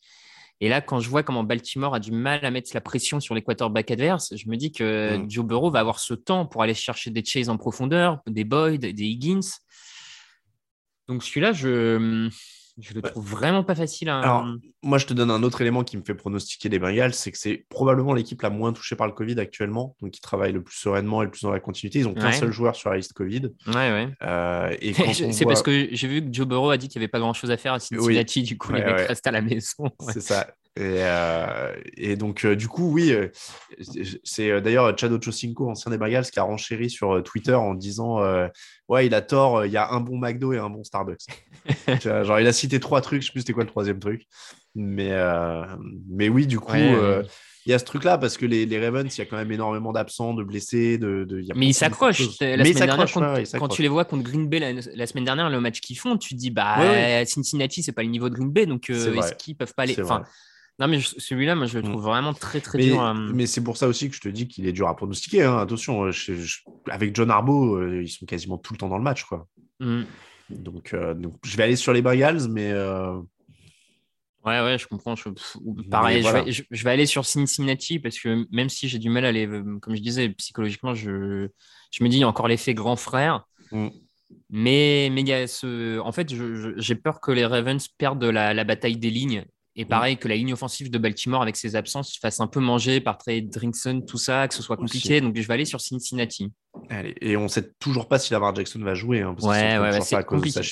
Et 0.61 0.69
là, 0.69 0.81
quand 0.81 0.99
je 0.99 1.09
vois 1.09 1.23
comment 1.23 1.45
Baltimore 1.45 1.95
a 1.95 2.01
du 2.01 2.11
mal 2.11 2.45
à 2.45 2.51
mettre 2.51 2.71
la 2.75 2.81
pression 2.81 3.21
sur 3.21 3.35
les 3.35 3.43
quarterbacks 3.43 3.91
adverses, 3.91 4.35
je 4.37 4.49
me 4.49 4.57
dis 4.57 4.73
que 4.73 5.17
mm. 5.17 5.31
Joe 5.31 5.45
Burrow 5.45 5.71
va 5.71 5.81
avoir 5.81 6.01
ce 6.01 6.15
temps 6.15 6.47
pour 6.47 6.63
aller 6.63 6.75
chercher 6.75 7.11
des 7.11 7.25
chases 7.25 7.49
en 7.49 7.57
profondeur, 7.57 8.21
des 8.27 8.45
Boyd, 8.45 8.81
des 8.81 9.05
Higgins. 9.05 9.41
Donc 11.07 11.23
celui-là, 11.23 11.53
je, 11.53 12.29
je 12.81 12.95
le 12.95 13.03
trouve 13.03 13.25
vraiment 13.25 13.65
pas 13.65 13.75
facile. 13.75 14.09
À... 14.09 14.21
Alors, 14.21 14.47
moi, 14.83 14.99
je 14.99 15.07
te 15.07 15.15
donne 15.15 15.31
un 15.31 15.43
autre 15.43 15.61
élément 15.61 15.85
qui 15.85 15.97
me 15.97 16.03
fait 16.03 16.15
pronostiquer 16.15 16.69
les 16.69 16.79
Bengals, 16.79 17.15
c'est 17.15 17.33
que 17.33 17.39
c'est 17.39 17.67
probablement 17.69 18.15
l'équipe 18.15 18.41
la 18.43 18.51
moins 18.51 18.73
touchée 18.73 18.97
par 18.97 19.07
le 19.07 19.13
Covid 19.13 19.39
actuellement, 19.41 19.97
donc 20.01 20.13
qui 20.13 20.21
travaille 20.21 20.53
le 20.53 20.63
plus 20.63 20.77
sereinement 20.77 21.23
et 21.23 21.25
le 21.25 21.31
plus 21.31 21.43
dans 21.43 21.51
la 21.51 21.61
continuité. 21.61 21.99
Ils 21.99 22.09
ont 22.09 22.15
qu'un 22.15 22.33
seul 22.33 22.53
joueur 22.53 22.77
sur 22.77 22.91
la 22.91 22.97
liste 22.97 23.13
Covid. 23.13 23.51
Ouais, 23.67 23.75
ouais. 23.75 24.09
Euh, 24.23 24.77
c'est 25.33 25.45
parce 25.45 25.63
que 25.63 25.89
j'ai 25.91 26.09
vu 26.09 26.23
que 26.23 26.33
Joe 26.33 26.47
Burrow 26.47 26.71
a 26.71 26.77
dit 26.77 26.89
qu'il 26.89 27.01
n'y 27.01 27.05
avait 27.05 27.11
pas 27.11 27.21
grand-chose 27.21 27.51
à 27.51 27.57
faire 27.57 27.75
à 27.75 27.81
Cincinnati, 27.81 28.43
du 28.43 28.57
coup, 28.57 28.75
il 28.75 28.83
reste 28.83 29.27
à 29.27 29.33
la 29.33 29.43
maison. 29.43 29.91
C'est 30.11 30.21
ça. 30.21 30.47
Et, 30.79 31.03
euh, 31.03 31.75
et, 31.97 32.15
donc, 32.15 32.45
euh, 32.45 32.55
du 32.55 32.69
coup, 32.69 32.93
oui, 32.93 33.13
c'est 34.23 34.61
d'ailleurs 34.61 34.97
Chad 34.97 35.11
Ochocinco, 35.11 35.69
ancien 35.69 35.91
des 35.91 35.99
Bengals, 35.99 36.31
qui 36.31 36.39
a 36.39 36.45
renchéri 36.45 36.89
sur 36.89 37.21
Twitter 37.25 37.55
en 37.55 37.75
disant 37.75 38.21
Ouais, 38.89 39.07
il 39.07 39.15
a 39.15 39.21
tort, 39.21 39.67
il 39.67 39.73
y 39.73 39.77
a 39.77 39.91
un 39.91 40.01
bon 40.01 40.19
McDo 40.19 40.53
et 40.53 40.59
un 40.59 40.71
bon 40.71 40.85
Starbucks. 40.85 41.27
genre, 42.03 42.41
il 42.41 42.47
a 42.47 42.53
cité 42.53 42.79
trois 42.81 43.01
trucs, 43.01 43.23
je 43.23 43.27
sais 43.27 43.33
plus 43.33 43.41
c'était 43.41 43.53
quoi 43.53 43.65
le 43.65 43.71
troisième 43.71 43.99
truc. 43.99 44.27
Mais, 44.75 45.11
euh, 45.11 45.65
mais 46.09 46.29
oui, 46.29 46.47
du 46.47 46.61
coup, 46.61 46.77
euh, 46.77 47.25
il 47.67 47.71
y 47.71 47.75
a 47.75 47.79
ce 47.79 47.85
truc-là 47.85 48.17
parce 48.17 48.37
que 48.37 48.47
les, 48.47 48.65
les 48.65 48.85
Ravens, 48.85 49.15
il 49.15 49.19
y 49.19 49.23
a 49.23 49.27
quand 49.27 49.37
même 49.37 49.51
énormément 49.51 49.93
d'absents, 49.93 50.35
de 50.35 50.45
blessés. 50.45 50.99
De, 50.99 51.25
de 51.25 51.45
mais 51.57 51.67
ils 51.67 51.75
s'accrochent. 51.75 52.21
La 52.41 52.65
semaine 52.65 52.75
dernière, 52.75 53.07
quand, 53.59 53.69
tu 53.69 53.83
les 53.83 53.89
vois 53.89 54.05
contre 54.05 54.23
Green 54.23 54.49
Bay 54.49 54.61
la, 54.95 55.07
semaine 55.07 55.25
dernière, 55.25 55.51
le 55.51 55.61
match 55.61 55.81
qu'ils 55.81 55.99
font, 55.99 56.17
tu 56.17 56.35
te 56.35 56.39
dis 56.39 56.51
bah 56.51 57.25
Cincinnati, 57.27 57.83
c'est 57.83 57.93
pas 57.93 58.03
le 58.03 58.09
niveau 58.09 58.29
de 58.29 58.35
Green 58.35 58.51
Bay, 58.51 58.67
donc 58.67 58.89
euh, 58.91 59.15
est-ce 59.15 59.35
qu'ils 59.35 59.57
peuvent 59.57 59.75
pas 59.75 59.83
aller. 59.83 59.97
Enfin, 60.01 60.23
non, 60.79 60.87
mais 60.87 61.01
celui-là, 61.01 61.55
moi, 61.55 61.67
je 61.67 61.79
le 61.79 61.83
mm. 61.83 61.91
trouve 61.91 62.03
vraiment 62.03 62.35
très, 62.35 62.61
très 62.61 62.79
dur. 62.79 63.15
Mais 63.35 63.47
c'est 63.47 63.65
pour 63.65 63.77
ça 63.77 63.89
aussi 63.89 64.09
que 64.09 64.15
je 64.15 64.21
te 64.21 64.29
dis 64.29 64.47
qu'il 64.47 64.67
est 64.67 64.73
dur 64.73 64.89
à 64.89 64.97
pronostiquer. 64.97 65.43
Hein. 65.43 65.59
Attention, 65.59 66.09
avec 66.89 67.17
John 67.17 67.31
Arbo, 67.31 67.83
ils 68.01 68.09
sont 68.09 68.27
quasiment 68.27 68.59
tout 68.59 68.75
le 68.75 68.79
temps 68.79 68.89
dans 68.89 68.99
le 68.99 69.03
match. 69.03 69.25
Quoi. 69.25 69.49
Mm. 69.81 70.03
Donc, 70.51 70.95
donc, 70.95 71.35
je 71.45 71.57
vais 71.57 71.65
aller 71.65 71.77
sur 71.77 71.93
les 71.93 72.03
Bengals, 72.03 72.49
mais 72.49 72.73
Ouais, 74.45 74.61
ouais, 74.61 74.79
je 74.79 74.87
comprends. 74.87 75.15
Pareil, 75.91 76.23
je, 76.23 76.85
vais, 76.85 76.91
aller 76.91 77.07
sur 77.07 77.27
Cincinnati 77.27 77.99
parce 77.99 78.19
que 78.19 78.47
même 78.51 78.69
si 78.69 78.89
j'ai 78.89 78.99
du 78.99 79.11
mal 79.11 79.25
à 79.25 79.29
aller, 79.29 79.47
comme 79.83 79.95
je 79.95 80.01
disais, 80.01 80.29
psychologiquement, 80.31 80.95
je, 80.95 81.49
je 81.91 82.05
me 82.05 82.09
dis 82.09 82.25
encore 82.25 82.49
l'effet 82.49 82.73
grand 82.73 82.97
frère. 82.97 83.45
Mm. 83.73 83.89
Mais, 84.51 85.11
mais 85.13 85.47
ce... 85.47 85.99
en 85.99 86.13
fait, 86.13 86.33
j'ai 86.77 86.95
peur 86.95 87.21
que 87.21 87.31
les 87.33 87.45
Ravens 87.45 87.87
perdent 87.89 88.25
la, 88.25 88.55
la, 88.55 88.65
bataille 88.65 88.97
des 88.97 89.11
lignes 89.11 89.45
Et 89.81 89.85
pareil, 89.85 90.17
que 90.17 90.27
la 90.27 90.35
ligne 90.35 90.53
offensive 90.53 90.91
de 90.91 90.99
Baltimore, 90.99 91.41
avec 91.41 91.57
ses 91.57 91.77
absences, 91.77 92.13
se 92.13 92.19
fasse 92.19 92.41
un 92.41 92.49
peu 92.49 92.59
manger 92.59 93.01
par 93.01 93.17
Trey 93.17 93.43
Drinkson, 93.43 94.03
tout 94.05 94.19
ça, 94.19 94.49
que 94.49 94.55
ce 94.55 94.61
soit 94.61 94.77
compliqué. 94.77 95.21
Donc, 95.21 95.37
je 95.37 95.47
vais 95.47 95.55
aller 95.55 95.65
sur 95.65 95.81
Cincinnati. 95.81 96.53
Allez, 96.91 97.15
et 97.21 97.37
on 97.37 97.47
sait 97.47 97.71
toujours 97.79 98.09
pas 98.09 98.19
si 98.19 98.33
Lamar 98.33 98.57
Jackson 98.57 98.81
va 98.81 98.95
jouer. 98.95 99.23
Hein, 99.23 99.35
parce 99.35 99.47
ouais, 99.47 99.79
ouais, 99.79 100.01
c'est 100.01 100.17
à 100.17 100.25
cause 100.25 100.43
de 100.43 100.49
sa. 100.49 100.63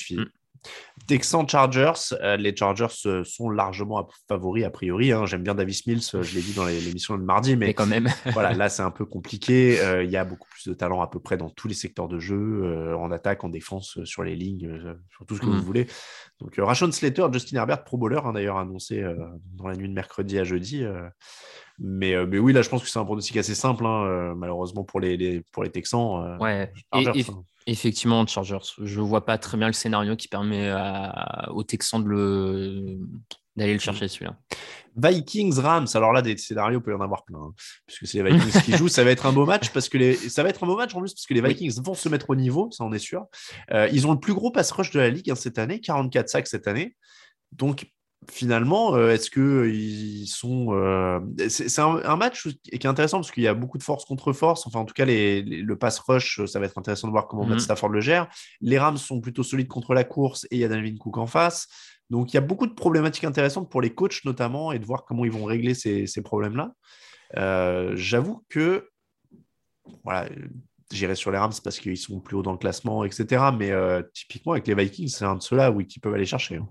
Texans 1.07 1.47
Chargers, 1.47 2.15
euh, 2.21 2.35
les 2.37 2.55
Chargers 2.55 2.87
euh, 3.05 3.23
sont 3.23 3.49
largement 3.49 4.07
favoris 4.27 4.65
a 4.65 4.69
priori. 4.69 5.11
Hein. 5.11 5.25
J'aime 5.25 5.43
bien 5.43 5.55
Davis 5.55 5.85
Mills, 5.87 6.01
euh, 6.15 6.23
je 6.23 6.35
l'ai 6.35 6.41
dit 6.41 6.53
dans 6.53 6.65
l'émission 6.65 7.17
de 7.17 7.23
mardi, 7.23 7.55
mais, 7.55 7.73
quand 7.73 7.85
même. 7.85 8.09
voilà, 8.33 8.53
là 8.53 8.67
c'est 8.67 8.81
un 8.81 8.91
peu 8.91 9.05
compliqué. 9.05 9.79
Il 10.03 10.09
y 10.09 10.17
a 10.17 10.25
beaucoup 10.25 10.49
plus 10.49 10.67
de 10.67 10.73
talent 10.73 11.01
à 11.01 11.07
peu 11.07 11.19
près 11.19 11.37
dans 11.37 11.49
tous 11.49 11.67
les 11.67 11.73
secteurs 11.73 12.07
de 12.07 12.19
jeu, 12.19 12.95
en 12.95 13.11
attaque, 13.11 13.43
en 13.43 13.49
défense, 13.49 14.03
sur 14.03 14.23
les 14.23 14.35
lignes, 14.35 14.97
sur 15.09 15.25
tout 15.25 15.35
ce 15.35 15.41
que 15.41 15.45
vous 15.45 15.53
mm. 15.53 15.61
voulez. 15.61 15.87
Donc 16.39 16.55
Rashon 16.57 16.91
Slater, 16.91 17.27
Justin 17.31 17.57
Herbert, 17.57 17.83
Pro 17.83 17.97
Bowler, 17.97 18.19
hein, 18.23 18.33
d'ailleurs 18.33 18.57
annoncé 18.57 19.03
dans 19.55 19.67
la 19.67 19.75
nuit 19.75 19.87
de 19.87 19.93
mercredi 19.93 20.39
à 20.39 20.43
jeudi. 20.43 20.83
Mais, 21.79 22.25
mais, 22.25 22.39
oui, 22.39 22.53
là, 22.53 22.63
je 22.63 22.69
pense 22.69 22.81
que 22.81 22.89
c'est 22.89 22.99
un 22.99 23.05
pronostic 23.05 23.37
assez 23.37 23.55
simple, 23.55 23.85
hein, 23.85 24.33
malheureusement 24.35 24.83
pour 24.83 24.99
les, 24.99 25.41
pour 25.51 25.63
les 25.63 25.69
Texans. 25.69 26.37
ouais, 26.39 26.71
et, 26.95 27.25
Effectivement, 27.67 28.25
Chargers. 28.25 28.57
Je 28.81 28.99
vois 29.01 29.25
pas 29.25 29.37
très 29.37 29.57
bien 29.57 29.67
le 29.67 29.73
scénario 29.73 30.15
qui 30.15 30.27
permet 30.27 30.73
aux 31.49 31.63
Texans 31.63 32.03
de 32.03 32.97
d'aller 33.57 33.73
le 33.73 33.79
chercher 33.79 34.07
celui-là. 34.07 34.37
Vikings 34.95 35.59
Rams. 35.59 35.87
Alors 35.95 36.13
là, 36.13 36.21
des 36.21 36.37
scénarios 36.37 36.79
peut 36.79 36.91
y 36.91 36.93
en 36.93 37.01
avoir 37.01 37.25
plein, 37.25 37.39
hein, 37.39 37.53
puisque 37.85 38.07
c'est 38.07 38.23
les 38.23 38.31
Vikings 38.31 38.61
qui 38.61 38.77
jouent. 38.77 38.87
Ça 38.87 39.03
va 39.03 39.11
être 39.11 39.25
un 39.25 39.33
beau 39.33 39.45
match 39.45 39.69
parce 39.71 39.89
que 39.89 39.97
les... 39.97 40.13
ça 40.13 40.43
va 40.43 40.49
être 40.49 40.63
un 40.63 40.67
beau 40.67 40.77
match 40.77 40.95
en 40.95 40.99
plus 40.99 41.13
parce 41.13 41.25
que 41.25 41.33
les 41.33 41.41
Vikings 41.41 41.81
vont 41.81 41.93
se 41.93 42.07
mettre 42.07 42.29
au 42.29 42.35
niveau, 42.35 42.69
ça 42.71 42.83
on 42.83 42.93
est 42.93 42.99
sûr. 42.99 43.25
Euh, 43.71 43.89
ils 43.91 44.07
ont 44.07 44.13
le 44.13 44.19
plus 44.19 44.33
gros 44.33 44.51
pass 44.51 44.71
rush 44.71 44.91
de 44.91 44.99
la 44.99 45.09
ligue 45.09 45.29
hein, 45.29 45.35
cette 45.35 45.57
année, 45.57 45.79
44 45.81 46.29
sacs 46.29 46.47
cette 46.47 46.67
année. 46.67 46.95
Donc 47.51 47.87
finalement, 48.29 48.95
euh, 48.95 49.11
est-ce 49.11 49.29
que 49.29 49.69
ils 49.69 50.27
sont 50.27 50.67
euh, 50.71 51.19
C'est 51.49 51.79
un, 51.79 52.15
match 52.15 52.47
qui 52.63 52.69
est 52.71 52.85
intéressant 52.85 53.19
parce 53.19 53.31
qu'il 53.31 53.43
y 53.43 53.47
a 53.47 53.53
beaucoup 53.53 53.77
de 53.77 53.83
force 53.83 54.05
contre 54.05 54.33
force. 54.33 54.65
Enfin, 54.67 54.79
en 54.79 54.85
tout 54.85 54.93
cas, 54.93 55.05
le 55.05 55.73
pass 55.75 55.99
rush, 55.99 56.43
ça 56.45 56.59
va 56.59 56.65
être 56.65 56.77
intéressant 56.77 57.07
de 57.07 57.11
voir 57.11 57.27
comment 57.27 57.43
Matt 57.43 57.55
mhm. 57.55 57.59
Stafford 57.59 57.89
le 57.89 58.01
gère. 58.01 58.27
Les 58.61 58.77
Rams 58.77 58.97
sont 58.97 59.21
plutôt 59.21 59.43
solides 59.43 59.67
contre 59.67 59.93
la 59.93 60.03
course 60.03 60.45
et 60.45 60.55
il 60.55 60.59
y 60.59 60.63
a 60.63 60.67
Dalvin 60.67 60.95
Cook 60.97 61.17
en 61.17 61.27
face. 61.27 61.67
Donc, 62.09 62.33
il 62.33 62.35
y 62.35 62.37
a 62.37 62.41
beaucoup 62.41 62.67
de 62.67 62.73
problématiques 62.73 63.25
intéressantes 63.25 63.69
pour 63.69 63.81
les 63.81 63.93
coachs 63.93 64.23
notamment 64.25 64.71
et 64.71 64.79
de 64.79 64.85
voir 64.85 65.05
comment 65.05 65.25
ils 65.25 65.31
vont 65.31 65.45
régler 65.45 65.73
ces, 65.73 66.21
problèmes-là. 66.21 66.73
Euh, 67.35 67.93
j'avoue 67.95 68.45
que 68.49 68.89
voilà, 70.03 70.29
j'irai 70.91 71.15
sur 71.15 71.31
les 71.31 71.37
Rams 71.37 71.53
parce 71.63 71.79
qu'ils 71.79 71.97
sont 71.97 72.19
plus 72.19 72.35
haut 72.35 72.43
dans 72.43 72.53
le 72.53 72.57
classement, 72.57 73.03
etc. 73.03 73.45
Mais 73.57 73.71
typiquement, 74.13 74.53
avec 74.53 74.67
les 74.67 74.75
Vikings, 74.75 75.09
c'est 75.09 75.25
un 75.25 75.35
de 75.35 75.41
ceux-là 75.41 75.71
où 75.71 75.81
ils 75.81 75.99
peuvent 76.01 76.13
aller 76.13 76.25
chercher. 76.25 76.57
Hein. 76.57 76.67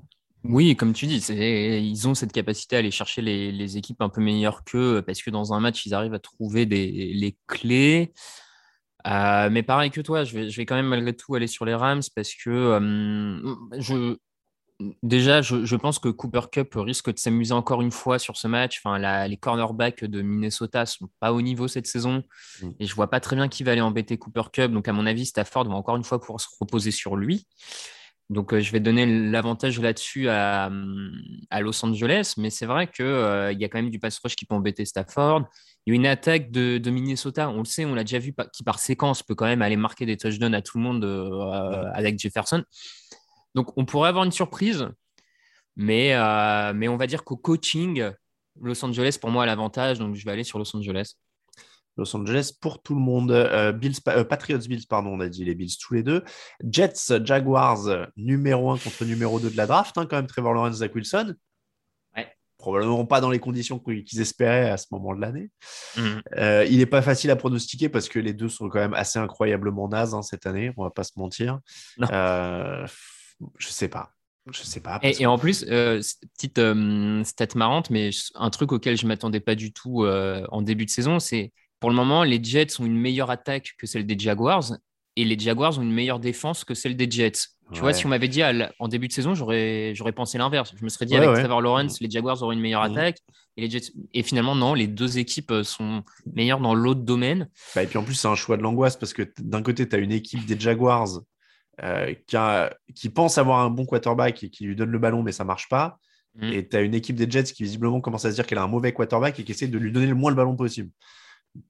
Oui, 0.49 0.77
comme 0.77 0.93
tu 0.93 1.07
dis, 1.07 1.19
ils 1.19 2.09
ont 2.09 2.15
cette 2.15 2.33
capacité 2.33 2.77
à 2.77 2.79
aller 2.81 2.91
chercher 2.91 3.23
les, 3.23 3.77
équipes 3.77 4.01
un 4.01 4.09
peu 4.09 4.21
meilleures 4.21 4.65
qu'eux 4.65 5.03
parce 5.07 5.23
que 5.23 5.31
dans 5.31 5.53
un 5.53 5.61
match, 5.61 5.87
ils 5.87 5.95
arrivent 5.95 6.15
à 6.15 6.19
trouver 6.19 6.67
des, 6.67 7.13
les 7.15 7.37
clés. 7.47 8.13
Euh, 9.07 9.49
mais 9.51 9.63
pareil 9.63 9.91
que 9.91 10.01
toi, 10.01 10.25
je 10.25 10.39
vais, 10.39 10.67
quand 10.67 10.75
même 10.75 10.89
malgré 10.89 11.15
tout 11.15 11.35
aller 11.35 11.47
sur 11.47 11.65
les 11.65 11.75
Rams 11.75 12.03
parce 12.15 12.35
que 12.35 12.51
euh, 12.51 13.55
je, 13.79 14.17
déjà, 15.03 15.43
je, 15.43 15.77
pense 15.77 15.99
que 15.99 16.09
Cooper 16.09 16.43
Cup 16.51 16.75
risque 16.77 17.13
de 17.13 17.19
s'amuser 17.19 17.53
encore 17.53 17.83
une 17.83 17.93
fois 17.93 18.19
sur 18.19 18.37
ce 18.37 18.49
match. 18.49 18.81
Enfin, 18.85 19.27
les 19.29 19.37
cornerbacks 19.37 20.05
de 20.05 20.23
Minnesota 20.23 20.87
sont 20.87 21.09
pas 21.21 21.33
au 21.33 21.41
niveau 21.41 21.69
cette 21.69 21.87
saison 21.87 22.25
mm. 22.63 22.71
et 22.81 22.87
je 22.87 22.95
vois 22.95 23.09
pas 23.09 23.21
très 23.21 23.37
bien 23.37 23.49
qui 23.49 23.63
va 23.63 23.73
aller 23.73 23.81
embêter 23.81 24.19
Cooper 24.19 24.51
Cup. 24.53 24.73
Donc, 24.73 24.89
à 24.89 24.93
mon 24.93 25.07
avis, 25.07 25.27
Stafford 25.27 25.69
va 25.69 25.75
encore 25.75 25.97
une 25.97 26.05
fois 26.05 26.21
pouvoir 26.21 26.41
se 26.41 26.49
reposer 26.61 26.91
sur 26.91 27.17
lui. 27.17 27.47
Donc, 28.29 28.53
euh, 28.53 28.61
je 28.61 28.73
vais 28.73 28.81
donner 28.81 29.07
l'avantage 29.07 29.81
là-dessus 29.81 30.29
à, 30.29 30.69
Los 31.61 31.85
Angeles, 31.85 32.35
mais 32.37 32.51
c'est 32.51 32.67
vrai 32.67 32.89
qu'il 32.89 33.05
euh, 33.05 33.53
y 33.53 33.65
a 33.65 33.69
quand 33.69 33.79
même 33.79 33.91
du 33.91 34.01
pass 34.01 34.19
rush 34.19 34.35
qui 34.35 34.47
peut 34.47 34.55
embêter 34.55 34.85
Stafford. 34.85 35.45
Il 35.87 35.91
y 35.91 35.93
a 35.93 35.97
une 35.97 36.07
attaque 36.07 36.51
de, 36.51 36.91
Minnesota, 36.91 37.49
on 37.49 37.59
le 37.59 37.65
sait, 37.65 37.85
on 37.85 37.95
l'a 37.95 38.03
déjà 38.03 38.19
vu, 38.19 38.35
qui 38.53 38.65
par 38.65 38.81
séquence 38.81 39.23
peut 39.23 39.37
quand 39.37 39.47
même 39.47 39.63
aller 39.63 39.77
marquer 39.77 40.07
des 40.07 40.17
touchdowns 40.17 40.55
à 40.55 40.63
tout 40.63 40.79
le 40.79 40.83
monde 40.83 41.05
euh, 41.05 41.85
avec 41.95 42.19
Jefferson. 42.19 42.65
Donc, 43.55 43.77
on 43.77 43.85
pourrait 43.85 44.09
avoir 44.09 44.25
une 44.25 44.33
surprise, 44.33 44.89
mais, 45.77 46.15
mais 46.75 46.89
on 46.89 46.97
va 46.97 47.07
dire 47.07 47.23
qu'au 47.25 47.37
coaching, 47.37 48.11
Los 48.61 48.85
Angeles, 48.85 49.19
pour 49.21 49.31
moi, 49.31 49.45
a 49.45 49.47
l'avantage, 49.47 49.99
donc 49.99 50.17
je 50.17 50.25
vais 50.25 50.33
aller 50.33 50.45
sur 50.45 50.59
Los 50.59 50.77
Angeles. 50.77 51.15
Los 51.97 52.15
Angeles 52.15 52.53
pour 52.61 52.83
tout 52.83 52.95
le 52.95 53.01
monde. 53.01 53.31
Euh, 53.31 53.73
Bills, 53.73 53.97
euh, 54.09 54.25
Patriots 54.25 54.59
Bills, 54.59 54.87
pardon, 54.89 55.11
on 55.11 55.21
a 55.21 55.29
dit 55.29 55.45
les 55.45 55.55
Bills 55.55 55.77
tous 55.81 55.95
les 55.95 56.03
deux. 56.03 56.23
Jets 56.63 57.25
Jaguars, 57.25 58.09
numéro 58.17 58.71
1 58.71 58.79
contre 58.79 59.05
numéro 59.05 59.41
2 59.41 59.51
de 59.51 59.57
la 59.57 59.67
draft, 59.67 59.97
hein, 59.99 60.07
quand 60.07 60.17
même 60.17 60.27
Trevor 60.27 60.55
Lawrence, 60.55 60.77
Zach 60.77 60.95
Wilson. 60.95 61.35
Probablement 62.59 63.05
pas 63.05 63.21
dans 63.21 63.31
les 63.31 63.39
conditions 63.39 63.79
qu'ils 63.79 64.21
espéraient 64.21 64.71
à 64.71 64.79
ce 64.79 64.87
moment 64.91 65.15
de 65.15 65.21
l'année. 65.21 65.51
Mhm. 65.97 66.23
Euh, 66.39 66.67
il 66.69 66.79
n'est 66.79 66.87
pas 66.87 67.03
facile 67.03 67.31
à 67.31 67.37
pronostiquer 67.37 67.91
parce 67.91 68.09
que 68.09 68.19
les 68.19 68.33
deux 68.33 68.49
sont 68.49 68.71
quand 68.71 68.79
même 68.79 68.95
assez 68.95 69.19
incroyablement 69.19 69.89
nazes 69.89 70.15
hein, 70.15 70.23
cette 70.23 70.47
année, 70.47 70.73
on 70.79 70.85
va 70.85 70.91
pas 70.91 71.05
se 71.05 71.13
mentir. 71.17 71.61
je 72.01 72.87
sais 73.59 73.89
pas. 73.89 74.11
Je 74.51 74.63
sais 74.63 74.81
pas. 74.81 75.01
Et, 75.03 75.27
en 75.27 75.39
plus, 75.39 75.65
petite 75.65 76.61
stat 77.25 77.47
marrante, 77.57 77.91
mais 77.91 78.11
un 78.37 78.49
truc 78.51 78.73
auquel 78.73 78.97
je 78.97 79.07
m'attendais 79.07 79.41
pas 79.41 79.55
du 79.55 79.73
tout 79.73 80.07
en 80.07 80.63
début 80.63 80.87
de 80.87 80.91
saison, 80.91 81.19
c'est 81.19 81.53
pour 81.81 81.91
le 81.91 81.97
moment, 81.97 82.25
les 82.25 82.43
Jets 82.43 82.81
ont 82.81 82.87
une 82.87 82.99
meilleure 82.99 83.31
attaque 83.31 83.75
que 83.79 83.87
celle 83.87 84.07
des 84.07 84.19
Jaguars 84.19 84.73
et 85.17 85.25
les 85.25 85.39
Jaguars 85.39 85.79
ont 85.79 85.83
une 85.83 85.93
meilleure 85.93 86.21
défense 86.21 86.65
que 86.65 86.75
celle 86.75 86.97
des 86.97 87.11
Jets. 87.11 87.49
Tu 87.73 87.81
vois, 87.81 87.93
si 87.93 88.07
on 88.07 88.11
m'avait 88.11 88.29
dit 88.29 88.43
en 88.79 88.87
début 88.87 89.09
de 89.09 89.13
saison, 89.13 89.35
j'aurais, 89.35 89.93
j'aurais 89.95 90.13
pensé 90.13 90.39
l'inverse. 90.39 90.73
Je 90.79 90.85
me 90.85 90.89
serais 90.89 91.05
dit 91.05 91.17
avec 91.17 91.33
Trevor 91.33 91.61
Lawrence, 91.61 92.01
les 92.01 92.09
Jaguars 92.09 92.41
auraient 92.43 92.55
une 92.55 92.61
meilleure 92.61 92.89
mhm. 92.89 92.97
attaque 92.97 93.19
et 93.57 93.63
les 93.63 93.71
Jets. 93.71 93.93
Et 94.15 94.23
finalement, 94.23 94.55
non, 94.55 94.75
les 94.75 94.87
deux 94.87 95.19
équipes 95.19 95.51
euh, 95.51 95.65
sont 95.65 96.05
meilleures 96.33 96.61
dans 96.61 96.75
l'autre 96.75 97.01
domaine. 97.01 97.49
Bah, 97.75 97.83
et 97.83 97.87
puis 97.87 97.99
en 97.99 98.05
plus, 98.05 98.15
c'est 98.15 98.29
un 98.29 98.37
choix 98.37 98.57
de 98.57 98.63
l'angoisse 98.63 98.97
parce 98.97 99.13
que 99.13 99.23
d'un 99.41 99.63
côté, 99.63 99.89
tu 99.89 99.97
as 99.97 99.99
une 99.99 100.13
équipe 100.13 100.47
des 100.47 100.59
Jaguars 100.61 101.09
euh, 101.83 102.15
qui, 102.27 102.37
qui, 102.95 103.09
pense 103.09 103.37
avoir 103.37 103.61
un 103.61 103.71
bon 103.71 103.85
quarterback 103.85 104.45
et 104.45 104.51
qui 104.51 104.65
lui 104.65 104.77
donne 104.77 104.91
le 104.91 104.99
ballon, 104.99 105.25
mais 105.25 105.33
ça 105.33 105.45
marche 105.45 105.69
pas. 105.69 105.99
Mhm. 106.37 106.53
Et 106.53 106.69
tu 106.69 106.77
as 106.77 106.83
une 106.83 106.95
équipe 106.95 107.17
des 107.17 107.29
Jets 107.29 107.53
qui 107.53 107.65
visiblement 107.65 108.01
commence 108.01 108.25
à 108.27 108.31
se 108.31 108.37
dire 108.37 108.47
qu'elle 108.47 108.59
a 108.59 108.63
un 108.63 108.69
mauvais 108.69 108.93
quarterback 108.93 109.41
et 109.41 109.45
qui 109.45 109.51
essaie 109.51 109.67
de 109.67 109.79
lui 109.79 109.91
donner 109.91 110.07
le 110.07 110.15
moins 110.15 110.31
le 110.31 110.37
ballon 110.37 110.55
possible. 110.55 110.91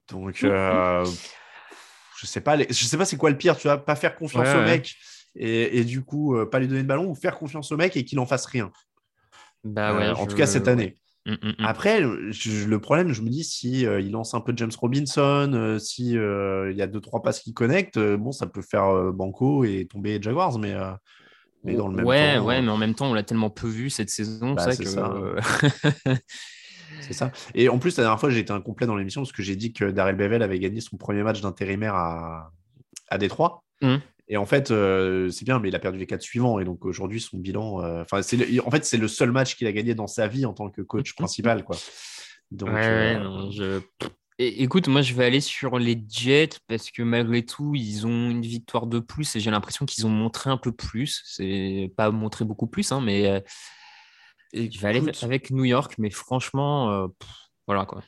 Donc, 0.09 0.43
euh, 0.43 1.05
je 2.19 2.25
sais 2.25 2.41
pas, 2.41 2.57
je 2.57 2.73
sais 2.73 2.97
pas 2.97 3.05
c'est 3.05 3.17
quoi 3.17 3.29
le 3.29 3.37
pire, 3.37 3.57
tu 3.57 3.67
vois, 3.67 3.77
pas 3.77 3.95
faire 3.95 4.15
confiance 4.15 4.47
au 4.55 4.61
mec 4.61 4.95
et, 5.35 5.83
du 5.83 6.03
coup 6.03 6.35
euh, 6.35 6.49
pas 6.49 6.59
lui 6.59 6.67
donner 6.67 6.81
de 6.81 6.87
ballon 6.87 7.09
ou 7.09 7.15
faire 7.15 7.37
confiance 7.37 7.71
au 7.71 7.77
mec 7.77 7.95
et 7.95 8.05
qu'il 8.05 8.19
en 8.19 8.25
fasse 8.25 8.45
rien. 8.45 8.71
Bah 9.63 9.95
ouais, 9.95 10.05
euh, 10.05 10.15
en 10.15 10.25
tout 10.25 10.35
cas 10.35 10.47
cette 10.47 10.67
année. 10.67 10.95
Mm, 11.25 11.33
mm, 11.33 11.49
mm. 11.59 11.65
Après, 11.65 11.99
le 11.99 12.77
problème, 12.77 13.11
je 13.11 13.21
me 13.21 13.29
dis, 13.29 13.43
si 13.43 13.81
il 13.81 14.11
lance 14.11 14.33
un 14.33 14.39
peu 14.39 14.53
James 14.55 14.71
Robinson, 14.79 15.77
si 15.79 16.11
il 16.11 16.75
y 16.75 16.81
a 16.81 16.87
deux 16.87 17.01
trois 17.01 17.21
passes 17.21 17.39
qui 17.41 17.53
connectent, 17.53 17.99
bon, 17.99 18.31
ça 18.31 18.47
peut 18.47 18.61
faire 18.61 19.11
banco 19.13 19.63
et 19.63 19.87
tomber 19.89 20.21
Jaguars, 20.21 20.57
mais, 20.57 20.75
mais 21.63 21.75
dans 21.75 21.89
le 21.89 21.95
même 21.95 22.05
ouais, 22.05 22.37
temps. 22.37 22.45
Ouais, 22.45 22.61
mais 22.61 22.69
en 22.69 22.77
même 22.77 22.95
temps, 22.95 23.11
on 23.11 23.13
l'a 23.13 23.23
tellement 23.23 23.49
peu 23.49 23.67
vu 23.67 23.89
cette 23.89 24.09
saison, 24.09 24.53
bah, 24.53 24.71
ça 24.71 24.75
que. 24.75 24.89
Ça. 24.89 25.13
C'est 27.01 27.13
ça. 27.13 27.31
Et 27.55 27.69
en 27.69 27.79
plus, 27.79 27.97
la 27.97 28.03
dernière 28.03 28.19
fois, 28.19 28.29
j'ai 28.29 28.39
été 28.39 28.51
incomplet 28.51 28.87
dans 28.87 28.95
l'émission 28.95 29.21
parce 29.21 29.31
que 29.31 29.43
j'ai 29.43 29.55
dit 29.55 29.73
que 29.73 29.85
Darrell 29.85 30.15
Bevel 30.15 30.41
avait 30.41 30.59
gagné 30.59 30.81
son 30.81 30.97
premier 30.97 31.23
match 31.23 31.41
d'intérimaire 31.41 31.95
à, 31.95 32.51
à 33.09 33.17
Détroit. 33.17 33.63
Mmh. 33.81 33.97
Et 34.29 34.37
en 34.37 34.45
fait, 34.45 34.71
euh, 34.71 35.29
c'est 35.29 35.45
bien, 35.45 35.59
mais 35.59 35.69
il 35.69 35.75
a 35.75 35.79
perdu 35.79 35.97
les 35.97 36.05
quatre 36.05 36.21
suivants. 36.21 36.59
Et 36.59 36.65
donc 36.65 36.85
aujourd'hui, 36.85 37.21
son 37.21 37.37
bilan. 37.37 37.81
Euh, 37.83 38.01
enfin, 38.01 38.19
en 38.19 38.71
fait, 38.71 38.85
c'est 38.85 38.97
le 38.97 39.07
seul 39.07 39.31
match 39.31 39.55
qu'il 39.55 39.67
a 39.67 39.71
gagné 39.71 39.95
dans 39.95 40.07
sa 40.07 40.27
vie 40.27 40.45
en 40.45 40.53
tant 40.53 40.69
que 40.69 40.81
coach 40.81 41.13
principal. 41.15 41.63
Quoi. 41.63 41.77
Donc, 42.51 42.69
euh, 42.69 43.79
écoute, 44.37 44.87
moi, 44.89 45.01
je 45.01 45.13
vais 45.13 45.25
aller 45.25 45.41
sur 45.41 45.79
les 45.79 46.01
Jets 46.09 46.59
parce 46.67 46.91
que 46.91 47.03
malgré 47.03 47.45
tout, 47.45 47.73
ils 47.75 48.05
ont 48.05 48.29
une 48.29 48.41
victoire 48.41 48.87
de 48.87 48.99
plus 48.99 49.35
et 49.35 49.39
j'ai 49.39 49.51
l'impression 49.51 49.85
qu'ils 49.85 50.05
ont 50.05 50.11
montré 50.11 50.49
un 50.49 50.57
peu 50.57 50.73
plus. 50.73 51.21
C'est 51.25 51.91
pas 51.95 52.11
montré 52.11 52.43
beaucoup 52.43 52.67
plus, 52.67 52.91
hein, 52.91 53.01
mais 53.01 53.43
et 54.53 54.71
je 54.71 54.79
vais 54.79 54.87
aller 54.87 55.11
avec 55.21 55.51
New 55.51 55.65
York, 55.65 55.95
mais 55.97 56.09
franchement, 56.09 56.91
euh, 56.91 57.07
voilà 57.67 57.85
quoi. 57.85 58.01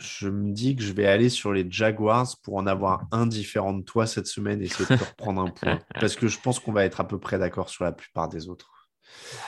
Je 0.00 0.28
me 0.28 0.52
dis 0.52 0.76
que 0.76 0.82
je 0.82 0.92
vais 0.92 1.06
aller 1.06 1.28
sur 1.28 1.52
les 1.52 1.66
Jaguars 1.68 2.28
pour 2.44 2.56
en 2.56 2.66
avoir 2.66 3.06
un 3.10 3.26
différent 3.26 3.72
de 3.72 3.82
toi 3.82 4.06
cette 4.06 4.28
semaine 4.28 4.62
et 4.62 4.66
essayer 4.66 4.84
de 4.84 4.96
te 4.96 5.04
reprendre 5.10 5.42
un 5.42 5.50
point. 5.50 5.80
Parce 5.94 6.14
que 6.14 6.28
je 6.28 6.38
pense 6.38 6.60
qu'on 6.60 6.72
va 6.72 6.84
être 6.84 7.00
à 7.00 7.08
peu 7.08 7.18
près 7.18 7.38
d'accord 7.38 7.68
sur 7.68 7.84
la 7.84 7.92
plupart 7.92 8.28
des 8.28 8.48
autres. 8.48 8.70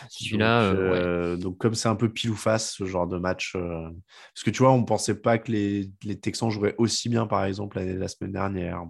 Celui-là, 0.09 0.71
donc, 0.71 0.79
euh, 0.79 1.37
donc, 1.37 1.59
comme 1.59 1.75
c'est 1.75 1.89
un 1.89 1.95
peu 1.95 2.09
pile 2.09 2.31
ou 2.31 2.37
face 2.37 2.73
ce 2.73 2.85
genre 2.85 3.07
de 3.07 3.19
match, 3.19 3.55
euh, 3.55 3.89
parce 4.35 4.43
que 4.43 4.51
tu 4.51 4.63
vois, 4.63 4.73
on 4.73 4.81
ne 4.81 4.87
pensait 4.87 5.21
pas 5.21 5.39
que 5.39 5.53
les, 5.53 5.91
les, 6.03 6.19
Texans 6.19 6.51
joueraient 6.51 6.75
aussi 6.79 7.09
bien, 7.09 7.27
par 7.27 7.45
exemple, 7.45 7.79
la, 7.79 7.85
la 7.85 8.09
semaine 8.09 8.33
dernière. 8.33 8.83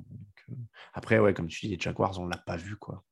après, 0.94 1.18
ouais, 1.18 1.34
comme 1.34 1.48
tu 1.48 1.66
dis, 1.66 1.72
les 1.74 1.80
Jaguars, 1.80 2.18
on 2.20 2.26
ne 2.26 2.30
l'a 2.30 2.38
pas 2.38 2.56
vu, 2.56 2.76
quoi. 2.76 3.02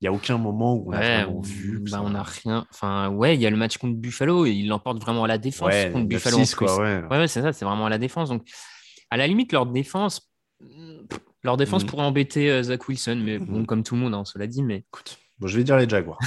Il 0.00 0.04
n'y 0.04 0.08
a 0.08 0.12
aucun 0.12 0.38
moment 0.38 0.76
où 0.76 0.88
on 0.88 0.92
a 0.92 1.26
vu. 1.42 1.84
Bah, 1.90 2.00
on 2.02 2.10
n'a 2.10 2.22
rien. 2.22 2.66
Enfin, 2.70 3.10
ouais, 3.10 3.34
il 3.34 3.40
y 3.40 3.46
a 3.46 3.50
le 3.50 3.58
match 3.58 3.76
contre 3.76 3.96
Buffalo 3.96 4.46
et 4.46 4.50
il 4.50 4.66
l'emporte 4.66 4.98
vraiment 5.00 5.24
à 5.24 5.28
la 5.28 5.36
défense 5.36 5.74
contre 5.92 6.06
Buffalo. 6.06 6.38
ouais, 6.38 7.02
ouais, 7.10 7.28
c'est 7.28 7.42
ça, 7.42 7.52
c'est 7.52 7.66
vraiment 7.66 7.84
à 7.84 7.90
la 7.90 7.98
défense. 7.98 8.30
Donc, 8.30 8.48
à 9.10 9.18
la 9.18 9.26
limite, 9.26 9.52
leur 9.52 9.66
défense, 9.66 10.32
leur 11.42 11.56
défense 11.58 11.84
mm. 11.84 11.86
pourrait 11.86 12.04
embêter 12.04 12.50
euh, 12.50 12.62
Zach 12.62 12.88
Wilson, 12.88 13.20
mais 13.22 13.38
bon, 13.38 13.60
mm. 13.60 13.66
comme 13.66 13.82
tout 13.82 13.94
le 13.94 14.00
monde, 14.00 14.14
hein, 14.14 14.24
cela 14.24 14.46
dit. 14.46 14.62
Mais 14.62 14.84
écoute, 14.88 15.18
bon, 15.38 15.46
je 15.46 15.56
vais 15.58 15.64
dire 15.64 15.76
les 15.76 15.88
Jaguars. 15.88 16.18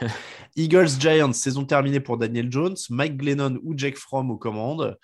Eagles 0.58 0.88
Giants, 0.98 1.32
saison 1.32 1.64
terminée 1.64 2.00
pour 2.00 2.18
Daniel 2.18 2.50
Jones, 2.50 2.76
Mike 2.90 3.16
Glennon 3.16 3.60
ou 3.62 3.74
Jake 3.76 3.96
Fromm 3.96 4.30
aux 4.32 4.36
commandes. 4.36 4.98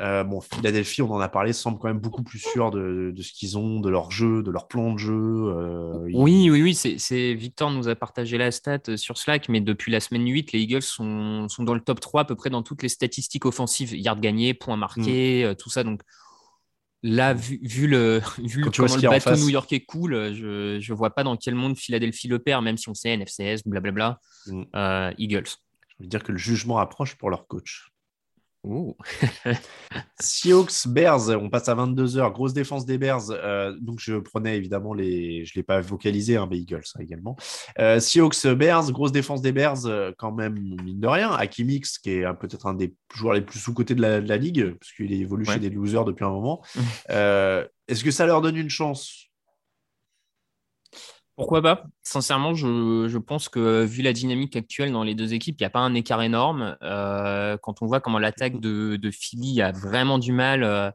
Euh, 0.00 0.22
bon, 0.22 0.42
Philadelphie, 0.42 1.00
on 1.00 1.10
en 1.10 1.18
a 1.18 1.30
parlé, 1.30 1.54
semble 1.54 1.78
quand 1.78 1.88
même 1.88 1.98
beaucoup 1.98 2.22
plus 2.22 2.38
sûr 2.38 2.70
de, 2.70 3.14
ce 3.16 3.32
qu'ils 3.32 3.56
ont, 3.56 3.80
de 3.80 3.88
leur 3.88 4.10
jeu, 4.10 4.42
de 4.42 4.50
leur 4.50 4.68
plan 4.68 4.92
de 4.92 4.98
jeu. 4.98 5.14
Euh, 5.14 6.08
oui, 6.12 6.50
oui, 6.50 6.62
oui, 6.62 6.74
c'est 6.74 7.34
Victor 7.34 7.70
nous 7.70 7.88
a 7.88 7.94
partagé 7.94 8.36
la 8.36 8.50
stat 8.50 8.80
euh, 8.90 8.96
sur 8.98 9.16
Slack, 9.16 9.48
mais 9.48 9.62
depuis 9.62 9.90
la 9.90 10.00
semaine 10.00 10.28
8, 10.28 10.52
les 10.52 10.60
Eagles 10.60 10.82
sont, 10.82 11.46
dans 11.58 11.74
le 11.74 11.80
top 11.80 12.00
3 12.00 12.20
à 12.20 12.24
peu 12.26 12.36
près 12.36 12.50
dans 12.50 12.62
toutes 12.62 12.82
les 12.82 12.90
statistiques 12.90 13.46
offensives, 13.46 13.96
yards 13.96 14.20
gagnés, 14.20 14.52
points 14.52 14.76
marqués, 14.76 15.48
mm. 15.50 15.54
tout 15.56 15.70
ça. 15.70 15.84
Donc 15.84 16.02
là, 17.02 17.34
vu, 17.34 17.86
le, 17.86 18.20
vu 18.38 18.62
comment 18.62 18.96
le 18.96 19.08
bateau 19.08 19.36
new-yorkais 19.36 19.80
cool, 19.80 20.34
je 20.34 20.76
ne 20.76 20.94
vois 20.94 21.14
pas 21.14 21.24
dans 21.24 21.36
quel 21.36 21.54
monde 21.54 21.76
Philadelphie 21.78 22.28
le 22.28 22.38
perd, 22.38 22.64
même 22.64 22.76
si 22.76 22.88
on 22.88 22.94
sait 22.94 23.16
NFCS, 23.16 23.62
blablabla. 23.66 24.20
Mm. 24.46 25.12
Eagles. 25.18 25.48
Je 25.98 26.04
veux 26.04 26.08
dire 26.08 26.22
que 26.22 26.32
le 26.32 26.38
jugement 26.38 26.78
approche 26.78 27.16
pour 27.16 27.30
leur 27.30 27.46
coach. 27.46 27.90
Seahawks 30.20 30.86
Bears, 30.88 31.28
on 31.30 31.48
passe 31.48 31.68
à 31.68 31.74
22h, 31.74 32.32
grosse 32.32 32.52
défense 32.52 32.84
des 32.84 32.98
Bears. 32.98 33.30
Euh, 33.30 33.74
donc 33.80 33.98
je 34.00 34.14
prenais 34.14 34.56
évidemment 34.56 34.94
les, 34.94 35.44
je 35.44 35.54
l'ai 35.54 35.62
pas 35.62 35.80
vocalisé, 35.80 36.36
hein, 36.36 36.46
mais 36.50 36.58
Eagles 36.58 36.82
hein, 36.94 37.00
également. 37.00 37.36
Euh, 37.78 38.00
Seahawks 38.00 38.46
Bears, 38.46 38.90
grosse 38.92 39.12
défense 39.12 39.42
des 39.42 39.52
Bears, 39.52 39.86
euh, 39.86 40.12
quand 40.18 40.32
même 40.32 40.58
mine 40.82 41.00
de 41.00 41.06
rien. 41.06 41.30
Akimix, 41.32 41.98
qui 41.98 42.10
est 42.10 42.34
peut-être 42.34 42.66
un 42.66 42.74
des 42.74 42.94
joueurs 43.14 43.34
les 43.34 43.42
plus 43.42 43.58
sous 43.58 43.74
cotés 43.74 43.94
de 43.94 44.02
la, 44.02 44.36
ligue, 44.36 44.74
parce 44.78 44.92
qu'il 44.92 45.12
évolue 45.12 45.44
chez 45.44 45.58
des 45.58 45.70
losers 45.70 46.04
depuis 46.04 46.24
un 46.24 46.30
moment. 46.30 46.62
Est-ce 47.08 48.04
que 48.04 48.10
ça 48.10 48.26
leur 48.26 48.42
donne 48.42 48.56
une 48.56 48.68
chance? 48.68 49.27
Pourquoi 51.38 51.62
pas? 51.62 51.84
Sincèrement, 52.02 52.52
je, 52.52 53.16
pense 53.18 53.48
que 53.48 53.84
vu 53.84 54.02
la 54.02 54.12
dynamique 54.12 54.56
actuelle 54.56 54.90
dans 54.90 55.04
les 55.04 55.14
deux 55.14 55.34
équipes, 55.34 55.54
il 55.60 55.62
n'y 55.62 55.66
a 55.66 55.70
pas 55.70 55.78
un 55.78 55.94
écart 55.94 56.20
énorme. 56.20 56.76
Euh, 56.82 57.56
quand 57.62 57.80
on 57.80 57.86
voit 57.86 58.00
comment 58.00 58.18
l'attaque 58.18 58.58
de, 58.58 58.96
de, 58.96 59.10
Philly 59.12 59.62
a 59.62 59.70
vraiment 59.70 60.18
du 60.18 60.32
mal, 60.32 60.64
euh, 60.64 60.90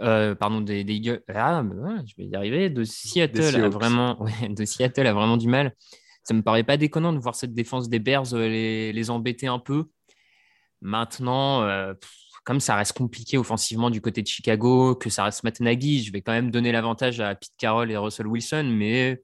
euh, 0.00 0.34
pardon, 0.34 0.62
des, 0.62 0.82
des 0.82 1.20
ah, 1.34 1.62
je 2.06 2.14
vais 2.16 2.24
y 2.24 2.34
arriver, 2.34 2.70
de 2.70 2.84
Seattle, 2.84 3.62
a 3.62 3.68
vraiment, 3.68 4.24
de 4.48 4.64
Seattle 4.64 5.06
a 5.06 5.12
vraiment 5.12 5.36
du 5.36 5.46
mal. 5.46 5.74
Ça 6.24 6.32
me 6.32 6.40
paraît 6.40 6.64
pas 6.64 6.78
déconnant 6.78 7.12
de 7.12 7.18
voir 7.18 7.34
cette 7.34 7.52
défense 7.52 7.90
des 7.90 7.98
Bears 7.98 8.32
les, 8.32 8.94
les 8.94 9.10
embêter 9.10 9.46
un 9.46 9.58
peu. 9.58 9.90
Maintenant, 10.80 11.68
comme 12.44 12.60
ça 12.60 12.76
reste 12.76 12.96
compliqué 12.96 13.38
offensivement 13.38 13.90
du 13.90 14.00
côté 14.00 14.22
de 14.22 14.26
Chicago, 14.26 14.94
que 14.94 15.10
ça 15.10 15.24
reste 15.24 15.44
Matt 15.44 15.60
Nagy, 15.60 16.02
je 16.02 16.12
vais 16.12 16.22
quand 16.22 16.32
même 16.32 16.50
donner 16.50 16.72
l'avantage 16.72 17.20
à 17.20 17.34
Pete 17.34 17.52
Carroll 17.58 17.90
et 17.90 17.96
Russell 17.96 18.26
Wilson, 18.26 18.64
mais, 18.72 19.22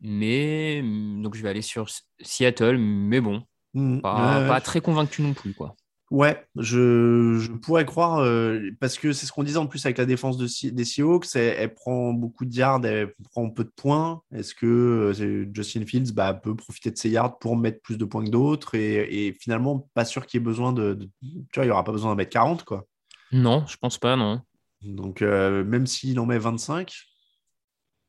mais 0.00 0.82
donc 0.82 1.36
je 1.36 1.42
vais 1.42 1.50
aller 1.50 1.62
sur 1.62 1.86
Seattle, 2.20 2.78
mais 2.78 3.20
bon, 3.20 3.42
mmh. 3.74 4.00
pas, 4.00 4.60
très 4.60 4.80
convaincu 4.80 5.22
non 5.22 5.34
plus. 5.34 5.54
quoi. 5.54 5.76
Ouais, 6.10 6.44
je, 6.56 7.46
pourrais 7.58 7.84
croire, 7.84 8.18
euh, 8.18 8.68
parce 8.80 8.98
que 8.98 9.12
c'est 9.12 9.26
ce 9.26 9.32
qu'on 9.32 9.44
disait 9.44 9.58
en 9.58 9.68
plus 9.68 9.86
avec 9.86 9.96
la 9.96 10.06
défense 10.06 10.36
de, 10.36 10.48
des 10.70 10.84
Seahawks, 10.84 11.36
elle, 11.36 11.72
prend 11.72 12.12
beaucoup 12.12 12.44
de 12.44 12.52
yards, 12.52 12.84
elle 12.84 13.14
prend 13.30 13.48
peu 13.48 13.62
de 13.62 13.70
points. 13.70 14.20
Est-ce 14.34 14.52
que 14.52 14.66
euh, 14.66 15.48
Justin 15.54 15.86
Fields 15.86 16.12
bah, 16.12 16.34
peut 16.34 16.56
profiter 16.56 16.90
de 16.90 16.96
ses 16.96 17.10
yards 17.10 17.38
pour 17.38 17.56
mettre 17.56 17.80
plus 17.80 17.96
de 17.96 18.04
points 18.04 18.24
que 18.24 18.30
d'autres 18.30 18.74
et, 18.74 19.36
finalement, 19.40 19.88
pas 19.94 20.04
sûr 20.04 20.26
qu'il 20.26 20.40
y 20.40 20.42
ait 20.42 20.44
besoin 20.44 20.72
de, 20.72 20.98
Tu 21.20 21.28
vois, 21.54 21.64
il 21.64 21.68
n'y 21.68 21.72
aura 21.72 21.84
pas 21.84 21.92
besoin 21.92 22.10
d'en 22.10 22.16
mettre 22.16 22.32
40, 22.32 22.64
quoi. 22.64 22.86
Non, 23.30 23.64
je 23.68 23.76
pense 23.76 23.96
pas, 23.96 24.16
non. 24.16 24.40
Donc, 24.82 25.22
euh, 25.22 25.62
même 25.62 25.86
s'il 25.86 26.18
en 26.18 26.26
met 26.26 26.38
25, 26.38 26.92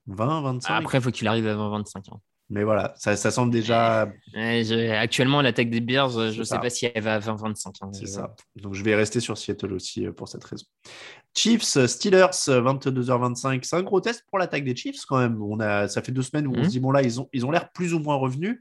20, 0.07 0.41
25. 0.41 0.73
Après, 0.73 0.97
il 0.97 1.01
faut 1.01 1.11
qu'il 1.11 1.27
arrive 1.27 1.45
à 1.45 1.53
20, 1.53 1.69
25. 1.69 2.05
Mais 2.51 2.65
voilà, 2.65 2.93
ça, 2.97 3.15
ça 3.15 3.31
semble 3.31 3.51
déjà. 3.51 4.11
actuellement, 4.99 5.41
l'attaque 5.41 5.69
des 5.69 5.79
Bears, 5.79 6.09
je 6.09 6.39
ne 6.39 6.43
sais 6.43 6.59
pas 6.59 6.69
si 6.69 6.85
elle 6.93 7.01
va 7.01 7.15
à 7.15 7.19
20-25. 7.19 7.67
Hein, 7.81 7.89
c'est 7.93 8.07
ça. 8.07 8.35
Donc 8.57 8.73
je 8.73 8.83
vais 8.83 8.93
rester 8.93 9.21
sur 9.21 9.37
Seattle 9.37 9.73
aussi 9.73 10.05
euh, 10.05 10.11
pour 10.11 10.27
cette 10.27 10.43
raison. 10.43 10.65
Chiefs, 11.33 11.63
Steelers, 11.87 12.27
22h25. 12.47 13.63
C'est 13.63 13.77
un 13.77 13.83
gros 13.83 14.01
test 14.01 14.25
pour 14.29 14.37
l'attaque 14.37 14.65
des 14.65 14.75
Chiefs 14.75 15.05
quand 15.07 15.17
même. 15.17 15.41
On 15.41 15.61
a, 15.61 15.87
ça 15.87 16.01
fait 16.01 16.11
deux 16.11 16.23
semaines 16.23 16.45
où 16.45 16.51
on 16.51 16.55
se 16.55 16.61
mhm. 16.63 16.67
dit, 16.67 16.79
bon 16.81 16.91
là, 16.91 17.01
ils 17.01 17.21
ont 17.21 17.29
ils 17.31 17.45
ont 17.45 17.51
l'air 17.51 17.71
plus 17.71 17.93
ou 17.93 17.99
moins 17.99 18.15
revenus. 18.15 18.59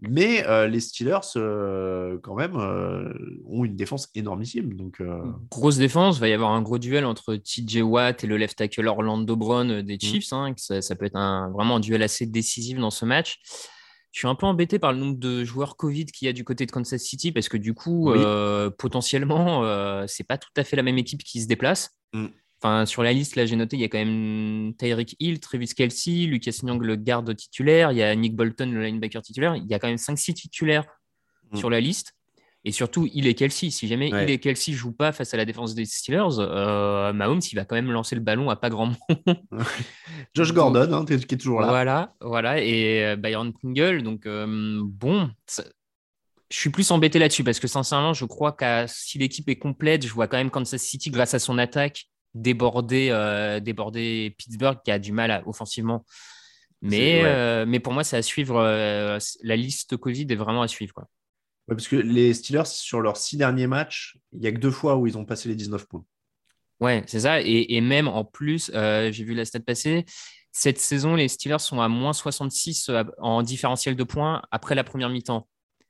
Mais 0.00 0.46
euh, 0.46 0.68
les 0.68 0.78
Steelers, 0.78 1.18
euh, 1.36 2.18
quand 2.22 2.36
même, 2.36 2.56
euh, 2.56 3.12
ont 3.46 3.64
une 3.64 3.74
défense 3.74 4.08
énormissime. 4.14 4.74
Donc, 4.74 5.02
Grosse 5.50 5.76
défense, 5.76 6.18
il 6.18 6.20
va 6.20 6.28
y 6.28 6.32
avoir 6.32 6.52
un 6.52 6.62
gros 6.62 6.78
duel 6.78 7.04
entre 7.04 7.34
TJ 7.34 7.82
Watt 7.82 8.22
et 8.22 8.26
le 8.26 8.36
left 8.36 8.56
tackle 8.56 8.86
Orlando 8.86 9.34
Brown 9.34 9.82
des 9.82 9.96
mm. 9.96 10.00
Chiefs. 10.00 10.32
Hein, 10.32 10.54
ça, 10.56 10.94
peut 10.94 11.06
être 11.06 11.16
un, 11.16 11.50
vraiment 11.50 11.76
un 11.76 11.80
duel 11.80 12.02
assez 12.02 12.26
décisif 12.26 12.78
dans 12.78 12.90
ce 12.90 13.04
match. 13.04 13.40
Je 14.12 14.20
suis 14.20 14.28
un 14.28 14.34
peu 14.34 14.46
embêté 14.46 14.78
par 14.78 14.92
le 14.92 14.98
nombre 14.98 15.18
de 15.18 15.44
joueurs 15.44 15.76
Covid 15.76 16.06
qu'il 16.06 16.26
y 16.26 16.28
a 16.28 16.32
du 16.32 16.44
côté 16.44 16.64
de 16.64 16.70
Kansas 16.70 17.02
City 17.02 17.30
parce 17.30 17.48
que 17.48 17.56
du 17.56 17.74
coup, 17.74 18.12
potentiellement, 18.78 19.62
c'est 20.06 20.24
pas 20.24 20.38
tout 20.38 20.48
à 20.56 20.64
fait 20.64 20.76
la 20.76 20.82
même 20.82 20.98
équipe 20.98 21.22
qui 21.22 21.42
se 21.42 21.48
déplace. 21.48 21.98
Mm. 22.14 22.28
Enfin, 22.60 22.86
sur 22.86 23.02
la 23.02 23.12
liste, 23.12 23.36
là, 23.36 23.46
j'ai 23.46 23.54
noté, 23.54 23.76
il 23.76 23.80
y 23.80 23.84
a 23.84 23.88
quand 23.88 23.98
même 23.98 24.74
Tyreek 24.76 25.14
Hill, 25.20 25.38
Travis 25.38 25.68
Kelsey, 25.68 26.26
Lucas 26.26 26.58
Nyang, 26.64 26.82
le 26.82 26.96
garde 26.96 27.34
titulaire, 27.36 27.92
il 27.92 27.98
y 27.98 28.02
a 28.02 28.14
Nick 28.16 28.34
Bolton, 28.34 28.70
le 28.70 28.82
linebacker 28.84 29.22
titulaire. 29.22 29.54
Il 29.54 29.66
y 29.66 29.74
a 29.74 29.78
quand 29.78 29.86
même 29.86 29.96
5-6 29.96 30.34
titulaires 30.34 30.84
mm. 31.52 31.56
sur 31.56 31.70
la 31.70 31.80
liste. 31.80 32.14
Et 32.64 32.72
surtout, 32.72 33.08
il 33.14 33.26
et 33.26 33.34
Kelsey. 33.34 33.70
Si 33.70 33.86
jamais 33.86 34.08
il 34.08 34.30
et 34.30 34.38
Kelsey 34.38 34.72
ne 34.72 34.76
jouent 34.76 34.92
pas 34.92 35.12
face 35.12 35.32
à 35.32 35.36
la 35.36 35.44
défense 35.44 35.74
des 35.74 35.84
Steelers, 35.84 36.38
euh, 36.38 37.12
Mahomes, 37.12 37.40
il 37.50 37.54
va 37.54 37.64
quand 37.64 37.76
même 37.76 37.90
lancer 37.92 38.16
le 38.16 38.20
ballon 38.20 38.50
à 38.50 38.56
pas 38.56 38.68
grand 38.68 38.86
monde. 38.86 38.96
Josh 40.34 40.52
Gordon, 40.52 40.92
hein, 40.92 41.04
qui 41.04 41.14
est 41.14 41.38
toujours 41.38 41.60
là. 41.60 41.68
Voilà, 41.68 42.14
voilà. 42.20 42.60
Et 42.60 43.04
euh, 43.04 43.16
Byron 43.16 43.52
Pringle. 43.52 44.02
Donc, 44.02 44.26
euh, 44.26 44.80
bon, 44.82 45.30
je 46.50 46.58
suis 46.58 46.70
plus 46.70 46.90
embêté 46.90 47.20
là-dessus 47.20 47.44
parce 47.44 47.60
que 47.60 47.68
sincèrement, 47.68 48.12
je 48.12 48.24
crois 48.24 48.52
que 48.52 48.84
si 48.88 49.18
l'équipe 49.18 49.48
est 49.48 49.56
complète, 49.56 50.04
je 50.04 50.12
vois 50.12 50.26
quand 50.26 50.36
même 50.36 50.50
Kansas 50.50 50.82
City, 50.82 51.10
grâce 51.10 51.34
à 51.34 51.38
son 51.38 51.58
attaque, 51.58 52.06
déborder, 52.38 53.08
euh, 53.10 53.60
déborder 53.60 54.34
Pittsburgh 54.38 54.78
qui 54.84 54.90
a 54.90 54.98
du 54.98 55.12
mal 55.12 55.42
offensivement. 55.46 56.04
Mais, 56.80 57.22
euh, 57.24 57.64
mais 57.66 57.80
pour 57.80 57.92
moi, 57.92 58.04
c'est 58.04 58.16
à 58.16 58.22
suivre. 58.22 58.56
Euh, 58.60 59.18
la 59.42 59.56
liste 59.56 59.96
Covid 59.96 60.26
est 60.30 60.36
vraiment 60.36 60.62
à 60.62 60.68
suivre. 60.68 60.94
Quoi. 60.94 61.08
parce 61.66 61.88
que 61.88 61.96
les 61.96 62.34
Steelers, 62.34 62.66
sur 62.66 63.00
leurs 63.00 63.16
six 63.16 63.36
derniers 63.36 63.66
matchs, 63.66 64.16
il 64.32 64.40
n'y 64.40 64.46
a 64.46 64.52
que 64.52 64.58
deux 64.58 64.70
fois 64.70 64.96
où 64.96 65.06
ils 65.06 65.18
ont 65.18 65.24
passé 65.24 65.48
les 65.48 65.56
19 65.56 65.86
points. 65.86 66.04
Ouais, 66.80 67.02
c'est 67.06 67.20
ça. 67.20 67.40
Et, 67.40 67.74
et, 67.76 67.80
même 67.80 68.06
en 68.06 68.24
plus, 68.24 68.70
j'ai 68.72 69.24
vu 69.24 69.34
la 69.34 69.44
stat 69.44 69.60
passer. 69.60 70.04
Cette 70.52 70.78
saison, 70.78 71.16
les 71.16 71.26
Steelers 71.26 71.58
sont 71.58 71.80
à 71.80 71.88
moins 71.88 72.12
66 72.12 72.90
en 73.18 73.42
différentiel 73.42 73.96
de 73.96 74.04
points 74.04 74.42
après 74.52 74.76
la 74.76 74.84
première 74.84 75.10
mi-temps. 75.10 75.48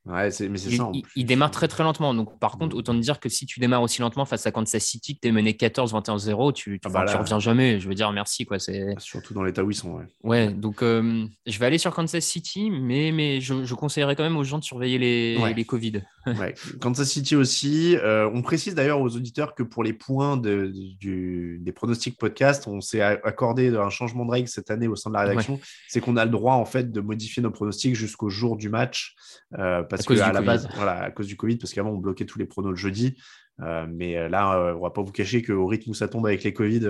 Ouais, 0.08 0.30
mais 0.48 0.58
c'est 0.58 0.76
ça. 0.76 0.90
Il, 1.16 1.26
démarre 1.26 1.50
très 1.50 1.68
très 1.68 1.84
lentement. 1.84 2.14
Donc, 2.14 2.38
par 2.38 2.52
contre, 2.52 2.74
autant 2.74 2.94
te 2.94 2.98
dire 2.98 3.20
que 3.20 3.28
si 3.28 3.44
tu 3.44 3.60
démarres 3.60 3.82
aussi 3.82 4.00
lentement 4.00 4.24
face 4.24 4.46
à 4.46 4.50
Kansas 4.50 4.82
City, 4.82 5.14
que 5.14 5.20
tu 5.20 5.28
es 5.28 5.32
mené 5.32 5.52
14-21-0, 5.52 6.52
tu, 6.54 6.80
tu, 6.80 6.88
ah 6.88 6.88
bah 6.88 7.18
reviens 7.18 7.38
jamais. 7.38 7.78
Je 7.78 7.88
veux 7.88 7.94
dire, 7.94 8.10
merci. 8.12 8.46
Quoi. 8.46 8.58
Surtout 8.58 9.34
dans 9.34 9.42
l'état 9.42 9.62
où 9.62 9.70
ils 9.70 9.74
sont. 9.74 9.92
Ouais, 9.94 10.06
ouais 10.22 10.50
donc 10.50 10.82
euh, 10.82 11.26
je 11.46 11.58
vais 11.58 11.66
aller 11.66 11.76
sur 11.76 11.94
Kansas 11.94 12.24
City, 12.24 12.70
mais, 12.70 13.12
mais 13.12 13.42
je, 13.42 13.64
je, 13.64 13.74
conseillerais 13.74 14.16
quand 14.16 14.22
même 14.22 14.36
aux 14.36 14.44
gens 14.44 14.58
de 14.58 14.64
surveiller 14.64 14.98
les, 14.98 15.54
les 15.54 15.64
Covid. 15.64 16.02
Ouais. 16.38 16.54
Kansas 16.80 17.08
City 17.08 17.36
aussi. 17.36 17.96
Euh, 17.96 18.30
on 18.32 18.42
précise 18.42 18.74
d'ailleurs 18.74 19.00
aux 19.00 19.16
auditeurs 19.16 19.54
que 19.54 19.62
pour 19.62 19.84
les 19.84 19.92
points 19.92 20.36
de, 20.36 20.72
du, 20.98 21.58
des 21.60 21.72
pronostics 21.72 22.18
podcast, 22.18 22.66
on 22.66 22.80
s'est 22.80 23.00
accordé 23.00 23.74
un 23.76 23.90
changement 23.90 24.24
de 24.24 24.30
règle 24.30 24.48
cette 24.48 24.70
année 24.70 24.88
au 24.88 24.96
sein 24.96 25.10
de 25.10 25.14
la 25.14 25.22
rédaction. 25.22 25.60
C'est 25.88 26.00
qu'on 26.00 26.16
a 26.16 26.24
le 26.24 26.30
droit 26.30 26.54
en 26.54 26.64
fait 26.64 26.90
de 26.90 27.00
modifier 27.00 27.42
nos 27.42 27.50
pronostics 27.50 27.94
jusqu'au 27.94 28.28
jour 28.28 28.56
du 28.56 28.68
match. 28.68 29.14
Euh, 29.58 29.82
parce 29.82 30.04
que 30.04 30.18
à 30.20 30.32
la 30.32 30.42
base, 30.42 30.68
voilà, 30.74 31.02
à 31.02 31.10
cause 31.10 31.26
du 31.26 31.36
Covid, 31.36 31.56
parce 31.56 31.72
qu'avant 31.72 31.90
on 31.90 31.98
bloquait 31.98 32.26
tous 32.26 32.38
les 32.38 32.46
pronos 32.46 32.70
le 32.70 32.76
jeudi. 32.76 33.16
Euh, 33.60 33.86
mais 33.90 34.16
euh, 34.16 34.28
là, 34.28 34.72
on 34.74 34.78
on 34.78 34.82
va 34.82 34.90
pas 34.90 35.02
vous 35.02 35.12
cacher 35.12 35.42
qu'au 35.42 35.66
rythme 35.66 35.90
où 35.90 35.94
ça 35.94 36.06
tombe 36.06 36.26
avec 36.26 36.44
les 36.44 36.52
Covid, 36.52 36.80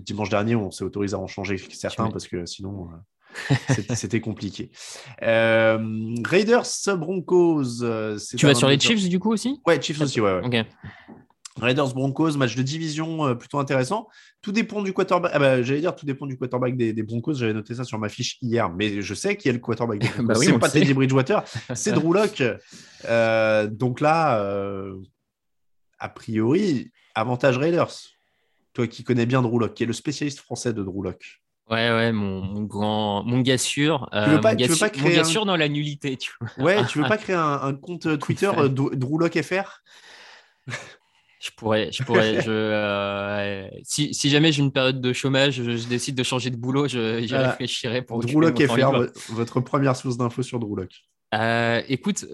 dimanche 0.00 0.30
dernier, 0.30 0.56
on 0.56 0.70
s'est 0.70 0.84
autorisé 0.84 1.14
à 1.14 1.18
en 1.18 1.26
changer 1.26 1.58
certains 1.58 2.10
parce 2.10 2.26
que 2.26 2.46
sinon, 2.46 2.88
c'était 3.94 4.20
compliqué. 4.20 4.70
Raiders 5.20 6.66
Broncos. 6.96 7.84
tu 8.36 8.46
vas 8.46 8.54
sur 8.54 8.68
les 8.68 8.78
Chiefs 8.78 9.08
du 9.08 9.18
coup 9.18 9.32
aussi? 9.32 9.60
Ouais, 9.66 9.80
Chiefs 9.80 10.00
aussi, 10.00 10.20
ouais. 10.20 10.40
ouais. 10.40 10.66
Raiders 11.60 11.92
Broncos, 11.92 12.36
match 12.36 12.56
de 12.56 12.62
division 12.62 13.26
euh, 13.26 13.34
plutôt 13.34 13.58
intéressant. 13.58 14.08
Tout 14.40 14.52
dépend 14.52 14.82
du 14.82 14.92
quarterback. 14.92 15.32
Ah 15.34 15.38
bah, 15.38 15.62
j'allais 15.62 15.80
dire 15.80 15.94
tout 15.94 16.06
dépend 16.06 16.26
du 16.26 16.38
quarterback 16.38 16.76
des, 16.76 17.02
Broncos. 17.02 17.34
J'avais 17.34 17.52
noté 17.52 17.74
ça 17.74 17.84
sur 17.84 17.98
ma 17.98 18.08
fiche 18.08 18.38
hier, 18.40 18.70
mais 18.70 19.02
je 19.02 19.14
sais 19.14 19.36
qui 19.36 19.48
est 19.48 19.52
le 19.52 19.58
quarterback 19.58 20.00
des 20.00 20.08
Broncos. 20.16 20.26
bah 20.26 20.34
c'est 20.34 20.58
pas 20.58 20.70
Teddy 20.70 20.94
Bridgewater, 20.94 21.44
c'est 21.74 21.92
Drew 21.92 22.14
Lock. 22.14 22.42
Euh, 23.04 23.66
donc 23.66 24.00
là, 24.00 24.40
euh, 24.40 24.96
a 25.98 26.08
priori, 26.08 26.90
avantage 27.14 27.58
Raiders. 27.58 27.92
Toi 28.72 28.86
qui 28.86 29.04
connais 29.04 29.26
bien 29.26 29.42
Drew 29.42 29.58
Lock, 29.58 29.74
qui 29.74 29.82
est 29.82 29.86
le 29.86 29.92
spécialiste 29.92 30.40
français 30.40 30.72
de 30.72 30.82
Drew 30.82 31.02
Lock. 31.02 31.42
Ouais, 31.72 31.90
ouais, 31.90 32.12
mon, 32.12 32.62
grand, 32.62 33.24
mon 33.24 33.40
gars 33.40 33.58
sûr. 33.58 34.08
tu 34.12 34.30
veux 34.30 34.40
pas, 34.40 34.54
veux 34.54 34.78
pas 34.78 34.90
créer 34.90 35.18
mon 35.18 35.24
sûr 35.24 35.46
dans 35.46 35.56
la 35.56 35.68
nullité. 35.68 36.16
Tu 36.16 36.32
Ouais, 36.58 36.84
tu 36.86 36.98
veux 36.98 37.04
pas 37.08 37.18
créer 37.18 37.36
un, 37.36 37.74
compte 37.74 38.18
Twitter 38.18 38.50
Drew 38.68 39.18
Lock 39.18 39.40
FR 39.40 39.82
je 41.42 41.50
pourrais, 41.56 41.90
je 41.90 42.04
pourrais, 42.04 42.40
je, 42.40 42.50
euh, 42.52 43.66
si, 43.82 44.14
si, 44.14 44.30
jamais 44.30 44.52
j'ai 44.52 44.62
une 44.62 44.70
période 44.70 45.00
de 45.00 45.12
chômage, 45.12 45.54
je, 45.54 45.88
décide 45.88 46.14
de 46.14 46.22
changer 46.22 46.50
de 46.50 46.56
boulot, 46.56 46.86
j'y 46.86 47.34
réfléchirai 47.34 48.02
pour. 48.02 48.20
Drewlock 48.20 48.64
FR, 48.64 49.32
votre 49.32 49.60
première 49.60 49.96
source 49.96 50.16
d'infos 50.16 50.44
sur. 50.44 50.60
Euh, 51.34 51.82
écoute, 51.88 52.26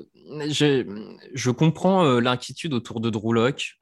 je, 0.49 0.85
je 1.33 1.51
comprends 1.51 2.05
euh, 2.05 2.21
l'inquiétude 2.21 2.75
autour 2.75 3.01
de. 3.01 3.11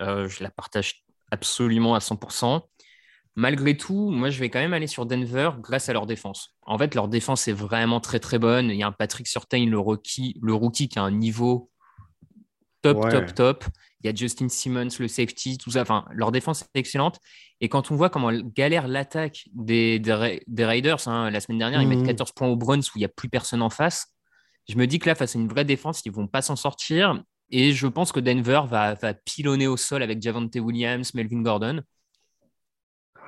Euh, 0.01 0.29
je 0.29 0.45
la 0.45 0.51
partage 0.51 1.05
absolument 1.33 1.97
à 1.97 1.99
100%. 1.99 2.63
Malgré 3.37 3.76
tout, 3.76 4.11
moi, 4.11 4.30
je 4.30 4.41
vais 4.41 4.49
quand 4.49 4.59
même 4.59 4.72
aller 4.72 4.87
sur 4.87 5.05
Denver 5.05 5.51
grâce 5.61 5.89
à 5.91 5.93
leur 5.93 6.07
défense. 6.07 6.55
En 6.62 6.78
fait, 6.78 6.95
leur 6.95 7.07
défense 7.09 7.47
est 7.49 7.53
vraiment 7.53 8.01
très, 8.01 8.18
très 8.18 8.39
bonne. 8.39 8.70
Il 8.70 8.76
y 8.76 8.82
a 8.82 8.87
un 8.87 8.93
Patrick 8.93 9.26
Surtain, 9.28 9.66
le 9.66 9.78
rookie, 9.78 10.39
le 10.43 10.55
rookie 10.55 10.89
qui 10.89 10.99
a 10.99 11.03
un 11.03 11.11
niveau 11.11 11.70
top, 12.82 13.05
Ouais. 13.05 13.11
top, 13.11 13.34
top. 13.34 13.64
Il 14.03 14.07
y 14.07 14.11
a 14.11 14.14
Justin 14.14 14.49
Simmons, 14.49 14.89
le 14.99 15.09
safety, 15.09 15.59
tout 15.59 15.70
ça. 15.72 15.82
Enfin, 15.82 16.05
leur 16.12 16.32
défense 16.32 16.62
est 16.62 16.78
excellente. 16.78 17.18
Et 17.61 17.68
quand 17.68 17.91
on 17.91 17.97
voit 17.97 18.09
comment 18.09 18.32
galère 18.32 18.89
l'attaque 18.89 19.45
des, 19.53 19.99
des, 19.99 20.12
Ra- 20.12 20.28
des 20.47 20.64
Raiders, 20.64 21.07
hein, 21.09 21.30
la 21.30 21.41
semaine 21.41 21.59
dernière, 21.59 21.82
ils 21.82 21.89
Mhm. 21.89 21.97
mettent 21.99 22.07
14 22.07 22.32
points 22.32 22.49
au 22.49 22.57
Browns 22.57 22.80
où 22.80 22.91
il 22.97 23.01
n'y 23.01 23.05
a 23.05 23.09
plus 23.09 23.28
personne 23.28 23.61
en 23.62 23.70
face. 23.70 24.14
Je 24.68 24.76
me 24.76 24.87
dis 24.87 24.99
que 24.99 25.09
là, 25.09 25.14
face 25.14 25.37
à 25.37 25.39
une 25.39 25.49
vraie 25.49 25.64
défense, 25.64 26.03
ils 26.07 26.12
vont 26.12 26.26
pas 26.26 26.41
s'en 26.43 26.57
sortir. 26.57 27.22
Et 27.51 27.72
je 27.72 27.87
pense 27.87 28.12
que 28.12 28.20
Denver 28.20 28.62
va, 28.66 28.95
va 28.95 29.14
pilonner 29.14 29.66
au 29.66 29.76
sol 29.76 30.03
avec 30.03 30.20
Javante 30.22 30.55
Williams, 30.57 31.12
Melvin 31.14 31.43
Gordon. 31.43 31.82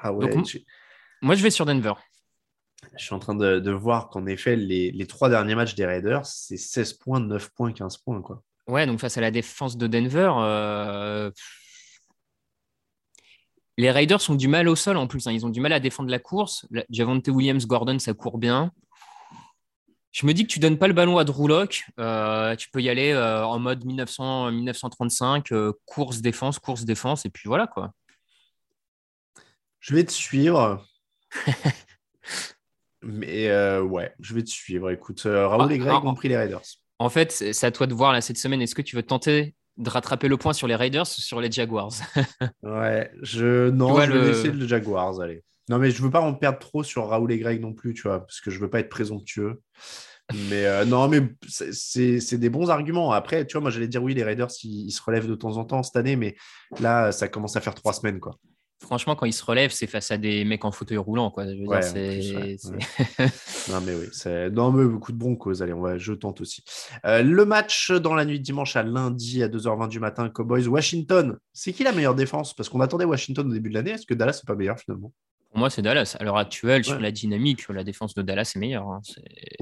Ah 0.02 0.12
Donc, 0.12 0.58
Moi, 1.22 1.34
je 1.34 1.42
vais 1.42 1.50
sur 1.50 1.66
Denver. 1.66 1.94
je 2.96 3.04
suis 3.04 3.14
en 3.14 3.18
train 3.18 3.34
de, 3.34 3.58
de 3.58 3.70
voir 3.70 4.08
qu'en 4.08 4.26
effet, 4.26 4.56
les, 4.56 4.90
les 4.90 5.06
trois 5.06 5.28
derniers 5.28 5.54
matchs 5.54 5.74
des 5.74 5.86
Raiders, 5.86 6.26
c'est 6.26 6.56
16 6.56 6.94
points, 6.94 7.20
9 7.20 7.50
points, 7.50 7.72
15 7.72 7.98
points. 7.98 8.22
Quoi. 8.22 8.42
Ouais, 8.66 8.86
donc 8.86 9.00
face 9.00 9.16
à 9.16 9.20
la 9.20 9.30
défense 9.30 9.76
de 9.76 9.86
Denver, 9.86 10.32
euh, 10.38 11.30
les 13.78 13.90
Raiders 13.90 14.20
ont 14.28 14.34
du 14.34 14.48
mal 14.48 14.68
au 14.68 14.76
sol 14.76 14.96
en 14.96 15.06
plus. 15.06 15.26
hein. 15.26 15.32
Ils 15.32 15.46
ont 15.46 15.50
du 15.50 15.60
mal 15.60 15.72
à 15.72 15.80
défendre 15.80 16.10
la 16.10 16.18
course. 16.18 16.66
Javante 16.90 17.28
Williams, 17.28 17.66
Gordon, 17.66 17.98
ça 17.98 18.12
court 18.12 18.38
bien. 18.38 18.72
Je 20.10 20.26
me 20.26 20.34
dis 20.34 20.46
que 20.46 20.52
tu 20.52 20.58
donnes 20.58 20.78
pas 20.78 20.88
le 20.88 20.94
ballon 20.94 21.18
à 21.18 21.24
Drew 21.24 21.48
euh, 22.00 22.56
tu 22.56 22.70
peux 22.70 22.82
y 22.82 22.88
aller 22.88 23.12
euh, 23.12 23.44
en 23.44 23.58
mode 23.58 23.84
1900, 23.84 24.50
1935, 24.50 25.52
euh, 25.52 25.72
course, 25.84 26.20
défense, 26.20 26.58
course, 26.58 26.84
défense, 26.84 27.24
et 27.24 27.30
puis 27.30 27.44
voilà 27.46 27.66
quoi. 27.66 27.92
Je 29.80 29.94
vais 29.94 30.04
te 30.04 30.12
suivre. 30.12 30.84
Mais 33.02 33.48
euh, 33.48 33.80
ouais, 33.82 34.12
je 34.20 34.34
vais 34.34 34.42
te 34.42 34.50
suivre. 34.50 34.90
Écoute, 34.90 35.24
euh, 35.26 35.46
Raoul 35.46 35.68
Ah, 35.70 35.74
et 35.74 35.78
Greg 35.78 35.92
ah, 36.02 36.06
ont 36.06 36.14
pris 36.14 36.28
les 36.28 36.36
Raiders. 36.36 36.62
En 36.98 37.08
fait, 37.08 37.30
c'est 37.30 37.64
à 37.66 37.70
toi 37.70 37.86
de 37.86 37.94
voir 37.94 38.12
là 38.12 38.20
cette 38.20 38.38
semaine. 38.38 38.60
Est-ce 38.60 38.74
que 38.74 38.82
tu 38.82 38.96
veux 38.96 39.04
tenter 39.04 39.54
de 39.76 39.88
rattraper 39.88 40.26
le 40.26 40.36
point 40.36 40.52
sur 40.52 40.66
les 40.66 40.74
Raiders 40.74 41.02
ou 41.02 41.20
sur 41.20 41.40
les 41.40 41.50
Jaguars? 41.50 41.92
Ouais, 42.62 43.10
je 43.22 43.70
non, 43.70 43.86
Tu 43.86 43.92
vois 43.92 44.06
je 44.06 44.12
vais 44.12 44.18
le- 44.18 44.26
laisser 44.28 44.50
le 44.50 44.66
Jaguars, 44.66 45.20
allez. 45.20 45.44
Non, 45.68 45.78
mais 45.78 45.90
je 45.90 46.02
veux 46.02 46.10
pas 46.10 46.20
en 46.20 46.34
perdre 46.34 46.58
trop 46.58 46.82
sur 46.82 47.06
Raoul 47.08 47.30
et 47.30 47.38
Greg 47.38 47.60
non 47.60 47.72
plus, 47.72 47.94
tu 47.94 48.02
vois, 48.02 48.20
parce 48.20 48.40
que 48.40 48.50
je 48.50 48.58
veux 48.58 48.70
pas 48.70 48.80
être 48.80 48.88
présomptueux. 48.88 49.60
Mais 50.50 50.66
euh, 50.66 50.84
non, 50.84 51.08
mais 51.08 51.22
c'est 51.46 52.36
des 52.38 52.50
bons 52.50 52.68
arguments. 52.70 53.12
Après, 53.12 53.46
tu 53.46 53.52
vois, 53.54 53.62
moi 53.62 53.70
j'allais 53.70 53.88
dire 53.88 54.02
oui, 54.02 54.14
les 54.14 54.24
Raiders 54.24 54.48
ils, 54.64 54.86
ils 54.86 54.90
se 54.90 55.00
relèvent 55.02 55.28
de 55.28 55.34
temps 55.34 55.56
en 55.56 55.64
temps 55.64 55.82
cette 55.82 55.96
année, 55.96 56.16
mais 56.16 56.36
là 56.80 57.12
ça 57.12 57.28
commence 57.28 57.56
à 57.56 57.60
faire 57.60 57.74
trois 57.74 57.92
semaines, 57.92 58.18
quoi. 58.20 58.36
Franchement, 58.80 59.16
quand 59.16 59.26
ils 59.26 59.32
se 59.32 59.44
relèvent, 59.44 59.72
c'est 59.72 59.86
face 59.88 60.10
à 60.12 60.18
des 60.18 60.44
mecs 60.44 60.64
en 60.64 60.70
fauteuil 60.70 60.98
roulant. 60.98 61.30
Quoi. 61.30 61.46
Je 61.46 61.58
veux 61.60 61.66
Ouais, 61.66 61.80
dire, 61.80 61.88
en 61.90 61.92
c'est- 61.92 62.08
plus, 62.08 62.34
ouais, 62.34 62.56
c'est- 62.58 63.68
Non, 63.72 63.80
mais 63.84 63.94
oui, 63.94 64.06
c'est 64.12 64.50
non, 64.50 64.70
mais 64.72 64.84
beaucoup 64.86 65.12
de 65.12 65.16
broncos. 65.18 65.60
Allez, 65.62 65.72
on 65.72 65.80
va, 65.80 65.98
je 65.98 66.12
tente 66.12 66.40
aussi. 66.40 66.62
Euh, 67.04 67.22
le 67.22 67.44
match 67.44 67.90
dans 67.90 68.14
la 68.14 68.24
nuit 68.24 68.38
de 68.38 68.44
dimanche 68.44 68.76
à 68.76 68.82
lundi 68.84 69.42
à 69.42 69.48
2h20 69.48 69.88
du 69.88 69.98
matin, 70.00 70.28
Cowboys, 70.28 70.68
Washington. 70.68 71.36
C'est 71.52 71.72
qui 71.72 71.82
la 71.82 71.92
meilleure 71.92 72.14
défense? 72.14 72.54
Parce 72.54 72.68
qu'on 72.68 72.80
attendait 72.80 73.04
Washington 73.04 73.48
au 73.48 73.52
début 73.52 73.68
de 73.68 73.74
l'année. 73.74 73.90
Est-ce 73.90 74.06
que 74.06 74.14
Dallas 74.14 74.34
c'est 74.34 74.46
pas 74.46 74.54
meilleur 74.54 74.78
finalement? 74.78 75.12
Pour 75.50 75.58
moi, 75.58 75.70
c'est 75.70 75.82
Dallas. 75.82 76.16
À 76.20 76.24
l'heure 76.24 76.36
actuelle, 76.36 76.84
sur 76.84 77.00
la 77.00 77.10
dynamique, 77.10 77.66
la 77.70 77.82
défense 77.82 78.14
de 78.14 78.22
Dallas 78.22 78.52
est 78.54 78.58
meilleure. 78.58 78.86
hein. 78.88 79.00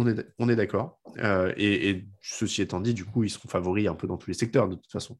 Est, 0.07 0.27
on 0.39 0.49
est 0.49 0.57
d'accord. 0.57 0.99
Euh, 1.19 1.53
et, 1.57 1.89
et 1.91 2.07
ceci 2.21 2.61
étant 2.63 2.81
dit, 2.81 2.93
du 2.93 3.05
coup, 3.05 3.23
ils 3.25 3.31
seront 3.31 3.49
favoris 3.49 3.87
un 3.89 3.95
peu 3.95 4.07
dans 4.09 4.17
tous 4.17 4.29
les 4.29 4.35
secteurs 4.35 4.69
de 4.69 4.75
toute 4.75 4.91
façon. 4.91 5.17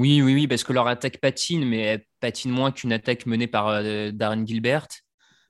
Oui, 0.00 0.22
oui, 0.22 0.32
oui, 0.32 0.46
parce 0.46 0.64
que 0.64 0.72
leur 0.72 0.88
attaque 0.88 1.18
patine, 1.18 1.68
mais 1.68 1.80
elle 1.80 2.04
patine 2.20 2.50
moins 2.50 2.72
qu'une 2.72 2.90
attaque 2.90 3.26
menée 3.26 3.46
par 3.46 3.68
euh, 3.68 4.10
Darren 4.12 4.46
Gilbert. 4.46 4.86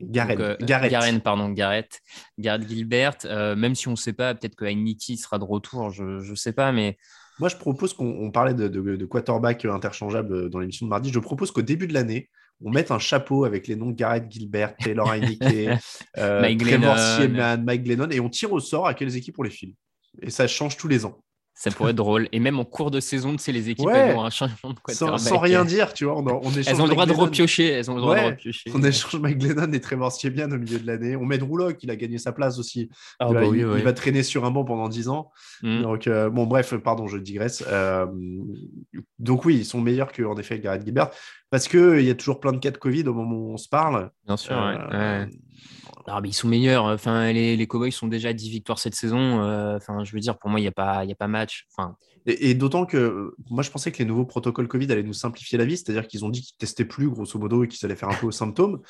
Gareth, 0.00 0.40
euh. 0.40 0.56
Garen, 0.60 1.20
pardon, 1.20 1.50
Garrett. 1.50 2.00
Garrett 2.36 2.68
Gilbert. 2.68 3.18
Euh, 3.26 3.54
même 3.54 3.76
si 3.76 3.86
on 3.86 3.92
ne 3.92 3.96
sait 3.96 4.12
pas, 4.12 4.34
peut-être 4.34 4.56
que 4.56 4.64
Heineke 4.64 5.16
sera 5.16 5.38
de 5.38 5.44
retour, 5.44 5.90
je 5.90 6.02
ne 6.02 6.34
sais 6.34 6.52
pas, 6.52 6.72
mais 6.72 6.98
Moi, 7.38 7.48
je 7.48 7.54
propose 7.54 7.94
qu'on 7.94 8.08
on 8.08 8.32
parlait 8.32 8.54
de, 8.54 8.66
de, 8.66 8.96
de 8.96 9.06
quarterback 9.06 9.64
interchangeable 9.66 10.50
dans 10.50 10.58
l'émission 10.58 10.86
de 10.86 10.90
mardi. 10.90 11.12
Je 11.12 11.20
propose 11.20 11.52
qu'au 11.52 11.62
début 11.62 11.86
de 11.86 11.94
l'année, 11.94 12.28
on 12.60 12.70
mette 12.70 12.90
un 12.90 12.98
chapeau 12.98 13.44
avec 13.44 13.68
les 13.68 13.76
noms 13.76 13.90
de 13.90 13.94
Garrett 13.94 14.28
Gilbert, 14.28 14.74
Taylor 14.78 15.12
Heineke, 15.12 15.78
euh, 16.18 16.40
Mike 16.40 16.58
Trevor 16.58 16.96
Mike 17.60 17.84
Glennon, 17.84 18.10
et 18.10 18.18
on 18.18 18.28
tire 18.28 18.52
au 18.52 18.58
sort 18.58 18.88
à 18.88 18.94
quelles 18.94 19.16
équipes 19.16 19.38
on 19.38 19.44
les 19.44 19.50
file. 19.50 19.74
Et 20.22 20.30
ça 20.30 20.48
change 20.48 20.76
tous 20.76 20.88
les 20.88 21.04
ans. 21.04 21.22
Ça 21.62 21.70
pourrait 21.70 21.90
être 21.90 21.96
drôle. 21.96 22.26
Et 22.32 22.40
même 22.40 22.58
en 22.58 22.64
cours 22.64 22.90
de 22.90 23.00
saison, 23.00 23.32
tu 23.32 23.38
sais, 23.42 23.52
les 23.52 23.68
équipes 23.68 23.84
Ouais. 23.86 23.98
elles 23.98 24.16
ont 24.16 24.24
un 24.24 24.30
changement 24.30 24.70
de 24.70 24.76
Sans, 24.88 25.06
quarterback. 25.08 25.20
sans 25.20 25.38
rien 25.38 25.64
dire, 25.66 25.92
tu 25.92 26.06
vois. 26.06 26.16
On, 26.16 26.24
on 26.26 26.50
échange 26.50 26.64
Elles 26.68 26.80
ont 26.80 26.84
le 26.86 26.90
droit 26.90 27.04
de 27.04 27.12
repiocher. 27.12 27.66
Elles 27.68 27.90
ont 27.90 27.96
le 27.96 28.00
droit 28.00 28.14
Ouais. 28.14 28.24
de 28.24 28.30
repiocher. 28.30 28.70
On 28.74 28.82
échange 28.82 29.16
Mike 29.20 29.36
Glennon 29.38 29.70
et 29.70 29.80
Trevor 29.80 30.10
Siemian 30.10 30.50
au 30.52 30.56
milieu 30.56 30.78
de 30.78 30.86
l'année. 30.86 31.16
On 31.16 31.26
met 31.26 31.36
Drew 31.36 31.58
Lock, 31.58 31.76
il 31.82 31.90
a 31.90 31.96
gagné 31.96 32.16
sa 32.16 32.32
place 32.32 32.58
aussi. 32.58 32.88
Ah, 33.18 33.30
bah 33.30 33.42
il, 33.44 33.48
oui, 33.50 33.58
il 33.76 33.84
va 33.84 33.92
traîner 33.92 34.22
sur 34.22 34.46
un 34.46 34.50
banc 34.50 34.64
pendant 34.64 34.88
10 34.88 35.08
ans. 35.10 35.30
Mm. 35.62 35.82
Donc, 35.82 36.06
euh, 36.06 36.30
bon, 36.30 36.46
bref, 36.46 36.74
pardon, 36.76 37.06
je 37.08 37.18
digresse. 37.18 37.62
Euh, 37.68 38.06
donc, 39.18 39.44
oui, 39.44 39.56
ils 39.58 39.64
sont 39.66 39.80
meilleurs 39.82 40.12
que, 40.12 40.22
en 40.22 40.36
effet, 40.36 40.58
Garrett 40.60 40.82
Gilbert 40.84 41.10
parce 41.50 41.66
qu'il 41.68 42.00
y 42.02 42.10
a 42.10 42.14
toujours 42.14 42.38
plein 42.40 42.52
de 42.52 42.58
cas 42.58 42.70
de 42.70 42.78
Covid 42.78 43.02
au 43.08 43.12
moment 43.14 43.36
où 43.36 43.52
on 43.52 43.56
se 43.56 43.68
parle. 43.68 44.10
Bien 44.24 44.36
sûr, 44.36 44.54
ouais. 44.54 44.78
Euh, 44.92 45.24
ouais. 45.24 45.30
Ah, 46.06 46.20
mais 46.20 46.28
ils 46.30 46.34
sont 46.34 46.48
meilleurs. 46.48 46.84
Enfin, 46.86 47.32
les, 47.32 47.66
Cowboys 47.66 47.92
sont 47.92 48.08
déjà 48.08 48.30
à 48.30 48.32
10 48.32 48.50
victoires 48.50 48.78
cette 48.78 48.94
saison. 48.94 49.42
Euh, 49.42 49.76
Enfin, 49.76 50.02
je 50.04 50.12
veux 50.12 50.20
dire, 50.20 50.38
pour 50.38 50.50
moi, 50.50 50.58
il 50.58 50.64
n'y 50.64 50.68
a, 50.68 50.72
pas- 50.72 51.04
y 51.04 51.12
a 51.12 51.14
pas 51.16 51.28
match. 51.28 51.66
Enfin, 51.70 51.96
Et, 52.26 52.50
et 52.50 52.54
d'autant 52.54 52.86
que 52.86 53.34
moi, 53.48 53.62
je 53.62 53.70
pensais 53.70 53.92
que 53.92 53.98
les 53.98 54.04
nouveaux 54.04 54.24
protocoles 54.24 54.66
Covid 54.68 54.90
allaient 54.90 55.02
nous 55.02 55.12
simplifier 55.12 55.58
la 55.58 55.64
vie, 55.64 55.76
c'est-à-dire 55.76 56.06
qu'ils 56.08 56.24
ont 56.24 56.28
dit 56.30 56.42
qu'ils 56.42 56.56
testaient 56.56 56.84
plus, 56.84 57.08
grosso 57.08 57.38
modo, 57.38 57.64
et 57.64 57.68
qu'ils 57.68 57.84
allaient 57.84 57.96
faire 57.96 58.08
un 58.08 58.14
peu 58.14 58.26
aux 58.26 58.32
symptômes. 58.32 58.80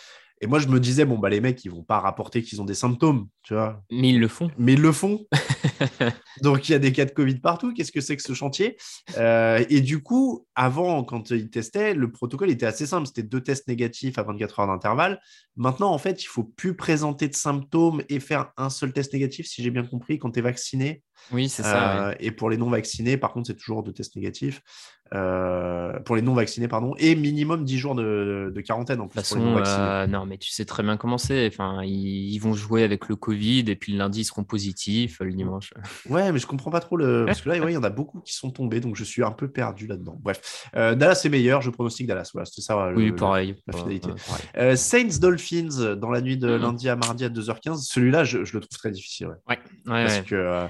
Et 0.43 0.47
moi, 0.47 0.59
je 0.59 0.69
me 0.69 0.81
disais, 0.81 1.05
bon, 1.05 1.19
bah, 1.19 1.29
les 1.29 1.41
mecs, 1.41 1.63
ils 1.65 1.71
vont 1.71 1.83
pas 1.83 2.01
rapporter 2.01 2.43
qu'ils 2.43 2.61
ont 2.63 2.65
des 2.65 2.75
symptômes, 2.75 3.29
tu 3.43 3.53
vois. 3.55 3.83
mais 3.91 4.09
ils 4.09 4.19
le 4.19 4.27
font. 4.29 4.51
Mais 4.57 4.73
ils 4.73 4.81
le 4.81 4.91
font. 4.93 5.27
Donc, 6.43 6.69
il 6.69 6.73
y 6.73 6.75
a 6.75 6.79
des 6.79 6.93
cas 6.93 7.05
de 7.05 7.11
Covid 7.11 7.41
partout. 7.41 7.73
Qu'est-ce 7.75 7.93
que 7.93 8.01
c'est 8.01 8.17
que 8.17 8.23
ce 8.23 8.33
chantier? 8.33 8.77
Euh, 9.19 9.63
Et 9.69 9.81
du 9.81 10.03
coup, 10.03 10.47
avant, 10.55 11.05
quand 11.05 11.31
ils 11.31 11.51
testaient, 11.51 11.95
le 11.95 12.11
protocole 12.11 12.51
était 12.51 12.67
assez 12.67 12.87
simple. 12.87 13.07
C'était 13.07 13.23
deux 13.23 13.43
tests 13.43 13.69
négatifs 13.69 14.19
à 14.19 14.23
24 14.23 14.61
heures 14.61 14.67
d'intervalle. 14.67 15.21
Maintenant, 15.57 15.93
en 15.93 15.99
fait, 15.99 16.23
il 16.23 16.27
faut 16.27 16.45
plus 16.45 16.75
présenter 16.75 17.29
de 17.29 17.35
symptômes 17.35 18.03
et 18.09 18.21
faire 18.21 18.53
un 18.57 18.71
seul 18.71 18.93
test 18.93 19.13
négatif, 19.13 19.47
si 19.47 19.63
j'ai 19.63 19.71
bien 19.71 19.85
compris, 19.85 20.19
quand 20.19 20.31
tu 20.31 20.39
es 20.39 20.43
vacciné. 20.43 21.03
Oui, 21.33 21.49
c'est 21.51 21.63
ça. 21.63 22.09
ouais. 22.09 22.13
Euh, 22.13 22.15
Et 22.21 22.31
pour 22.31 22.49
les 22.49 22.57
non-vaccinés, 22.57 23.19
par 23.19 23.33
contre, 23.33 23.49
c'est 23.49 23.57
toujours 23.57 23.83
deux 23.83 23.93
tests 23.93 24.17
négatifs. 24.17 24.63
Euh, 25.13 25.99
pour 26.01 26.15
les 26.15 26.23
non-vaccinés, 26.23 26.69
pardon. 26.69 26.95
Et 26.99 27.17
minimum 27.17 27.65
10 27.65 27.79
jours 27.79 27.95
de, 27.97 28.53
de 28.55 28.61
quarantaine 28.61 29.01
en 29.01 29.07
De 29.07 29.11
plus 29.11 29.23
toute 29.23 29.39
pour 29.39 29.59
les 29.59 29.65
façon, 29.65 29.81
euh, 29.81 30.07
non, 30.07 30.25
mais 30.25 30.39
tu 30.39 30.51
sais 30.51 30.65
très 30.65 30.85
bien 30.85 30.97
comment 30.97 31.19
c'est. 31.19 31.49
Enfin, 31.49 31.83
ils, 31.83 32.33
ils 32.33 32.39
vont 32.39 32.53
jouer 32.53 32.85
avec 32.85 33.09
le 33.09 33.17
Covid 33.17 33.65
et 33.67 33.75
puis 33.77 33.93
le 33.93 33.99
lundi, 33.99 34.21
ils 34.21 34.25
seront 34.25 34.45
positifs. 34.45 35.19
Le 35.21 35.33
dimanche. 35.33 35.75
Ouais, 36.09 36.31
mais 36.31 36.39
je 36.39 36.47
comprends 36.47 36.71
pas 36.71 36.79
trop 36.81 36.97
le. 36.97 37.25
Parce 37.27 37.41
que 37.41 37.49
là, 37.49 37.59
ouais, 37.59 37.73
il 37.73 37.75
y 37.75 37.79
en 37.79 37.83
a 37.83 37.91
beaucoup 37.91 38.21
qui 38.21 38.35
sont 38.35 38.51
tombés, 38.51 38.79
donc 38.81 38.95
je 38.95 39.03
suis 39.05 39.25
un 39.25 39.33
peu 39.33 39.49
perdu 39.51 39.87
là-dedans. 39.89 40.17
Bref, 40.23 40.69
Euh, 40.77 40.95
Dallas 40.95 41.21
est 41.25 41.29
meilleur, 41.29 41.61
je 41.61 41.71
pronostique 41.71 42.07
Dallas. 42.07 42.31
Voilà, 42.33 42.45
c'était 42.47 42.63
ça. 42.63 42.91
le- 42.91 42.97
Oui, 42.97 43.13
pareil. 43.13 43.57
la 43.67 43.77
finalité. 43.77 44.11
ouais, 44.57 44.77
Saints 44.77 45.19
Dolphins 45.21 45.97
dans 45.97 46.11
la 46.11 46.21
nuit 46.21 46.37
de 46.37 46.49
Mhm. 46.57 46.63
lundi 46.63 46.89
à 46.89 46.95
mardi 46.97 47.25
à 47.25 47.29
2h15. 47.29 47.83
Celui-là, 47.85 48.23
je, 48.25 48.45
je 48.45 48.55
le 48.55 48.61
trouve 48.61 48.79
très 48.79 48.91
difficile. 48.93 49.27
ouais. 49.27 49.59
Ouais, 49.87 50.05
Parce 50.05 50.21
que 50.21 50.69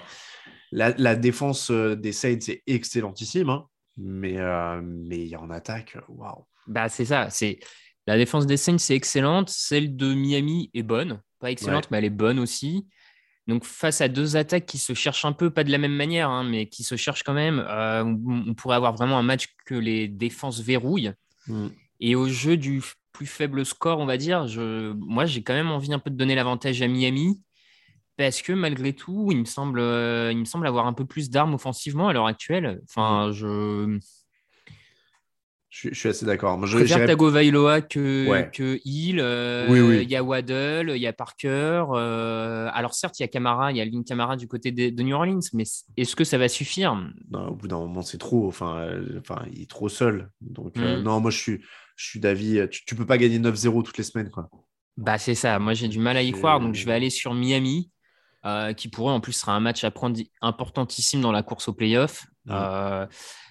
la, 0.72 0.95
la 0.97 1.16
défense 1.16 1.70
des 1.70 2.12
Saints 2.12 2.38
est 2.49 2.62
excellentissime, 2.66 3.51
hein, 3.51 3.64
mais 4.03 4.38
euh, 4.38 4.80
mais 4.82 5.34
en 5.36 5.51
attaque, 5.51 5.96
waouh. 6.09 6.46
Bah, 6.66 6.88
c'est 6.88 7.05
ça. 7.05 7.30
C'est 7.30 7.59
la 8.07 8.16
défense 8.16 8.46
des 8.46 8.57
Saints, 8.57 8.78
c'est 8.78 8.94
excellente. 8.94 9.51
Celle 9.51 9.96
de 9.96 10.14
Miami 10.14 10.70
est 10.74 10.82
bonne, 10.82 11.20
pas 11.38 11.51
excellente, 11.51 11.84
Ouais. 11.84 11.88
mais 11.92 11.98
elle 11.98 12.05
est 12.07 12.11
bonne 12.11 12.38
aussi. 12.38 12.86
Donc 13.46 13.64
face 13.64 14.01
à 14.01 14.09
deux 14.09 14.36
attaques 14.36 14.66
qui 14.66 14.78
se 14.78 14.94
cherchent 14.94 15.24
un 15.24 15.32
peu, 15.32 15.51
pas 15.51 15.64
de 15.64 15.70
la 15.70 15.78
même 15.78 15.94
manière, 15.94 16.30
hein, 16.30 16.44
mais 16.44 16.66
qui 16.66 16.84
se 16.84 16.96
cherchent 16.96 17.24
quand 17.24 17.34
même, 17.34 17.64
euh, 17.68 18.05
on, 18.05 18.55
pourrait 18.55 18.76
avoir 18.76 18.94
vraiment 18.94 19.18
un 19.18 19.22
match 19.22 19.48
que 19.66 19.74
les 19.74 20.09
défenses 20.09 20.61
verrouillent. 20.61 21.12
Mm. 21.46 21.68
Et 22.01 22.14
au 22.14 22.28
jeu 22.28 22.57
du 22.57 22.82
plus 23.12 23.26
faible 23.26 23.66
score, 23.66 23.98
on 23.98 24.07
va 24.07 24.16
dire, 24.16 24.46
je, 24.46 24.92
moi 24.92 25.26
j'ai 25.26 25.42
quand 25.42 25.55
même 25.55 25.70
envie 25.70 25.92
un 25.92 25.98
peu 25.98 26.11
de 26.11 26.16
donner 26.16 26.34
l'avantage 26.34 26.80
à 26.80 26.88
Miami. 26.88 27.42
Parce 28.21 28.43
que 28.43 28.53
malgré 28.53 28.93
tout, 28.93 29.29
il 29.33 29.39
me 29.39 29.45
semble, 29.47 29.81
euh, 29.81 30.31
il 30.31 30.37
me 30.37 30.45
semble 30.45 30.66
avoir 30.66 30.87
un 30.87 30.93
peu 30.93 31.07
plus 31.07 31.31
d'armes 31.31 31.55
offensivement 31.55 32.09
à 32.09 32.12
l'heure 32.12 32.27
actuelle. 32.27 32.81
Enfin, 32.85 33.31
je, 33.33 33.99
Je, 35.73 35.79
suis- 35.79 35.89
je 35.95 35.99
suis 35.99 36.09
assez 36.11 36.27
d'accord. 36.27 36.61
Je 36.66 36.73
je- 36.73 36.77
préfère 36.85 37.07
Tagovailoa 37.07 37.81
que, 37.81 38.29
Ouais. 38.29 38.51
que 38.53 38.79
Hill. 38.85 39.21
euh, 39.21 39.68
Oui, 39.71 39.81
oui. 39.81 40.01
Il 40.03 40.11
y 40.11 40.16
a 40.16 40.23
Waddle, 40.23 40.93
il 40.97 41.01
y 41.01 41.07
a 41.07 41.12
Parker. 41.14 41.85
euh, 41.95 42.68
alors 42.75 42.93
certes, 42.93 43.18
il 43.21 43.23
y 43.23 43.25
a 43.25 43.29
Camara, 43.29 43.71
il 43.71 43.79
y 43.79 43.81
a 43.81 43.85
Lynn 43.87 44.05
Camara 44.05 44.37
du 44.37 44.49
côté 44.49 44.71
de, 44.73 44.91
de 44.91 45.03
New 45.03 45.14
Orleans, 45.14 45.39
mais 45.55 45.64
est-ce 45.97 46.14
que 46.16 46.25
ça 46.25 46.37
va 46.39 46.49
suffire? 46.49 46.95
Non, 47.31 47.49
au 47.49 47.55
bout 47.55 47.68
d'un 47.68 47.79
moment, 47.79 48.03
c'est 48.03 48.18
trop. 48.18 48.49
Enfin, 48.49 48.79
euh, 48.81 49.18
enfin, 49.21 49.47
il 49.53 49.62
est 49.62 49.71
trop 49.71 49.89
seul. 49.89 50.29
Donc, 50.43 50.77
Mm. 50.77 51.03
non, 51.03 51.21
moi, 51.21 51.31
je 51.31 51.39
suis, 51.39 51.61
je 51.97 52.05
suis 52.07 52.21
d'avis. 52.21 52.61
Tu, 52.71 52.85
tu 52.85 52.95
peux 52.97 53.07
pas 53.07 53.16
gagner 53.16 53.39
9-0 53.39 53.83
toutes 53.83 53.97
les 53.99 54.05
semaines, 54.05 54.29
quoi. 54.31 54.51
Bah 54.97 55.16
c'est 55.16 55.37
ça. 55.37 55.59
Moi 55.59 55.73
j'ai 55.73 55.89
du 55.89 55.99
mal 55.99 56.16
à 56.18 56.23
y 56.23 56.31
croire, 56.33 56.61
donc 56.61 56.75
je 56.75 56.85
vais 56.85 56.93
aller 56.93 57.09
sur 57.09 57.33
Miami. 57.33 57.91
Qui 58.76 58.88
pourrait 58.88 59.12
en 59.12 59.20
plus 59.20 59.32
sera 59.32 59.53
un 59.53 59.61
match 59.61 59.84
à 59.84 59.91
prendre 59.91 60.18
importantissime 60.41 61.20
dans 61.20 61.32
la 61.32 61.43
course 61.43 61.68
au 61.68 61.72
playoff. 61.72 62.26
Mm. 62.47 63.07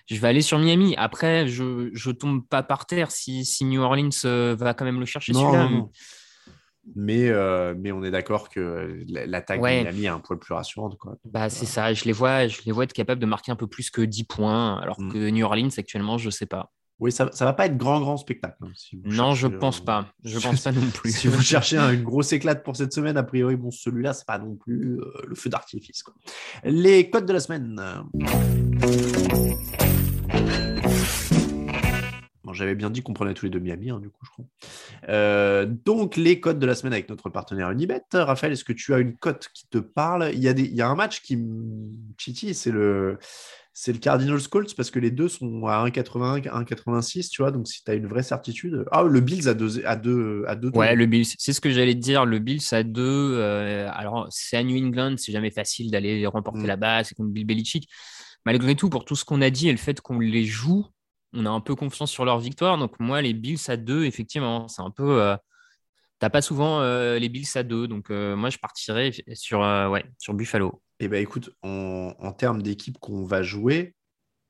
je 0.07 0.19
vais 0.19 0.27
aller 0.27 0.41
sur 0.41 0.57
Miami. 0.59 0.95
Après, 0.97 1.47
je 1.47 1.63
ne 1.63 2.11
tombe 2.11 2.45
pas 2.47 2.63
par 2.63 2.85
terre 2.85 3.11
si, 3.11 3.45
si 3.45 3.65
New 3.65 3.81
Orleans 3.81 4.09
va 4.55 4.73
quand 4.73 4.85
même 4.85 4.99
le 4.99 5.05
chercher 5.05 5.33
celui-là. 5.33 5.69
Mais, 6.95 7.29
euh, 7.29 7.75
mais 7.77 7.91
on 7.91 8.03
est 8.03 8.11
d'accord 8.11 8.49
que 8.49 9.03
l'attaque 9.07 9.61
de 9.61 9.65
Miami 9.65 10.05
est 10.05 10.07
un 10.07 10.19
poil 10.19 10.39
plus 10.39 10.53
rassurante. 10.53 10.97
Quoi. 10.97 11.17
bah, 11.25 11.49
c'est 11.49 11.65
ça, 11.65 11.93
je 11.93 12.05
les, 12.05 12.11
vois, 12.11 12.47
je 12.47 12.61
les 12.65 12.71
vois 12.71 12.85
être 12.85 12.93
capables 12.93 13.21
de 13.21 13.25
marquer 13.25 13.51
un 13.51 13.55
peu 13.55 13.67
plus 13.67 13.89
que 13.89 14.01
10 14.01 14.23
points, 14.23 14.79
alors 14.79 14.99
mm. 14.99 15.11
que 15.11 15.29
New 15.29 15.45
Orleans, 15.45 15.69
actuellement, 15.77 16.17
je 16.17 16.27
ne 16.27 16.31
sais 16.31 16.45
pas. 16.45 16.71
Oui, 16.99 17.11
ça 17.11 17.25
ne 17.25 17.45
va 17.45 17.53
pas 17.53 17.65
être 17.65 17.77
grand, 17.77 17.99
grand 18.01 18.17
spectacle. 18.17 18.57
Hein, 18.61 18.71
non, 19.05 19.33
je 19.33 19.47
pense 19.47 19.79
pas. 19.79 20.07
Je 20.23 20.37
pense 20.37 20.61
pas 20.61 20.71
non 20.71 20.89
plus. 20.93 21.11
si 21.11 21.27
vous 21.27 21.41
cherchez 21.41 21.77
une 21.77 22.03
grosse 22.03 22.33
éclate 22.33 22.63
pour 22.63 22.75
cette 22.75 22.93
semaine, 22.93 23.15
a 23.15 23.23
priori, 23.23 23.55
bon, 23.55 23.71
celui-là, 23.71 24.13
c'est 24.13 24.27
pas 24.27 24.37
non 24.37 24.55
plus 24.55 24.99
euh, 24.99 25.05
le 25.27 25.35
feu 25.35 25.49
d'artifice. 25.49 26.03
Les 26.63 27.09
codes 27.09 27.25
de 27.25 27.33
la 27.33 27.39
semaine. 27.39 27.81
J'avais 32.59 32.75
bien 32.75 32.89
dit 32.89 33.01
qu'on 33.01 33.13
prenait 33.13 33.33
tous 33.33 33.45
les 33.45 33.51
deux 33.51 33.59
Miami, 33.59 33.89
hein, 33.89 33.99
du 33.99 34.09
coup, 34.09 34.25
je 34.25 34.31
crois. 34.31 34.45
Euh, 35.07 35.65
donc, 35.65 36.17
les 36.17 36.41
cotes 36.41 36.59
de 36.59 36.65
la 36.65 36.75
semaine 36.75 36.93
avec 36.93 37.07
notre 37.09 37.29
partenaire 37.29 37.71
Unibet. 37.71 38.01
Raphaël, 38.13 38.51
est-ce 38.51 38.65
que 38.65 38.73
tu 38.73 38.93
as 38.93 38.99
une 38.99 39.15
cote 39.15 39.49
qui 39.53 39.67
te 39.67 39.77
parle? 39.77 40.31
Il 40.33 40.39
y, 40.39 40.47
a 40.47 40.53
des, 40.53 40.63
il 40.63 40.75
y 40.75 40.81
a 40.81 40.89
un 40.89 40.95
match 40.95 41.21
qui 41.21 41.37
me 41.37 41.89
chiti, 42.17 42.53
c'est 42.53 42.71
le, 42.71 43.17
c'est 43.81 43.93
le 43.93 43.99
Cardinals 43.99 44.45
Colts 44.49 44.75
parce 44.75 44.91
que 44.91 44.99
les 44.99 45.09
deux 45.09 45.29
sont 45.29 45.65
à 45.65 45.87
1,81, 45.87 46.41
1,86, 46.41 47.29
tu 47.29 47.41
vois. 47.41 47.51
Donc, 47.51 47.65
si 47.65 47.81
tu 47.81 47.89
as 47.89 47.93
une 47.93 48.07
vraie 48.07 48.23
certitude. 48.23 48.83
Ah, 48.91 49.03
le 49.03 49.21
Bills 49.21 49.47
à 49.47 49.53
2 49.53 49.85
à 49.85 49.95
deux, 49.95 50.43
à 50.47 50.57
deux 50.57 50.69
Ouais, 50.73 50.95
le 50.95 51.05
Bills, 51.05 51.25
c'est 51.37 51.53
ce 51.53 51.61
que 51.61 51.69
j'allais 51.69 51.93
te 51.93 51.99
dire. 51.99 52.25
Le 52.25 52.39
Bills 52.39 52.73
à 52.73 52.83
2. 52.83 53.01
Euh, 53.01 53.89
alors, 53.93 54.27
c'est 54.31 54.57
à 54.57 54.63
New 54.63 54.77
England, 54.85 55.15
c'est 55.15 55.31
jamais 55.31 55.49
facile 55.49 55.91
d'aller 55.91 56.27
remporter 56.27 56.63
mm. 56.63 56.67
là-bas. 56.67 57.03
C'est 57.05 57.15
comme 57.15 57.31
Bill 57.31 57.45
Belichick. 57.45 57.87
Malgré 58.45 58.75
tout, 58.75 58.89
pour 58.89 59.05
tout 59.05 59.15
ce 59.15 59.23
qu'on 59.23 59.41
a 59.41 59.49
dit 59.49 59.69
et 59.69 59.71
le 59.71 59.77
fait 59.77 60.01
qu'on 60.01 60.19
les 60.19 60.43
joue, 60.43 60.85
on 61.31 61.45
a 61.45 61.49
un 61.49 61.61
peu 61.61 61.73
confiance 61.73 62.11
sur 62.11 62.25
leur 62.25 62.39
victoire. 62.39 62.77
Donc, 62.77 62.99
moi, 62.99 63.21
les 63.21 63.33
Bills 63.33 63.61
à 63.69 63.77
2, 63.77 64.03
effectivement, 64.03 64.67
c'est 64.67 64.81
un 64.81 64.91
peu. 64.91 65.21
Euh, 65.21 65.37
T'as 66.19 66.29
pas 66.29 66.41
souvent 66.41 66.81
euh, 66.81 67.17
les 67.17 67.29
Bills 67.29 67.47
à 67.55 67.63
2. 67.63 67.87
Donc, 67.87 68.09
moi, 68.09 68.49
je 68.49 68.57
partirais 68.57 69.13
sur, 69.35 69.61
ouais, 69.61 70.03
sur 70.17 70.33
Buffalo. 70.33 70.81
Eh 70.99 71.07
bien, 71.07 71.19
écoute, 71.19 71.51
en, 71.63 72.33
termes 72.37 72.61
d'équipe 72.61 72.97
qu'on 72.97 73.23
va 73.23 73.41
jouer, 73.41 73.95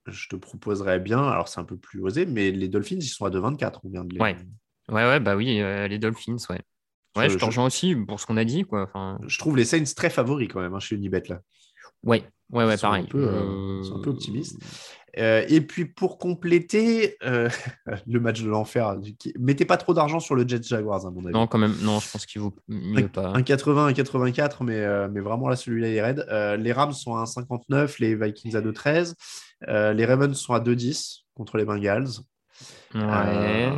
je 0.07 0.27
te 0.27 0.35
proposerais 0.35 0.99
bien. 0.99 1.23
Alors, 1.23 1.47
c'est 1.47 1.59
un 1.59 1.65
peu 1.65 1.77
plus 1.77 2.01
osé, 2.01 2.25
mais 2.25 2.51
les 2.51 2.67
Dolphins, 2.67 2.97
ils 2.99 3.03
sont 3.03 3.25
à 3.25 3.29
2,24. 3.29 3.79
On 3.83 3.89
vient 3.89 4.03
de 4.03 4.13
les. 4.13 4.19
Ouais, 4.19 4.35
ouais, 4.89 5.05
ouais 5.05 5.19
bah 5.19 5.35
oui, 5.35 5.45
les 5.45 5.99
Dolphins, 5.99 6.37
ouais. 6.49 6.61
Ouais, 7.15 7.29
je, 7.29 7.37
te 7.37 7.45
rejoins 7.45 7.65
aussi 7.65 7.95
pour 7.95 8.19
ce 8.19 8.25
qu'on 8.25 8.37
a 8.37 8.45
dit. 8.45 8.63
Quoi. 8.63 8.83
Enfin... 8.83 9.19
Je 9.25 9.37
trouve 9.39 9.57
les 9.57 9.65
Saints 9.65 9.93
très 9.95 10.09
favoris 10.09 10.47
quand 10.47 10.61
même 10.61 10.73
hein, 10.73 10.79
chez 10.79 10.95
Unibet 10.95 11.23
là. 11.27 11.41
Ouais, 12.03 12.23
ouais, 12.51 12.65
ouais, 12.65 12.77
pareil. 12.77 13.03
Un 13.03 13.07
peu, 13.07 13.27
un 13.27 13.99
peu 13.99 14.09
optimistes. 14.09 14.57
Euh, 15.17 15.45
et 15.49 15.61
puis 15.61 15.85
pour 15.85 16.17
compléter 16.17 17.17
euh, 17.23 17.49
le 18.07 18.19
match 18.19 18.41
de 18.41 18.49
l'enfer, 18.49 18.97
mettez 19.39 19.65
pas 19.65 19.77
trop 19.77 19.93
d'argent 19.93 20.19
sur 20.19 20.35
le 20.35 20.47
Jets 20.47 20.63
Jaguars 20.63 21.05
à 21.05 21.11
mon 21.11 21.23
avis. 21.25 21.33
Non, 21.33 21.47
quand 21.47 21.57
même, 21.57 21.75
non, 21.81 21.99
je 21.99 22.09
pense 22.11 22.25
qu'il 22.25 22.41
vaut 22.41 22.53
mieux 22.67 23.07
pas. 23.07 23.33
Un 23.33 23.41
80, 23.41 23.87
un 23.87 23.93
84, 23.93 24.63
mais, 24.63 24.77
euh, 24.77 25.07
mais 25.11 25.19
vraiment 25.19 25.49
là, 25.49 25.55
celui-là 25.55 25.89
est 25.89 26.01
raide. 26.01 26.59
les 26.59 26.71
Rams 26.71 26.93
sont 26.93 27.15
à 27.15 27.23
1,59, 27.23 27.95
les 27.99 28.15
Vikings 28.15 28.55
à 28.55 28.61
2,13. 28.61 29.15
les 29.93 30.05
Ravens 30.05 30.35
sont 30.35 30.53
à 30.53 30.59
2,10 30.59 31.25
contre 31.33 31.57
les 31.57 31.65
Bengals. 31.65 32.09
Ouais. 32.93 33.71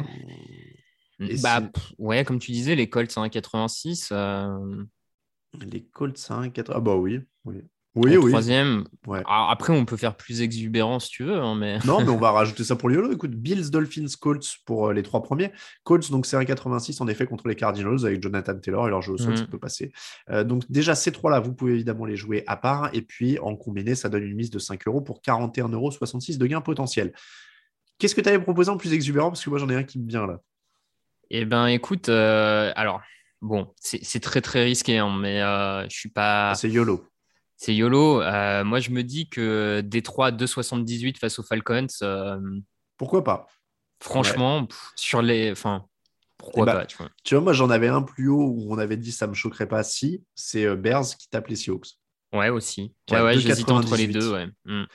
bah, 1.41 1.61
ouais, 1.97 2.25
comme 2.25 2.39
tu 2.39 2.51
disais, 2.51 2.75
les 2.75 2.89
Colts 2.89 3.17
à 3.17 3.21
1,86. 3.21 4.85
Les 5.61 5.83
Colts 5.83 6.25
à 6.29 6.41
1,80. 6.41 6.71
Ah 6.73 6.79
bah 6.79 6.95
oui. 6.95 7.21
oui. 7.45 7.61
Oui, 7.93 8.15
oui. 8.15 8.31
Troisième. 8.31 8.85
après, 9.25 9.73
on 9.73 9.83
peut 9.83 9.97
faire 9.97 10.15
plus 10.15 10.41
exubérant 10.41 10.99
si 10.99 11.09
tu 11.09 11.25
veux. 11.25 11.37
Hein, 11.37 11.55
mais... 11.55 11.79
non, 11.79 11.99
mais 11.99 12.09
on 12.09 12.17
va 12.17 12.31
rajouter 12.31 12.63
ça 12.63 12.77
pour 12.77 12.87
le 12.87 12.95
YOLO. 12.95 13.11
Écoute, 13.11 13.31
Bills, 13.31 13.69
Dolphins, 13.69 14.05
Colts 14.19 14.47
pour 14.65 14.87
euh, 14.87 14.93
les 14.93 15.03
trois 15.03 15.21
premiers. 15.21 15.51
Colts, 15.83 16.09
donc 16.09 16.25
c'est 16.25 16.37
1,86 16.37 17.03
en 17.03 17.07
effet 17.09 17.25
contre 17.25 17.49
les 17.49 17.55
Cardinals 17.55 18.05
avec 18.05 18.23
Jonathan 18.23 18.57
Taylor 18.57 18.87
et 18.87 18.91
leur 18.91 19.01
jeu 19.01 19.13
au 19.13 19.17
sol, 19.17 19.37
ça 19.37 19.43
mm. 19.43 19.47
peut 19.47 19.59
passer. 19.59 19.91
Euh, 20.29 20.45
donc 20.45 20.63
déjà, 20.69 20.95
ces 20.95 21.11
trois-là, 21.11 21.41
vous 21.41 21.53
pouvez 21.53 21.73
évidemment 21.73 22.05
les 22.05 22.15
jouer 22.15 22.45
à 22.47 22.55
part. 22.55 22.89
Et 22.93 23.01
puis 23.01 23.39
en 23.39 23.57
combiné, 23.57 23.93
ça 23.93 24.07
donne 24.07 24.23
une 24.23 24.35
mise 24.35 24.51
de 24.51 24.59
5 24.59 24.87
euros 24.87 25.01
pour 25.01 25.21
41,66 25.21 25.73
euros 25.73 25.91
de 25.91 26.47
gain 26.47 26.61
potentiel. 26.61 27.11
Qu'est-ce 27.99 28.15
que 28.15 28.21
tu 28.21 28.29
avais 28.29 28.39
proposé 28.39 28.69
en 28.69 28.77
plus 28.77 28.93
exubérant? 28.93 29.29
Parce 29.31 29.43
que 29.43 29.49
moi, 29.49 29.59
j'en 29.59 29.69
ai 29.69 29.75
un 29.75 29.83
qui 29.83 29.99
me 29.99 30.07
vient 30.07 30.25
là. 30.25 30.39
Eh 31.29 31.43
ben, 31.43 31.67
écoute, 31.67 32.07
euh, 32.07 32.71
alors, 32.75 33.01
bon, 33.41 33.67
c'est 33.75 34.21
très 34.21 34.41
très 34.41 34.63
risqué, 34.63 34.97
hein, 34.97 35.13
mais 35.19 35.39
je 35.89 35.95
suis 35.95 36.09
pas. 36.09 36.51
Ah, 36.51 36.55
c'est 36.55 36.69
YOLO 36.69 37.10
c'est 37.61 37.75
YOLO. 37.75 38.23
Euh, 38.23 38.63
moi, 38.63 38.79
je 38.79 38.89
me 38.89 39.03
dis 39.03 39.29
que 39.29 39.81
Détroit 39.81 40.31
2,78 40.31 41.19
face 41.19 41.37
aux 41.37 41.43
Falcons. 41.43 41.85
Euh, 42.01 42.39
pourquoi 42.97 43.23
pas? 43.23 43.45
Franchement, 44.01 44.67
sur 44.95 45.21
les. 45.21 45.51
Enfin, 45.51 45.85
pourquoi 46.39 46.63
eh 46.63 46.65
ben, 46.65 46.73
pas 46.79 46.85
tu 46.87 47.35
vois. 47.35 47.43
moi, 47.43 47.53
j'en 47.53 47.69
avais 47.69 47.87
un 47.87 48.01
plus 48.01 48.29
haut 48.29 48.47
où 48.47 48.73
on 48.73 48.79
avait 48.79 48.97
dit 48.97 49.11
ça 49.11 49.27
me 49.27 49.35
choquerait 49.35 49.67
pas 49.67 49.83
si. 49.83 50.23
C'est 50.33 50.65
euh, 50.65 50.75
Bears 50.75 51.05
qui 51.19 51.29
tape 51.29 51.49
les 51.49 51.55
Seahawks. 51.55 51.89
Ouais, 52.33 52.49
aussi. 52.49 52.95
Ouais, 53.11 53.21
ouais, 53.21 53.37
j'hésite 53.37 53.69
entre 53.69 53.95
les 53.95 54.07
deux. 54.07 54.33
Ouais. 54.33 54.47
Mm. 54.65 54.85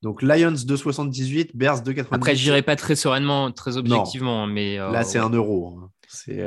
Donc 0.00 0.22
Lions 0.22 0.52
2,78, 0.52 1.50
Bears 1.52 1.82
2,98. 1.82 2.06
Après, 2.12 2.34
j'irai 2.34 2.62
pas 2.62 2.76
très 2.76 2.96
sereinement, 2.96 3.52
très 3.52 3.76
objectivement. 3.76 4.46
mais 4.46 4.78
Là, 4.78 5.04
c'est 5.04 5.18
un 5.18 5.28
euro. 5.28 5.80
Hein. 5.82 5.90
C'est 6.08 6.40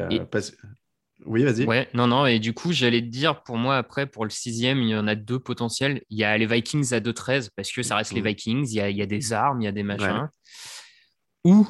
oui, 1.26 1.43
vas-y. 1.43 1.65
Ouais, 1.65 1.89
non, 1.93 2.07
non, 2.07 2.26
et 2.26 2.39
du 2.39 2.53
coup, 2.53 2.72
j'allais 2.72 3.01
te 3.01 3.07
dire, 3.07 3.43
pour 3.43 3.57
moi, 3.57 3.78
après, 3.78 4.05
pour 4.05 4.24
le 4.24 4.30
sixième, 4.30 4.80
il 4.80 4.89
y 4.89 4.95
en 4.95 5.07
a 5.07 5.15
deux 5.15 5.39
potentiels. 5.39 6.01
Il 6.09 6.17
y 6.17 6.24
a 6.24 6.38
les 6.38 6.45
Vikings 6.45 6.93
à 6.93 6.99
2-13, 6.99 7.49
parce 7.55 7.72
que 7.72 7.84
ça 7.84 7.95
reste 7.95 8.13
les 8.13 8.22
Vikings, 8.22 8.67
il 8.70 8.76
y, 8.76 9.01
a, 9.01 9.05
des 9.05 9.34
armes, 9.34 9.61
il 9.61 9.65
y 9.65 9.67
a 9.67 9.72
des 9.72 9.84
machins. 9.84 10.30
Ou 11.43 11.67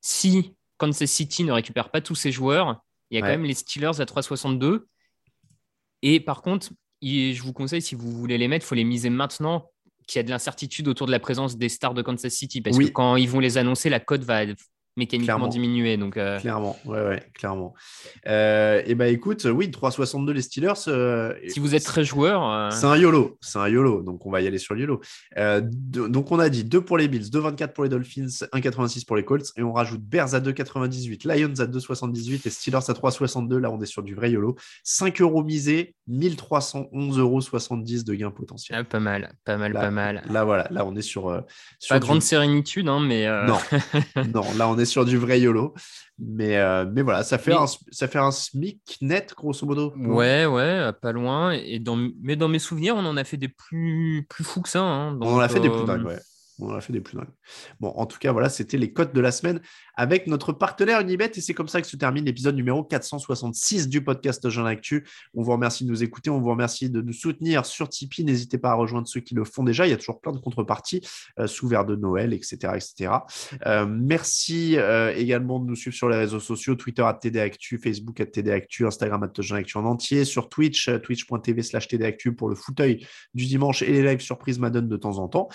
si 0.00 0.56
Kansas 0.78 1.10
City 1.10 1.44
ne 1.44 1.52
récupère 1.52 1.90
pas 1.90 2.00
tous 2.00 2.14
ses 2.14 2.32
joueurs, 2.32 2.82
il 3.10 3.18
y 3.18 3.18
a 3.18 3.22
quand 3.22 3.28
même 3.28 3.44
les 3.44 3.54
Steelers 3.54 4.00
à 4.00 4.04
3,62. 4.04 4.86
Et 6.02 6.20
par 6.20 6.42
contre, 6.42 6.70
je 7.02 7.42
vous 7.42 7.52
conseille, 7.52 7.82
si 7.82 7.94
vous 7.94 8.10
voulez 8.10 8.38
les 8.38 8.48
mettre, 8.48 8.64
il 8.64 8.68
faut 8.68 8.74
les 8.74 8.84
miser 8.84 9.10
maintenant, 9.10 9.70
qu'il 10.06 10.18
y 10.18 10.20
a 10.20 10.22
de 10.22 10.30
l'incertitude 10.30 10.88
autour 10.88 11.06
de 11.06 11.12
la 11.12 11.20
présence 11.20 11.56
des 11.56 11.68
stars 11.68 11.94
de 11.94 12.02
Kansas 12.02 12.32
City, 12.32 12.60
parce 12.62 12.78
que 12.78 12.86
quand 12.86 13.16
ils 13.16 13.28
vont 13.28 13.40
les 13.40 13.58
annoncer, 13.58 13.90
la 13.90 14.00
cote 14.00 14.24
va 14.24 14.44
mécaniquement 14.98 15.46
diminué. 15.46 15.96
Donc, 15.96 16.16
euh, 16.16 16.38
Clairement, 16.40 16.76
ouais, 16.84 17.02
ouais, 17.02 17.22
clairement. 17.32 17.74
Euh, 18.26 18.82
et 18.84 18.94
bah 18.94 19.08
écoute, 19.08 19.46
oui, 19.46 19.70
3,62 19.70 20.32
les 20.32 20.42
Steelers. 20.42 20.72
Euh, 20.88 21.32
si 21.46 21.60
vous 21.60 21.74
êtes 21.74 21.84
très 21.84 22.04
joueur. 22.04 22.72
C'est 22.72 22.86
un 22.86 22.96
YOLO, 22.96 23.38
c'est 23.40 23.58
un 23.58 23.68
YOLO, 23.68 24.02
donc 24.02 24.26
on 24.26 24.30
va 24.30 24.42
y 24.42 24.46
aller 24.46 24.58
sur 24.58 24.74
le 24.74 24.80
YOLO. 24.80 25.00
donc 25.90 26.30
on 26.32 26.38
a 26.38 26.48
dit 26.50 26.64
2 26.64 26.80
pour 26.80 26.98
les 26.98 27.08
Bills, 27.08 27.30
2,24 27.30 27.72
pour 27.72 27.84
les 27.84 27.90
Dolphins, 27.90 28.26
1,86 28.52 29.06
pour 29.06 29.16
les 29.16 29.24
Colts, 29.24 29.52
et 29.56 29.62
on 29.62 29.72
rajoute 29.72 30.02
Bears 30.02 30.34
à 30.34 30.40
2,98, 30.40 31.26
Lions 31.26 31.60
à 31.60 31.66
2,78 31.66 32.46
et 32.46 32.50
Steelers 32.50 32.76
à 32.88 32.92
3,62. 32.92 33.56
Là, 33.56 33.70
on 33.70 33.80
est 33.80 33.86
sur 33.86 34.02
du 34.02 34.14
vrai 34.14 34.32
YOLO. 34.32 34.56
5 34.82 35.20
euros 35.20 35.44
misés, 35.44 35.94
1311,70 36.10 37.18
euros 37.18 37.40
de 37.40 38.14
gain 38.14 38.30
potentiel. 38.30 38.78
Ah, 38.80 38.84
pas 38.84 39.00
mal, 39.00 39.32
pas 39.44 39.56
mal, 39.56 39.72
pas 39.72 39.90
mal. 39.90 40.22
Là, 40.28 40.44
voilà, 40.44 40.66
là, 40.70 40.84
on 40.84 40.96
est 40.96 41.02
sur. 41.02 41.44
sur 41.78 41.94
pas 41.94 42.00
grande 42.00 42.22
sérénitude, 42.22 42.88
hein, 42.88 43.00
mais. 43.00 43.26
Non, 43.46 43.58
non, 44.34 44.44
là, 44.56 44.68
on 44.68 44.78
est 44.78 44.87
sur 44.88 45.04
du 45.04 45.16
vrai 45.16 45.40
YOLO. 45.40 45.74
Mais, 46.18 46.56
euh, 46.56 46.84
mais 46.92 47.02
voilà, 47.02 47.22
ça 47.22 47.38
fait, 47.38 47.52
un, 47.52 47.66
ça 47.66 48.08
fait 48.08 48.18
un 48.18 48.32
SMIC 48.32 48.98
net, 49.02 49.34
grosso 49.36 49.64
modo. 49.64 49.92
Ouais, 49.96 50.46
ouais, 50.46 50.90
pas 51.00 51.12
loin. 51.12 51.52
Et 51.52 51.78
dans, 51.78 51.96
mais 52.20 52.34
dans 52.34 52.48
mes 52.48 52.58
souvenirs, 52.58 52.96
on 52.96 53.04
en 53.04 53.16
a 53.16 53.24
fait 53.24 53.36
des 53.36 53.48
plus, 53.48 54.26
plus 54.28 54.42
fous 54.42 54.62
que 54.62 54.68
ça. 54.68 54.82
Hein. 54.82 55.16
on 55.20 55.34
en 55.34 55.38
a 55.38 55.48
fait 55.48 55.60
des 55.60 55.70
plus 55.70 55.80
euh, 55.80 55.84
dingues, 55.84 56.06
ouais. 56.06 56.18
On 56.60 56.74
a 56.74 56.80
fait 56.80 56.92
des 56.92 57.00
plus 57.00 57.16
dingues. 57.16 57.28
Bon, 57.78 57.88
en 57.90 58.06
tout 58.06 58.18
cas, 58.18 58.32
voilà, 58.32 58.48
c'était 58.48 58.78
les 58.78 58.92
cotes 58.92 59.14
de 59.14 59.20
la 59.20 59.30
semaine 59.30 59.60
avec 59.94 60.26
notre 60.26 60.52
partenaire 60.52 61.00
Unibet. 61.00 61.30
Et 61.34 61.40
c'est 61.40 61.54
comme 61.54 61.68
ça 61.68 61.80
que 61.80 61.86
se 61.86 61.96
termine 61.96 62.24
l'épisode 62.24 62.56
numéro 62.56 62.82
466 62.82 63.88
du 63.88 64.02
podcast 64.02 64.48
Jean 64.48 64.64
Actu. 64.64 65.06
On 65.34 65.42
vous 65.42 65.52
remercie 65.52 65.84
de 65.84 65.90
nous 65.90 66.02
écouter. 66.02 66.30
On 66.30 66.40
vous 66.40 66.50
remercie 66.50 66.90
de 66.90 67.00
nous 67.00 67.12
soutenir 67.12 67.64
sur 67.64 67.88
Tipeee. 67.88 68.24
N'hésitez 68.24 68.58
pas 68.58 68.70
à 68.70 68.74
rejoindre 68.74 69.06
ceux 69.06 69.20
qui 69.20 69.34
le 69.34 69.44
font 69.44 69.62
déjà. 69.62 69.86
Il 69.86 69.90
y 69.90 69.92
a 69.92 69.96
toujours 69.96 70.20
plein 70.20 70.32
de 70.32 70.38
contreparties 70.38 71.00
euh, 71.38 71.46
sous 71.46 71.68
verre 71.68 71.84
de 71.84 71.94
Noël, 71.94 72.32
etc. 72.32 72.72
etc. 72.74 73.12
Euh, 73.66 73.86
merci 73.88 74.76
euh, 74.76 75.12
également 75.14 75.60
de 75.60 75.66
nous 75.66 75.76
suivre 75.76 75.96
sur 75.96 76.08
les 76.08 76.16
réseaux 76.16 76.40
sociaux 76.40 76.74
Twitter 76.74 77.02
à 77.02 77.14
TD 77.14 77.38
Actu, 77.40 77.78
Facebook 77.78 78.20
à 78.20 78.26
TD 78.26 78.50
Actu, 78.50 78.86
Instagram 78.86 79.22
à 79.22 79.42
Jean 79.42 79.56
Actu 79.56 79.78
en 79.78 79.84
entier, 79.84 80.24
sur 80.24 80.48
Twitch, 80.48 80.90
twitch.tv 81.02 81.62
slash 81.62 81.88
TD 81.88 82.04
Actu 82.04 82.34
pour 82.34 82.48
le 82.48 82.56
fauteuil 82.56 83.06
du 83.34 83.46
dimanche 83.46 83.82
et 83.82 83.92
les 83.92 84.02
lives 84.02 84.20
surprises 84.20 84.58
Madone 84.58 84.88
de 84.88 84.96
temps 84.96 85.18
en 85.18 85.28
temps 85.28 85.48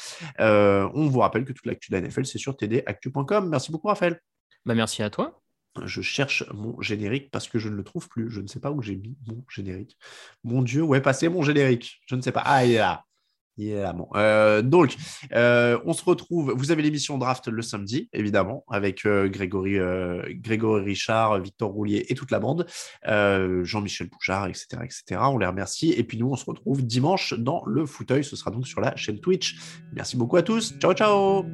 on 0.94 1.08
vous 1.08 1.20
rappelle 1.20 1.46
que 1.46 1.54
toute 1.54 1.66
l'actu 1.66 1.92
de 1.92 1.98
la 1.98 2.02
NFL, 2.02 2.26
c'est 2.26 2.38
sur 2.38 2.56
tdactu.com. 2.56 3.50
Merci 3.50 3.72
beaucoup, 3.72 3.88
Raphaël. 3.88 4.20
Bah, 4.66 4.76
merci 4.76 5.04
à 5.04 5.10
toi. 5.10 5.42
Je 5.84 6.02
cherche 6.02 6.46
mon 6.54 6.80
générique 6.82 7.32
parce 7.32 7.48
que 7.48 7.58
je 7.58 7.68
ne 7.70 7.76
le 7.76 7.84
trouve 7.84 8.08
plus. 8.08 8.30
Je 8.30 8.42
ne 8.42 8.48
sais 8.48 8.60
pas 8.60 8.72
où 8.72 8.82
j'ai 8.82 8.96
mis 8.96 9.18
mon 9.28 9.44
générique. 9.50 9.98
Mon 10.44 10.62
Dieu, 10.62 10.84
où 10.84 10.94
est 10.94 11.02
passé 11.02 11.30
mon 11.30 11.42
générique? 11.42 12.02
Je 12.06 12.16
ne 12.16 12.22
sais 12.22 12.32
pas. 12.32 12.44
Ah, 12.46 12.66
il 12.66 12.74
est 12.74 12.78
là. 12.78 13.06
Évidemment. 13.58 14.10
Euh, 14.16 14.62
donc, 14.62 14.96
euh, 15.34 15.78
on 15.86 15.94
se 15.94 16.04
retrouve. 16.04 16.54
Vous 16.56 16.72
avez 16.72 16.82
l'émission 16.82 17.18
draft 17.18 17.48
le 17.48 17.62
samedi, 17.62 18.10
évidemment, 18.12 18.66
avec 18.70 19.06
euh, 19.06 19.30
Grégory, 19.30 19.78
Grégory 20.42 20.84
Richard, 20.84 21.40
Victor 21.40 21.70
Roulier 21.72 22.06
et 22.10 22.16
toute 22.16 22.32
la 22.32 22.40
bande, 22.40 22.66
Jean-Michel 23.06 24.10
Bouchard, 24.10 24.48
etc., 24.48 24.68
etc. 24.84 25.22
On 25.24 25.38
les 25.38 25.46
remercie. 25.46 25.92
Et 25.92 26.04
puis 26.04 26.18
nous, 26.18 26.30
on 26.30 26.36
se 26.36 26.46
retrouve 26.46 26.84
dimanche 26.86 27.34
dans 27.34 27.64
le 27.66 27.86
fauteuil. 27.86 28.24
Ce 28.24 28.36
sera 28.36 28.52
donc 28.52 28.68
sur 28.68 28.82
la 28.82 28.96
chaîne 28.96 29.20
Twitch. 29.20 29.58
Merci 29.94 30.18
beaucoup 30.18 30.38
à 30.38 30.42
tous. 30.42 30.74
Ciao, 30.80 30.94
ciao. 30.94 31.46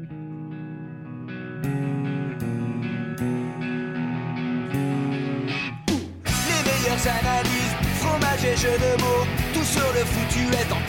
Les 6.47 6.64
meilleures 6.66 7.08
analyses, 7.08 7.76
fromage 8.00 8.45
et 8.45 8.56
jeux 8.56 8.78
de 8.78 9.02
mots, 9.02 9.26
tout 9.54 9.64
sur 9.64 9.93
le 9.93 10.06
foutu 10.06 10.47
est 10.54 10.72
en 10.72 10.89